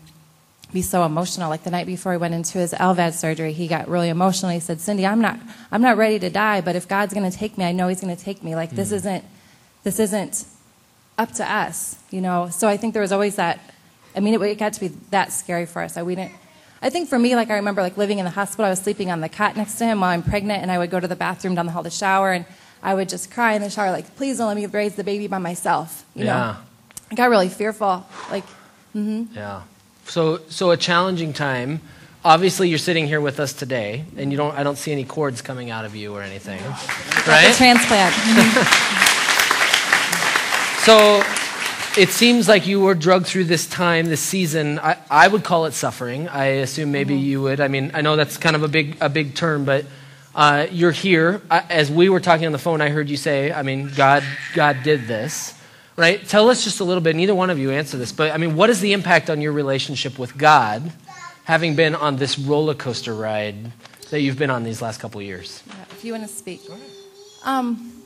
be 0.72 0.82
so 0.82 1.04
emotional. 1.04 1.48
Like 1.48 1.62
the 1.62 1.70
night 1.70 1.86
before 1.86 2.12
he 2.12 2.18
went 2.18 2.34
into 2.34 2.58
his 2.58 2.72
LVAD 2.74 3.14
surgery, 3.14 3.52
he 3.52 3.68
got 3.68 3.88
really 3.88 4.08
emotional. 4.08 4.52
He 4.52 4.60
said, 4.60 4.80
"Cindy, 4.80 5.06
I'm 5.06 5.20
not, 5.20 5.38
I'm 5.72 5.82
not 5.82 5.96
ready 5.96 6.18
to 6.18 6.30
die, 6.30 6.60
but 6.60 6.76
if 6.76 6.86
God's 6.86 7.14
going 7.14 7.30
to 7.30 7.36
take 7.36 7.56
me, 7.56 7.64
I 7.64 7.72
know 7.72 7.88
He's 7.88 8.00
going 8.00 8.14
to 8.14 8.22
take 8.22 8.42
me. 8.42 8.54
Like 8.54 8.70
this 8.70 8.92
isn't, 8.92 9.24
this 9.82 9.98
isn't 9.98 10.44
up 11.16 11.32
to 11.32 11.50
us, 11.50 11.96
you 12.10 12.20
know." 12.20 12.50
So 12.50 12.68
I 12.68 12.76
think 12.76 12.92
there 12.92 13.02
was 13.02 13.12
always 13.12 13.36
that. 13.36 13.60
I 14.14 14.20
mean, 14.20 14.34
it, 14.34 14.42
it 14.42 14.58
got 14.58 14.74
to 14.74 14.80
be 14.80 14.88
that 15.10 15.32
scary 15.32 15.66
for 15.66 15.82
us. 15.82 15.96
I 15.96 16.02
we 16.02 16.14
didn't. 16.14 16.32
I 16.80 16.90
think 16.90 17.08
for 17.08 17.18
me, 17.18 17.34
like 17.34 17.50
I 17.50 17.54
remember, 17.56 17.82
like 17.82 17.96
living 17.96 18.18
in 18.18 18.24
the 18.24 18.30
hospital, 18.30 18.66
I 18.66 18.70
was 18.70 18.80
sleeping 18.80 19.10
on 19.10 19.20
the 19.20 19.28
cot 19.28 19.56
next 19.56 19.78
to 19.78 19.84
him 19.84 20.00
while 20.00 20.10
I'm 20.10 20.22
pregnant, 20.22 20.62
and 20.62 20.70
I 20.70 20.78
would 20.78 20.90
go 20.90 21.00
to 21.00 21.08
the 21.08 21.16
bathroom 21.16 21.54
down 21.54 21.66
the 21.66 21.72
hall 21.72 21.82
to 21.82 21.90
shower, 21.90 22.32
and 22.32 22.44
I 22.82 22.94
would 22.94 23.08
just 23.08 23.30
cry 23.30 23.54
in 23.54 23.62
the 23.62 23.70
shower, 23.70 23.90
like, 23.90 24.16
"Please 24.16 24.38
don't 24.38 24.46
let 24.48 24.56
me 24.56 24.66
raise 24.66 24.94
the 24.94 25.04
baby 25.04 25.26
by 25.26 25.38
myself." 25.38 26.04
You 26.14 26.24
Yeah. 26.26 26.34
know, 26.34 26.56
I 27.10 27.14
got 27.14 27.30
really 27.30 27.48
fearful, 27.48 28.06
like. 28.30 28.44
Mm-hmm. 28.96 29.34
yeah. 29.34 29.62
So, 30.06 30.40
so 30.48 30.70
a 30.70 30.76
challenging 30.76 31.32
time. 31.32 31.80
Obviously, 32.24 32.68
you're 32.68 32.78
sitting 32.78 33.06
here 33.06 33.20
with 33.20 33.38
us 33.38 33.52
today, 33.52 34.04
and 34.16 34.30
you 34.32 34.36
don't. 34.38 34.54
I 34.56 34.62
don't 34.62 34.76
see 34.78 34.90
any 34.92 35.04
cords 35.04 35.40
coming 35.42 35.70
out 35.70 35.84
of 35.84 35.94
you 35.94 36.14
or 36.14 36.22
anything, 36.22 36.60
right? 37.26 37.54
transplant. 37.54 38.14
So, 40.84 41.22
it 41.98 42.08
seems 42.10 42.48
like 42.48 42.66
you 42.66 42.80
were 42.80 42.94
drugged 42.94 43.26
through 43.26 43.44
this 43.44 43.66
time, 43.66 44.06
this 44.06 44.20
season. 44.22 44.78
I, 44.78 44.96
I 45.10 45.28
would 45.28 45.44
call 45.44 45.66
it 45.66 45.72
suffering. 45.72 46.28
I 46.28 46.46
assume 46.64 46.92
maybe 46.92 47.14
you 47.14 47.42
would. 47.42 47.60
I 47.60 47.68
mean, 47.68 47.90
I 47.92 48.00
know 48.00 48.16
that's 48.16 48.38
kind 48.38 48.56
of 48.56 48.62
a 48.62 48.68
big, 48.68 48.96
a 49.00 49.10
big 49.10 49.34
term, 49.34 49.66
but 49.66 49.84
uh, 50.38 50.68
you're 50.70 50.92
here. 50.92 51.42
I, 51.50 51.64
as 51.68 51.90
we 51.90 52.08
were 52.08 52.20
talking 52.20 52.46
on 52.46 52.52
the 52.52 52.58
phone, 52.58 52.80
I 52.80 52.90
heard 52.90 53.10
you 53.10 53.16
say, 53.16 53.50
I 53.50 53.62
mean, 53.62 53.90
God, 53.96 54.22
God 54.54 54.84
did 54.84 55.08
this, 55.08 55.52
right? 55.96 56.24
Tell 56.28 56.48
us 56.48 56.62
just 56.62 56.78
a 56.78 56.84
little 56.84 57.00
bit. 57.00 57.16
Neither 57.16 57.34
one 57.34 57.50
of 57.50 57.58
you 57.58 57.72
answer 57.72 57.96
this, 57.96 58.12
but 58.12 58.30
I 58.30 58.36
mean, 58.36 58.54
what 58.54 58.70
is 58.70 58.80
the 58.80 58.92
impact 58.92 59.30
on 59.30 59.40
your 59.40 59.50
relationship 59.50 60.16
with 60.16 60.38
God, 60.38 60.92
having 61.42 61.74
been 61.74 61.96
on 61.96 62.18
this 62.18 62.38
roller 62.38 62.74
coaster 62.74 63.14
ride 63.14 63.72
that 64.10 64.20
you've 64.20 64.38
been 64.38 64.48
on 64.48 64.62
these 64.62 64.80
last 64.80 65.00
couple 65.00 65.20
of 65.20 65.26
years? 65.26 65.64
Yeah, 65.66 65.74
if 65.90 66.04
you 66.04 66.12
want 66.12 66.22
to 66.22 66.32
speak. 66.32 66.60
Um, 67.42 68.00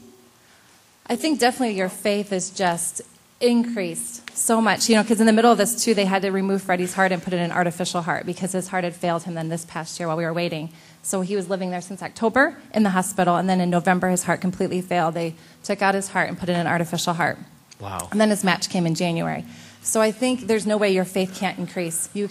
I 1.08 1.16
think 1.16 1.38
definitely 1.38 1.76
your 1.76 1.90
faith 1.90 2.32
is 2.32 2.48
just 2.48 3.02
increased 3.42 4.34
so 4.34 4.62
much. 4.62 4.88
You 4.88 4.96
know, 4.96 5.02
because 5.02 5.20
in 5.20 5.26
the 5.26 5.34
middle 5.34 5.52
of 5.52 5.58
this, 5.58 5.84
too, 5.84 5.92
they 5.92 6.06
had 6.06 6.22
to 6.22 6.30
remove 6.30 6.62
Freddie's 6.62 6.94
heart 6.94 7.12
and 7.12 7.22
put 7.22 7.34
in 7.34 7.40
an 7.40 7.52
artificial 7.52 8.00
heart 8.00 8.24
because 8.24 8.52
his 8.52 8.68
heart 8.68 8.84
had 8.84 8.94
failed 8.94 9.24
him 9.24 9.34
then 9.34 9.50
this 9.50 9.66
past 9.66 10.00
year 10.00 10.06
while 10.08 10.16
we 10.16 10.24
were 10.24 10.32
waiting. 10.32 10.70
So 11.02 11.20
he 11.20 11.34
was 11.34 11.48
living 11.50 11.70
there 11.70 11.80
since 11.80 12.02
October 12.02 12.56
in 12.72 12.84
the 12.84 12.90
hospital, 12.90 13.36
and 13.36 13.48
then 13.48 13.60
in 13.60 13.70
November, 13.70 14.08
his 14.08 14.22
heart 14.22 14.40
completely 14.40 14.80
failed. 14.80 15.14
They 15.14 15.34
took 15.64 15.82
out 15.82 15.94
his 15.94 16.08
heart 16.08 16.28
and 16.28 16.38
put 16.38 16.48
in 16.48 16.54
an 16.54 16.66
artificial 16.66 17.14
heart. 17.14 17.38
Wow. 17.80 18.08
And 18.12 18.20
then 18.20 18.30
his 18.30 18.44
match 18.44 18.70
came 18.70 18.86
in 18.86 18.94
January. 18.94 19.44
So 19.82 20.00
I 20.00 20.12
think 20.12 20.42
there's 20.42 20.64
no 20.64 20.76
way 20.76 20.92
your 20.92 21.04
faith 21.04 21.34
can't 21.34 21.58
increase. 21.58 22.08
You, 22.14 22.28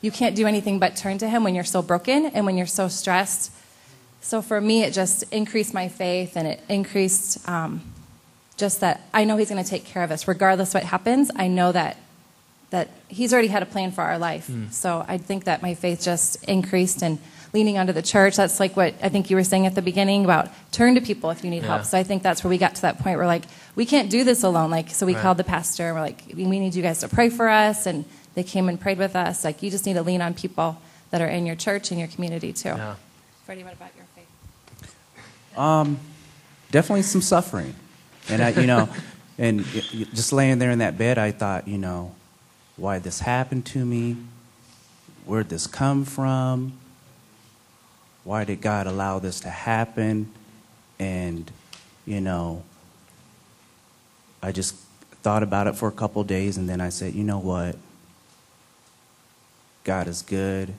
you 0.00 0.12
can't 0.12 0.36
do 0.36 0.46
anything 0.46 0.78
but 0.78 0.94
turn 0.94 1.18
to 1.18 1.28
him 1.28 1.42
when 1.42 1.56
you're 1.56 1.64
so 1.64 1.82
broken 1.82 2.26
and 2.26 2.46
when 2.46 2.56
you're 2.56 2.66
so 2.66 2.86
stressed. 2.86 3.50
So 4.20 4.40
for 4.40 4.60
me, 4.60 4.84
it 4.84 4.92
just 4.92 5.24
increased 5.32 5.74
my 5.74 5.88
faith 5.88 6.36
and 6.36 6.46
it 6.46 6.60
increased 6.68 7.48
um, 7.48 7.82
just 8.56 8.80
that 8.80 9.00
I 9.12 9.24
know 9.24 9.36
he's 9.36 9.50
going 9.50 9.62
to 9.62 9.68
take 9.68 9.84
care 9.84 10.04
of 10.04 10.12
us. 10.12 10.28
Regardless 10.28 10.74
what 10.74 10.84
happens, 10.84 11.32
I 11.34 11.48
know 11.48 11.72
that, 11.72 11.96
that 12.70 12.88
he's 13.08 13.32
already 13.32 13.48
had 13.48 13.64
a 13.64 13.66
plan 13.66 13.90
for 13.90 14.02
our 14.02 14.18
life. 14.18 14.48
So 14.70 15.04
I 15.08 15.18
think 15.18 15.44
that 15.44 15.62
my 15.62 15.74
faith 15.74 16.02
just 16.02 16.44
increased 16.44 17.02
and 17.02 17.18
leaning 17.52 17.78
onto 17.78 17.92
the 17.92 18.02
church. 18.02 18.36
That's 18.36 18.60
like 18.60 18.76
what 18.76 18.94
I 19.02 19.08
think 19.08 19.28
you 19.30 19.36
were 19.36 19.44
saying 19.44 19.66
at 19.66 19.74
the 19.74 19.82
beginning 19.82 20.24
about 20.24 20.48
turn 20.72 20.94
to 20.94 21.00
people 21.00 21.30
if 21.30 21.42
you 21.44 21.50
need 21.50 21.62
Yeah. 21.62 21.76
help. 21.76 21.84
So 21.84 21.98
I 21.98 22.02
think 22.04 22.22
that's 22.22 22.44
where 22.44 22.48
we 22.48 22.58
got 22.58 22.74
to 22.76 22.82
that 22.82 22.98
point 23.00 23.18
where 23.18 23.26
like, 23.26 23.44
we 23.76 23.84
can't 23.86 24.08
do 24.10 24.22
this 24.24 24.42
alone. 24.42 24.70
Like, 24.70 24.90
so 24.90 25.04
we 25.06 25.14
Right. 25.14 25.22
called 25.22 25.36
the 25.38 25.44
pastor 25.44 25.86
and 25.88 25.94
we're 25.96 26.02
like, 26.02 26.22
we 26.34 26.44
need 26.44 26.74
you 26.74 26.82
guys 26.82 26.98
to 27.00 27.08
pray 27.08 27.28
for 27.30 27.48
us. 27.48 27.86
And 27.86 28.04
they 28.34 28.42
came 28.44 28.68
and 28.68 28.80
prayed 28.80 28.98
with 28.98 29.16
us. 29.16 29.44
Like, 29.44 29.62
you 29.62 29.70
just 29.70 29.84
need 29.86 29.94
to 29.94 30.02
lean 30.02 30.22
on 30.22 30.34
people 30.34 30.78
that 31.10 31.20
are 31.20 31.26
in 31.28 31.44
your 31.46 31.56
church 31.56 31.90
and 31.90 31.98
your 31.98 32.08
community 32.08 32.52
too. 32.52 32.68
Yeah. 32.68 32.94
Freddie, 33.44 33.64
what 33.64 33.72
about 33.72 33.90
your 33.96 34.06
faith? 34.14 35.58
Um, 35.58 35.98
definitely 36.70 37.02
some 37.02 37.20
suffering, 37.20 37.74
and 38.28 38.40
I, 38.40 38.50
you 38.50 38.66
know, 38.68 38.88
and 39.38 39.62
y- 39.74 39.82
y- 39.92 40.06
just 40.14 40.32
laying 40.32 40.60
there 40.60 40.70
in 40.70 40.78
that 40.78 40.96
bed, 40.96 41.18
I 41.18 41.32
thought, 41.32 41.66
you 41.66 41.76
know, 41.78 42.14
why 42.76 43.00
this 43.00 43.18
happened 43.20 43.66
to 43.66 43.84
me? 43.84 44.16
Where'd 45.24 45.48
this 45.48 45.66
come 45.66 46.04
from? 46.04 46.74
Why 48.30 48.44
did 48.44 48.60
God 48.60 48.86
allow 48.86 49.18
this 49.18 49.40
to 49.40 49.50
happen? 49.50 50.30
And, 51.00 51.50
you 52.06 52.20
know, 52.20 52.62
I 54.40 54.52
just 54.52 54.76
thought 55.24 55.42
about 55.42 55.66
it 55.66 55.74
for 55.74 55.88
a 55.88 55.92
couple 55.92 56.22
days, 56.22 56.56
and 56.56 56.68
then 56.68 56.80
I 56.80 56.90
said, 56.90 57.12
you 57.14 57.24
know 57.24 57.40
what? 57.40 57.74
God 59.82 60.06
is 60.06 60.22
good. 60.22 60.74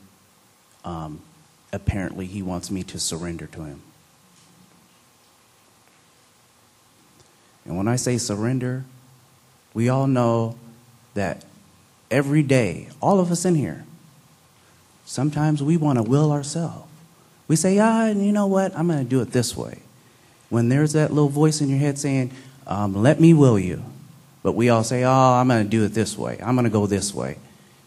Um, 0.85 1.19
apparently, 1.73 2.25
He 2.25 2.41
wants 2.41 2.71
me 2.71 2.83
to 2.83 2.97
surrender 2.97 3.47
to 3.47 3.63
Him. 3.65 3.81
And 7.65 7.75
when 7.75 7.89
I 7.89 7.97
say 7.97 8.17
surrender, 8.17 8.85
we 9.73 9.89
all 9.89 10.07
know 10.07 10.55
that 11.15 11.43
every 12.09 12.43
day, 12.43 12.87
all 13.01 13.19
of 13.19 13.29
us 13.29 13.43
in 13.43 13.55
here, 13.55 13.83
sometimes 15.05 15.61
we 15.61 15.75
want 15.75 15.97
to 15.97 16.03
will 16.03 16.31
ourselves. 16.31 16.85
We 17.51 17.57
say, 17.57 17.79
ah, 17.79 18.05
and 18.05 18.25
you 18.25 18.31
know 18.31 18.47
what? 18.47 18.73
I'm 18.77 18.87
going 18.87 18.99
to 18.99 19.09
do 19.09 19.19
it 19.19 19.33
this 19.33 19.57
way. 19.57 19.79
When 20.47 20.69
there's 20.69 20.93
that 20.93 21.11
little 21.11 21.27
voice 21.27 21.59
in 21.59 21.67
your 21.67 21.79
head 21.79 21.99
saying, 21.99 22.31
um, 22.65 22.95
let 22.95 23.19
me 23.19 23.33
will 23.33 23.59
you. 23.59 23.83
But 24.41 24.53
we 24.53 24.69
all 24.69 24.85
say, 24.85 25.03
oh, 25.03 25.11
I'm 25.11 25.49
going 25.49 25.65
to 25.65 25.69
do 25.69 25.83
it 25.83 25.89
this 25.89 26.17
way. 26.17 26.39
I'm 26.41 26.55
going 26.55 26.63
to 26.63 26.71
go 26.71 26.87
this 26.87 27.13
way. 27.13 27.35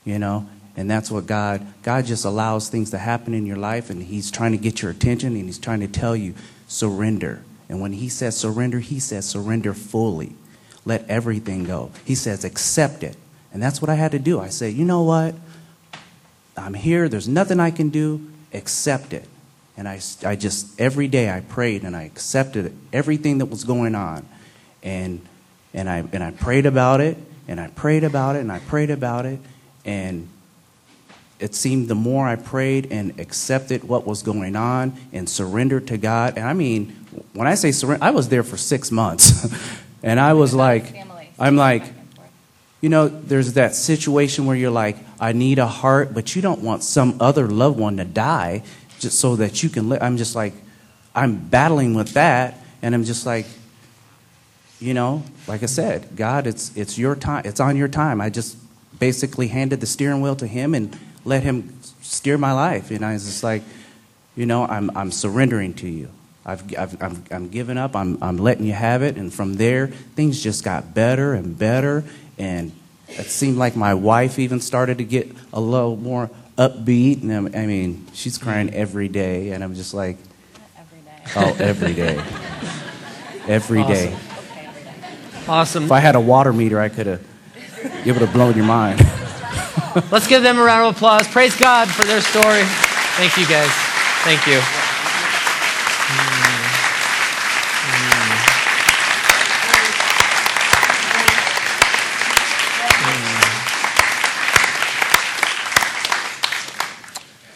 You 0.04 0.18
know? 0.18 0.46
And 0.76 0.90
that's 0.90 1.10
what 1.10 1.24
God, 1.24 1.66
God 1.82 2.04
just 2.04 2.26
allows 2.26 2.68
things 2.68 2.90
to 2.90 2.98
happen 2.98 3.32
in 3.32 3.46
your 3.46 3.56
life 3.56 3.88
and 3.88 4.02
He's 4.02 4.30
trying 4.30 4.52
to 4.52 4.58
get 4.58 4.82
your 4.82 4.90
attention 4.90 5.34
and 5.34 5.46
He's 5.46 5.58
trying 5.58 5.80
to 5.80 5.88
tell 5.88 6.14
you, 6.14 6.34
surrender. 6.68 7.42
And 7.70 7.80
when 7.80 7.94
He 7.94 8.10
says 8.10 8.36
surrender, 8.36 8.80
He 8.80 9.00
says 9.00 9.24
surrender 9.26 9.72
fully. 9.72 10.34
Let 10.84 11.08
everything 11.08 11.64
go. 11.64 11.90
He 12.04 12.16
says 12.16 12.44
accept 12.44 13.02
it. 13.02 13.16
And 13.50 13.62
that's 13.62 13.80
what 13.80 13.88
I 13.88 13.94
had 13.94 14.12
to 14.12 14.18
do. 14.18 14.40
I 14.40 14.50
said, 14.50 14.74
you 14.74 14.84
know 14.84 15.04
what? 15.04 15.34
I'm 16.54 16.74
here. 16.74 17.08
There's 17.08 17.28
nothing 17.28 17.60
I 17.60 17.70
can 17.70 17.88
do. 17.88 18.30
Accept 18.52 19.14
it. 19.14 19.26
And 19.76 19.88
I, 19.88 20.00
I 20.24 20.36
just, 20.36 20.80
every 20.80 21.08
day 21.08 21.30
I 21.30 21.40
prayed 21.40 21.82
and 21.82 21.96
I 21.96 22.04
accepted 22.04 22.76
everything 22.92 23.38
that 23.38 23.46
was 23.46 23.64
going 23.64 23.94
on. 23.94 24.26
And, 24.82 25.20
and, 25.72 25.88
I, 25.88 26.04
and 26.12 26.22
I 26.22 26.30
prayed 26.30 26.66
about 26.66 27.00
it 27.00 27.16
and 27.48 27.60
I 27.60 27.68
prayed 27.68 28.04
about 28.04 28.36
it 28.36 28.40
and 28.40 28.52
I 28.52 28.60
prayed 28.60 28.90
about 28.90 29.26
it. 29.26 29.40
And 29.84 30.28
it 31.40 31.54
seemed 31.54 31.88
the 31.88 31.96
more 31.96 32.26
I 32.26 32.36
prayed 32.36 32.92
and 32.92 33.18
accepted 33.18 33.82
what 33.84 34.06
was 34.06 34.22
going 34.22 34.54
on 34.54 34.96
and 35.12 35.28
surrendered 35.28 35.88
to 35.88 35.98
God. 35.98 36.34
And 36.36 36.46
I 36.46 36.52
mean, 36.52 36.90
when 37.32 37.48
I 37.48 37.56
say 37.56 37.72
surrender, 37.72 38.04
I 38.04 38.10
was 38.12 38.28
there 38.28 38.44
for 38.44 38.56
six 38.56 38.92
months. 38.92 39.52
and 40.02 40.20
I 40.20 40.34
was 40.34 40.54
like, 40.54 40.94
I'm 41.38 41.56
like, 41.56 41.82
you 42.80 42.90
know, 42.90 43.08
there's 43.08 43.54
that 43.54 43.74
situation 43.74 44.46
where 44.46 44.54
you're 44.54 44.70
like, 44.70 44.96
I 45.18 45.32
need 45.32 45.58
a 45.58 45.66
heart, 45.66 46.14
but 46.14 46.36
you 46.36 46.42
don't 46.42 46.60
want 46.60 46.82
some 46.84 47.16
other 47.18 47.48
loved 47.48 47.78
one 47.78 47.96
to 47.96 48.04
die 48.04 48.62
just 49.04 49.20
so 49.20 49.36
that 49.36 49.62
you 49.62 49.68
can 49.68 49.88
live. 49.88 50.02
I'm 50.02 50.16
just 50.16 50.34
like, 50.34 50.54
I'm 51.14 51.36
battling 51.36 51.94
with 51.94 52.14
that, 52.14 52.58
and 52.82 52.94
I'm 52.94 53.04
just 53.04 53.24
like, 53.24 53.46
you 54.80 54.94
know, 54.94 55.22
like 55.46 55.62
I 55.62 55.66
said, 55.66 56.16
God, 56.16 56.46
it's 56.46 56.76
it's 56.76 56.98
your 56.98 57.14
time. 57.14 57.42
It's 57.44 57.60
on 57.60 57.76
your 57.76 57.88
time. 57.88 58.20
I 58.20 58.30
just 58.30 58.56
basically 58.98 59.48
handed 59.48 59.80
the 59.80 59.86
steering 59.86 60.20
wheel 60.20 60.36
to 60.36 60.46
Him 60.46 60.74
and 60.74 60.98
let 61.24 61.42
Him 61.42 61.78
steer 62.00 62.36
my 62.36 62.52
life. 62.52 62.90
And 62.90 63.04
I 63.04 63.12
was 63.12 63.24
just 63.24 63.44
like, 63.44 63.62
you 64.34 64.46
know, 64.46 64.66
I'm 64.66 64.90
I'm 64.96 65.12
surrendering 65.12 65.74
to 65.74 65.88
you. 65.88 66.10
I've, 66.44 66.62
I've 66.76 67.00
I'm 67.02 67.24
I'm 67.30 67.48
giving 67.48 67.78
up. 67.78 67.94
I'm 67.94 68.18
I'm 68.22 68.38
letting 68.38 68.66
you 68.66 68.72
have 68.72 69.02
it. 69.02 69.16
And 69.16 69.32
from 69.32 69.54
there, 69.54 69.86
things 69.86 70.42
just 70.42 70.64
got 70.64 70.94
better 70.94 71.34
and 71.34 71.56
better. 71.56 72.04
And 72.36 72.72
it 73.08 73.26
seemed 73.26 73.58
like 73.58 73.76
my 73.76 73.94
wife 73.94 74.38
even 74.38 74.60
started 74.60 74.98
to 74.98 75.04
get 75.04 75.30
a 75.52 75.60
little 75.60 75.96
more 75.96 76.30
upbeat. 76.56 77.22
And 77.22 77.32
I'm, 77.32 77.46
I 77.54 77.66
mean, 77.66 78.06
she's 78.12 78.38
crying 78.38 78.72
every 78.74 79.08
day, 79.08 79.50
and 79.50 79.62
I'm 79.62 79.74
just 79.74 79.94
like, 79.94 80.16
Every 80.76 80.98
day. 81.00 81.32
oh, 81.36 81.56
every 81.58 81.94
day, 81.94 82.22
every 83.48 83.82
day. 83.84 84.16
Awesome. 85.48 85.84
If 85.84 85.92
I 85.92 86.00
had 86.00 86.14
a 86.14 86.20
water 86.20 86.52
meter, 86.52 86.80
I 86.80 86.88
could 86.88 87.06
have. 87.06 87.22
It 88.06 88.12
would 88.12 88.22
have 88.22 88.32
blown 88.32 88.56
your 88.56 88.64
mind. 88.64 88.98
Let's 90.10 90.26
give 90.26 90.42
them 90.42 90.58
a 90.58 90.62
round 90.62 90.88
of 90.88 90.96
applause. 90.96 91.28
Praise 91.28 91.54
God 91.56 91.88
for 91.88 92.04
their 92.04 92.20
story. 92.20 92.62
Thank 93.16 93.36
you, 93.36 93.46
guys. 93.46 93.70
Thank 94.24 94.46
you. 94.46 94.60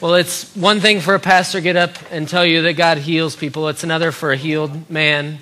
Well, 0.01 0.15
it's 0.15 0.55
one 0.55 0.79
thing 0.79 1.01
for 1.01 1.17
a 1.17 1.19
pastor 1.19 1.59
to 1.59 1.63
get 1.63 1.75
up 1.75 1.91
and 2.13 2.29
tell 2.29 2.47
you 2.47 2.63
that 2.63 2.75
God 2.75 2.99
heals 2.99 3.35
people. 3.35 3.67
It's 3.67 3.83
another 3.83 4.13
for 4.13 4.31
a 4.31 4.37
healed 4.37 4.89
man, 4.89 5.39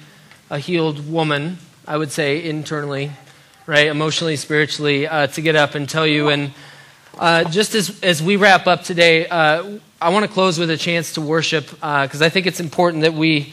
a 0.49 0.59
healed 0.59 1.13
woman, 1.13 1.59
I 1.87 1.99
would 1.99 2.11
say 2.11 2.43
internally, 2.43 3.11
right, 3.67 3.87
emotionally, 3.89 4.35
spiritually, 4.37 5.07
uh, 5.07 5.27
to 5.27 5.43
get 5.43 5.57
up 5.57 5.75
and 5.75 5.87
tell 5.87 6.07
you. 6.07 6.31
And 6.31 6.53
uh, 7.19 7.45
just 7.45 7.75
as, 7.75 8.03
as 8.03 8.23
we 8.23 8.37
wrap 8.37 8.67
up 8.67 8.83
today, 8.83 9.29
uh, 9.29 9.79
I 10.01 10.09
want 10.09 10.25
to 10.25 10.33
close 10.33 10.59
with 10.59 10.71
a 10.71 10.79
chance 10.79 11.13
to 11.15 11.21
worship 11.21 11.69
because 11.69 12.23
uh, 12.23 12.25
I 12.25 12.31
think 12.31 12.47
it's 12.47 12.59
important 12.59 13.03
that 13.03 13.13
we 13.13 13.53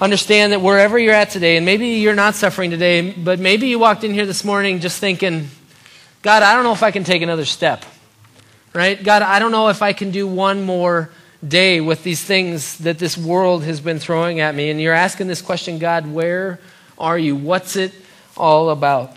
understand 0.00 0.54
that 0.54 0.62
wherever 0.62 0.98
you're 0.98 1.12
at 1.12 1.28
today, 1.28 1.58
and 1.58 1.66
maybe 1.66 1.88
you're 1.88 2.14
not 2.14 2.34
suffering 2.34 2.70
today, 2.70 3.10
but 3.10 3.38
maybe 3.38 3.68
you 3.68 3.78
walked 3.78 4.02
in 4.02 4.14
here 4.14 4.24
this 4.24 4.44
morning 4.44 4.80
just 4.80 4.98
thinking, 4.98 5.50
God, 6.22 6.42
I 6.42 6.54
don't 6.54 6.64
know 6.64 6.72
if 6.72 6.82
I 6.82 6.90
can 6.90 7.04
take 7.04 7.20
another 7.20 7.44
step 7.44 7.84
right? 8.74 9.02
God, 9.02 9.22
I 9.22 9.38
don't 9.38 9.52
know 9.52 9.68
if 9.68 9.82
I 9.82 9.92
can 9.92 10.10
do 10.10 10.26
one 10.26 10.64
more 10.64 11.10
day 11.46 11.80
with 11.80 12.02
these 12.02 12.22
things 12.22 12.78
that 12.78 12.98
this 12.98 13.16
world 13.16 13.64
has 13.64 13.80
been 13.80 13.98
throwing 13.98 14.40
at 14.40 14.54
me. 14.54 14.70
And 14.70 14.80
you're 14.80 14.94
asking 14.94 15.28
this 15.28 15.42
question, 15.42 15.78
God, 15.78 16.06
where 16.06 16.58
are 16.98 17.18
you? 17.18 17.36
What's 17.36 17.76
it 17.76 17.92
all 18.36 18.70
about? 18.70 19.16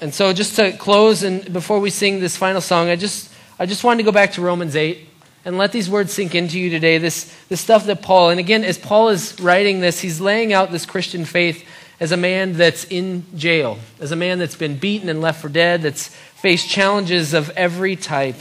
And 0.00 0.12
so 0.12 0.32
just 0.32 0.56
to 0.56 0.76
close 0.76 1.22
and 1.22 1.52
before 1.52 1.80
we 1.80 1.90
sing 1.90 2.20
this 2.20 2.36
final 2.36 2.60
song, 2.60 2.88
I 2.88 2.96
just 2.96 3.32
I 3.58 3.66
just 3.66 3.84
wanted 3.84 3.98
to 3.98 4.04
go 4.04 4.12
back 4.12 4.32
to 4.32 4.42
Romans 4.42 4.74
8 4.74 4.98
and 5.44 5.56
let 5.56 5.72
these 5.72 5.88
words 5.88 6.12
sink 6.12 6.34
into 6.34 6.58
you 6.58 6.68
today. 6.68 6.98
This 6.98 7.34
this 7.48 7.60
stuff 7.60 7.86
that 7.86 8.02
Paul, 8.02 8.30
and 8.30 8.40
again, 8.40 8.64
as 8.64 8.76
Paul 8.76 9.10
is 9.10 9.40
writing 9.40 9.80
this, 9.80 10.00
he's 10.00 10.20
laying 10.20 10.52
out 10.52 10.72
this 10.72 10.84
Christian 10.84 11.24
faith 11.24 11.64
as 12.00 12.10
a 12.12 12.16
man 12.16 12.54
that's 12.54 12.84
in 12.84 13.24
jail, 13.36 13.78
as 14.00 14.10
a 14.10 14.16
man 14.16 14.38
that's 14.38 14.56
been 14.56 14.76
beaten 14.76 15.08
and 15.08 15.20
left 15.20 15.40
for 15.40 15.48
dead, 15.48 15.82
that's 15.82 16.08
faced 16.08 16.68
challenges 16.68 17.32
of 17.32 17.50
every 17.50 17.94
type. 17.94 18.40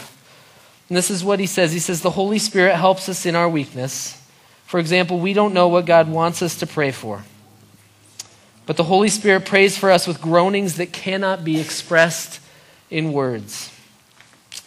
And 0.90 0.98
this 0.98 1.10
is 1.10 1.24
what 1.24 1.40
he 1.40 1.46
says 1.46 1.74
He 1.74 1.80
says, 1.80 2.02
The 2.02 2.12
Holy 2.12 2.40
Spirit 2.40 2.76
helps 2.76 3.10
us 3.10 3.26
in 3.26 3.36
our 3.36 3.50
weakness. 3.50 4.20
For 4.66 4.80
example, 4.80 5.20
we 5.20 5.34
don't 5.34 5.54
know 5.54 5.68
what 5.68 5.86
God 5.86 6.10
wants 6.10 6.42
us 6.42 6.58
to 6.60 6.68
pray 6.68 6.92
for. 6.92 7.24
But 8.66 8.78
the 8.78 8.86
Holy 8.86 9.10
Spirit 9.10 9.46
prays 9.46 9.78
for 9.78 9.92
us 9.92 10.08
with 10.08 10.22
groanings 10.22 10.78
that 10.78 10.94
cannot 10.94 11.44
be 11.44 11.60
expressed 11.60 12.40
in 12.90 13.12
words. 13.12 13.72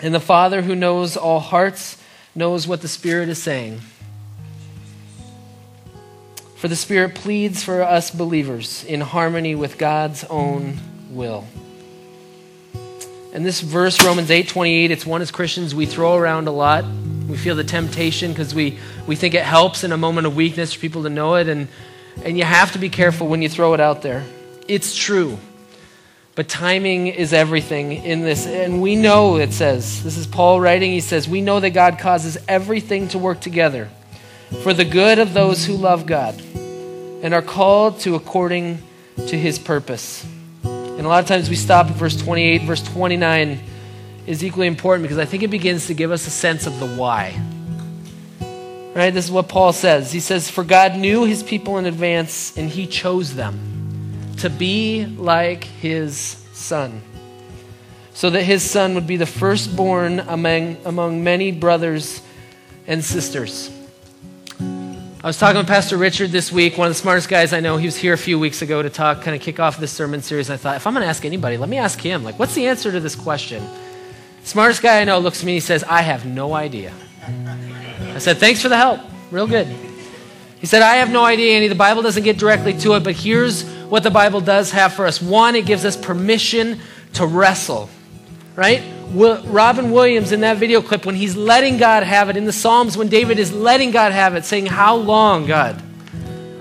And 0.00 0.14
the 0.14 0.20
Father 0.20 0.62
who 0.62 0.74
knows 0.74 1.16
all 1.16 1.40
hearts 1.40 1.96
knows 2.34 2.68
what 2.68 2.82
the 2.82 2.88
Spirit 2.88 3.28
is 3.28 3.42
saying. 3.42 3.80
For 6.56 6.68
the 6.68 6.76
Spirit 6.76 7.14
pleads 7.14 7.62
for 7.62 7.82
us 7.82 8.10
believers 8.10 8.84
in 8.84 9.00
harmony 9.00 9.54
with 9.54 9.78
God's 9.78 10.24
own 10.24 10.78
will. 11.10 11.46
And 13.37 13.45
this 13.45 13.61
verse, 13.61 14.03
Romans 14.03 14.30
8 14.30 14.49
28, 14.49 14.91
it's 14.91 15.05
one 15.05 15.20
as 15.20 15.30
Christians 15.30 15.74
we 15.74 15.84
throw 15.84 16.16
around 16.16 16.49
a 16.49 16.51
lot. 16.51 16.87
We 17.28 17.37
feel 17.37 17.55
the 17.55 17.64
temptation 17.64 18.32
because 18.32 18.55
we, 18.55 18.78
we 19.07 19.14
think 19.14 19.34
it 19.34 19.43
helps 19.43 19.84
in 19.84 19.93
a 19.93 19.99
moment 19.99 20.26
of 20.26 20.34
weakness 20.34 20.72
for 20.72 20.80
people 20.80 21.03
to 21.03 21.11
know 21.11 21.34
it. 21.34 21.47
And, 21.47 21.68
and 22.24 22.39
you 22.39 22.45
have 22.45 22.72
to 22.72 22.78
be 22.78 22.89
careful 22.89 23.28
when 23.28 23.43
you 23.43 23.51
throw 23.51 23.74
it 23.74 23.80
out 23.80 24.01
there. 24.01 24.24
It's 24.68 24.97
true. 24.97 25.37
But 26.34 26.49
timing 26.49 27.09
is 27.09 27.34
everything 27.34 27.93
in 27.93 28.22
this. 28.22 28.47
And 28.47 28.80
we 28.80 28.97
know, 28.97 29.37
it 29.37 29.53
says, 29.53 30.03
this 30.03 30.16
is 30.16 30.26
Paul 30.26 30.59
writing, 30.59 30.93
he 30.93 31.01
says, 31.01 31.28
we 31.28 31.43
know 31.43 31.61
that 31.61 31.70
God 31.70 31.99
causes 31.99 32.39
everything 32.49 33.09
to 33.09 33.18
work 33.18 33.41
together 33.41 33.91
for 34.62 34.72
the 34.72 34.87
good 34.87 35.18
of 35.18 35.34
those 35.34 35.66
who 35.66 35.74
love 35.74 36.07
God 36.07 36.41
and 36.55 37.34
are 37.34 37.43
called 37.43 38.01
to 38.01 38.14
according 38.14 38.82
to 39.26 39.37
his 39.37 39.59
purpose. 39.59 40.24
And 40.97 41.05
a 41.05 41.09
lot 41.09 41.22
of 41.22 41.28
times 41.28 41.51
we 41.51 41.57
stop 41.57 41.88
at 41.88 41.92
verse 41.92 42.16
28. 42.16 42.62
Verse 42.62 42.82
29 42.82 43.61
is 44.26 44.42
equally 44.42 44.66
important 44.66 45.03
because 45.03 45.18
I 45.18 45.26
think 45.26 45.42
it 45.42 45.51
begins 45.51 45.86
to 45.88 45.94
give 45.94 46.11
us 46.11 46.26
a 46.26 46.30
sense 46.30 46.66
of 46.66 46.80
the 46.80 46.86
why. 46.86 47.38
Right? 48.94 49.12
This 49.12 49.26
is 49.26 49.30
what 49.30 49.49
Paul 49.49 49.74
says. 49.74 50.11
He 50.11 50.20
says, 50.20 50.51
For 50.51 50.64
God 50.64 50.97
knew 50.97 51.24
his 51.24 51.42
people 51.42 51.76
in 51.76 51.84
advance, 51.84 52.57
and 52.57 52.70
he 52.70 52.86
chose 52.86 53.34
them 53.34 54.32
to 54.38 54.49
be 54.49 55.05
like 55.05 55.64
his 55.64 56.14
son, 56.55 57.03
so 58.14 58.30
that 58.30 58.42
his 58.42 58.68
son 58.68 58.94
would 58.94 59.07
be 59.07 59.18
the 59.18 59.26
firstborn 59.26 60.20
among, 60.20 60.78
among 60.86 61.22
many 61.22 61.53
brothers 61.53 62.22
and 62.86 63.05
sisters. 63.05 63.70
I 65.27 65.29
was 65.29 65.39
talking 65.39 65.59
with 65.59 65.66
Pastor 65.66 65.97
Richard 65.97 66.31
this 66.31 66.53
week, 66.53 66.79
one 66.79 66.87
of 66.87 66.93
the 66.93 67.01
smartest 67.01 67.29
guys 67.29 67.53
I 67.53 67.59
know. 67.59 67.79
He 67.79 67.87
was 67.87 67.97
here 67.97 68.12
a 68.12 68.16
few 68.16 68.39
weeks 68.39 68.62
ago 68.62 68.81
to 68.81 68.89
talk, 68.89 69.22
kind 69.22 69.35
of 69.35 69.43
kick 69.43 69.59
off 69.59 69.77
this 69.77 69.91
sermon 69.91 70.22
series. 70.22 70.49
And 70.49 70.55
I 70.55 70.57
thought, 70.57 70.77
if 70.77 70.87
I'm 70.87 70.95
going 70.95 71.03
to 71.03 71.09
ask 71.09 71.24
anybody, 71.24 71.57
let 71.57 71.68
me 71.68 71.79
ask 71.79 72.01
him. 72.01 72.22
Like, 72.22 72.39
what's 72.39 72.55
the 72.55 72.68
answer 72.68 72.93
to 72.93 73.01
this 73.01 73.16
question? 73.16 73.61
Smartest 74.45 74.83
guy 74.83 75.01
I 75.01 75.05
know 75.05 75.18
looks 75.18 75.41
at 75.41 75.47
me 75.47 75.55
and 75.55 75.57
he 75.57 75.61
says, 75.61 75.83
I 75.83 76.03
have 76.03 76.27
no 76.27 76.55
idea. 76.55 76.93
I 78.14 78.18
said, 78.18 78.39
thanks 78.39 78.62
for 78.62 78.68
the 78.68 78.77
help. 78.77 79.01
Real 79.33 79.49
good. 79.49 79.66
He 80.61 80.68
said, 80.68 80.83
I 80.83 80.99
have 80.99 81.11
no 81.11 81.24
idea, 81.24 81.57
Andy. 81.57 81.66
The 81.66 81.74
Bible 81.74 82.03
doesn't 82.03 82.22
get 82.22 82.39
directly 82.39 82.74
to 82.79 82.95
it, 82.95 83.03
but 83.03 83.16
here's 83.16 83.64
what 83.89 84.05
the 84.05 84.12
Bible 84.12 84.41
does 84.41 84.70
have 84.70 84.93
for 84.93 85.07
us. 85.07 85.20
One, 85.20 85.57
it 85.57 85.66
gives 85.66 85.85
us 85.85 85.97
permission 85.97 86.79
to 87.14 87.27
wrestle, 87.27 87.91
right? 88.55 88.81
Robin 89.12 89.92
Williams 89.92 90.32
in 90.32 90.40
that 90.40 90.57
video 90.57 90.82
clip 90.82 91.07
when 91.07 91.14
he's 91.14 91.36
letting 91.36 91.78
God 91.78 92.02
have 92.02 92.28
it, 92.28 92.36
in 92.36 92.44
the 92.44 92.52
Psalms 92.52 92.96
when 92.96 93.09
David 93.09 93.38
is 93.38 93.52
letting 93.52 93.90
God 93.90 94.12
have 94.12 94.34
it, 94.34 94.44
saying, 94.44 94.66
How 94.66 94.96
long, 94.96 95.46
God? 95.46 95.82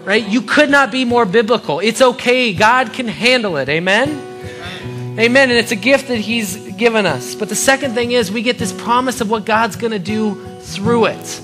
Right? 0.04 0.26
You 0.28 0.42
could 0.42 0.70
not 0.70 0.92
be 0.92 1.04
more 1.04 1.26
biblical. 1.26 1.80
It's 1.80 2.02
okay. 2.02 2.54
God 2.54 2.94
can 2.94 3.08
handle 3.08 3.58
it. 3.58 3.70
Amen? 3.70 4.10
Amen. 4.10 5.20
Amen. 5.20 5.50
And 5.50 5.58
it's 5.58 5.72
a 5.72 5.76
gift 5.76 6.10
that 6.10 6.20
He's 6.20 6.58
given 6.76 7.06
us. 7.06 7.34
But 7.34 7.50
the 7.50 7.56
second 7.56 7.96
thing 7.96 8.12
is, 8.12 8.32
we 8.32 8.44
get 8.44 8.60
this 8.60 8.72
promise 8.72 9.22
of 9.22 9.30
what 9.30 9.46
God's 9.46 9.76
going 9.76 9.94
to 9.94 10.00
do 10.00 10.36
through 10.60 11.06
it 11.06 11.42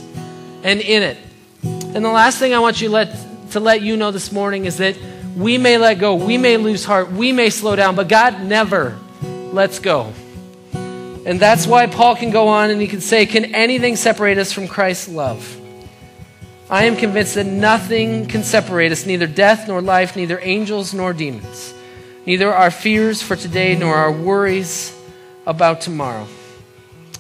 and 0.64 0.80
in 0.80 1.02
it. 1.02 1.18
And 1.64 2.06
the 2.06 2.12
last 2.12 2.38
thing 2.38 2.54
I 2.54 2.60
want 2.60 2.82
you 2.82 2.90
let, 2.90 3.18
to 3.52 3.60
let 3.60 3.82
you 3.82 3.98
know 3.98 4.12
this 4.12 4.32
morning 4.32 4.66
is 4.66 4.78
that 4.78 4.96
we 5.36 5.58
may 5.58 5.78
let 5.78 5.96
go, 5.96 6.16
we 6.16 6.38
may 6.38 6.58
lose 6.58 6.86
heart, 6.86 7.12
we 7.12 7.32
may 7.32 7.50
slow 7.50 7.76
down, 7.76 7.96
but 7.96 8.08
God 8.08 8.44
never 8.44 9.00
lets 9.22 9.80
go. 9.80 10.14
And 11.26 11.40
that's 11.40 11.68
why 11.68 11.86
Paul 11.86 12.16
can 12.16 12.32
go 12.32 12.48
on 12.48 12.72
and 12.72 12.82
he 12.82 12.88
can 12.88 13.02
say, 13.02 13.26
Can 13.26 13.54
anything 13.54 13.96
separate 13.96 14.38
us 14.38 14.52
from 14.52 14.68
Christ's 14.68 15.08
love? 15.08 15.58
I 16.70 16.86
am 16.86 16.96
convinced 16.96 17.36
that 17.36 17.46
nothing 17.46 18.28
can 18.28 18.44
separate 18.44 18.92
us, 18.92 19.06
neither 19.06 19.28
death 19.28 19.68
nor 19.68 19.82
life, 19.82 20.16
neither 20.16 20.40
angels 20.42 20.94
nor 20.94 21.14
demons, 21.14 21.74
neither 22.26 22.54
our 22.54 22.72
fears 22.72 23.22
for 23.22 23.36
today 23.36 23.76
nor 23.76 23.94
our 23.94 24.12
worries 24.12 24.98
about 25.46 25.82
tomorrow. 25.82 26.28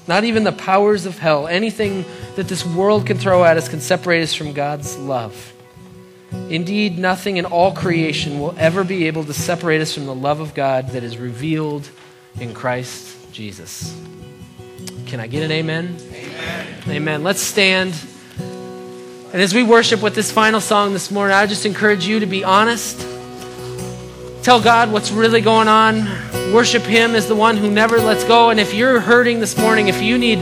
Not 0.07 0.23
even 0.23 0.45
the 0.45 0.51
powers 0.51 1.05
of 1.05 1.19
hell, 1.19 1.47
anything 1.47 2.05
that 2.37 2.47
this 2.47 2.65
world 2.65 3.05
can 3.05 3.17
throw 3.17 3.43
at 3.43 3.57
us, 3.57 3.69
can 3.69 3.81
separate 3.81 4.23
us 4.23 4.33
from 4.33 4.53
God's 4.53 4.97
love. 4.97 5.53
Indeed, 6.49 6.97
nothing 6.97 7.37
in 7.37 7.45
all 7.45 7.73
creation 7.73 8.39
will 8.39 8.55
ever 8.57 8.83
be 8.83 9.05
able 9.05 9.25
to 9.25 9.33
separate 9.33 9.81
us 9.81 9.93
from 9.93 10.05
the 10.05 10.15
love 10.15 10.39
of 10.39 10.55
God 10.55 10.89
that 10.89 11.03
is 11.03 11.17
revealed 11.17 11.87
in 12.39 12.53
Christ 12.53 13.20
Jesus. 13.41 13.99
Can 15.07 15.19
I 15.19 15.25
get 15.25 15.41
an 15.41 15.51
amen? 15.51 15.97
Amen. 16.13 16.77
Amen. 16.87 17.23
Let's 17.23 17.41
stand. 17.41 17.91
And 18.37 19.41
as 19.41 19.51
we 19.51 19.63
worship 19.63 20.03
with 20.03 20.13
this 20.13 20.31
final 20.31 20.61
song 20.61 20.93
this 20.93 21.09
morning, 21.09 21.35
I 21.35 21.47
just 21.47 21.65
encourage 21.65 22.05
you 22.05 22.19
to 22.19 22.27
be 22.27 22.43
honest. 22.43 22.99
Tell 24.43 24.61
God 24.61 24.91
what's 24.91 25.09
really 25.09 25.41
going 25.41 25.67
on. 25.67 26.05
Worship 26.53 26.83
Him 26.83 27.15
as 27.15 27.27
the 27.27 27.33
one 27.33 27.57
who 27.57 27.71
never 27.71 27.97
lets 27.97 28.23
go. 28.25 28.51
And 28.51 28.59
if 28.59 28.75
you're 28.75 28.99
hurting 28.99 29.39
this 29.39 29.57
morning, 29.57 29.87
if 29.87 30.03
you 30.03 30.19
need 30.19 30.37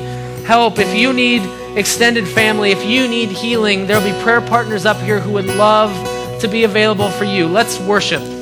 help, 0.45 0.77
if 0.77 0.93
you 0.93 1.13
need 1.13 1.41
extended 1.77 2.27
family, 2.27 2.71
if 2.71 2.85
you 2.85 3.07
need 3.07 3.29
healing, 3.29 3.87
there'll 3.87 4.03
be 4.03 4.23
prayer 4.23 4.41
partners 4.41 4.85
up 4.85 4.97
here 4.97 5.21
who 5.21 5.31
would 5.31 5.47
love 5.47 5.89
to 6.41 6.49
be 6.49 6.65
available 6.65 7.09
for 7.11 7.23
you. 7.23 7.47
Let's 7.47 7.79
worship. 7.79 8.38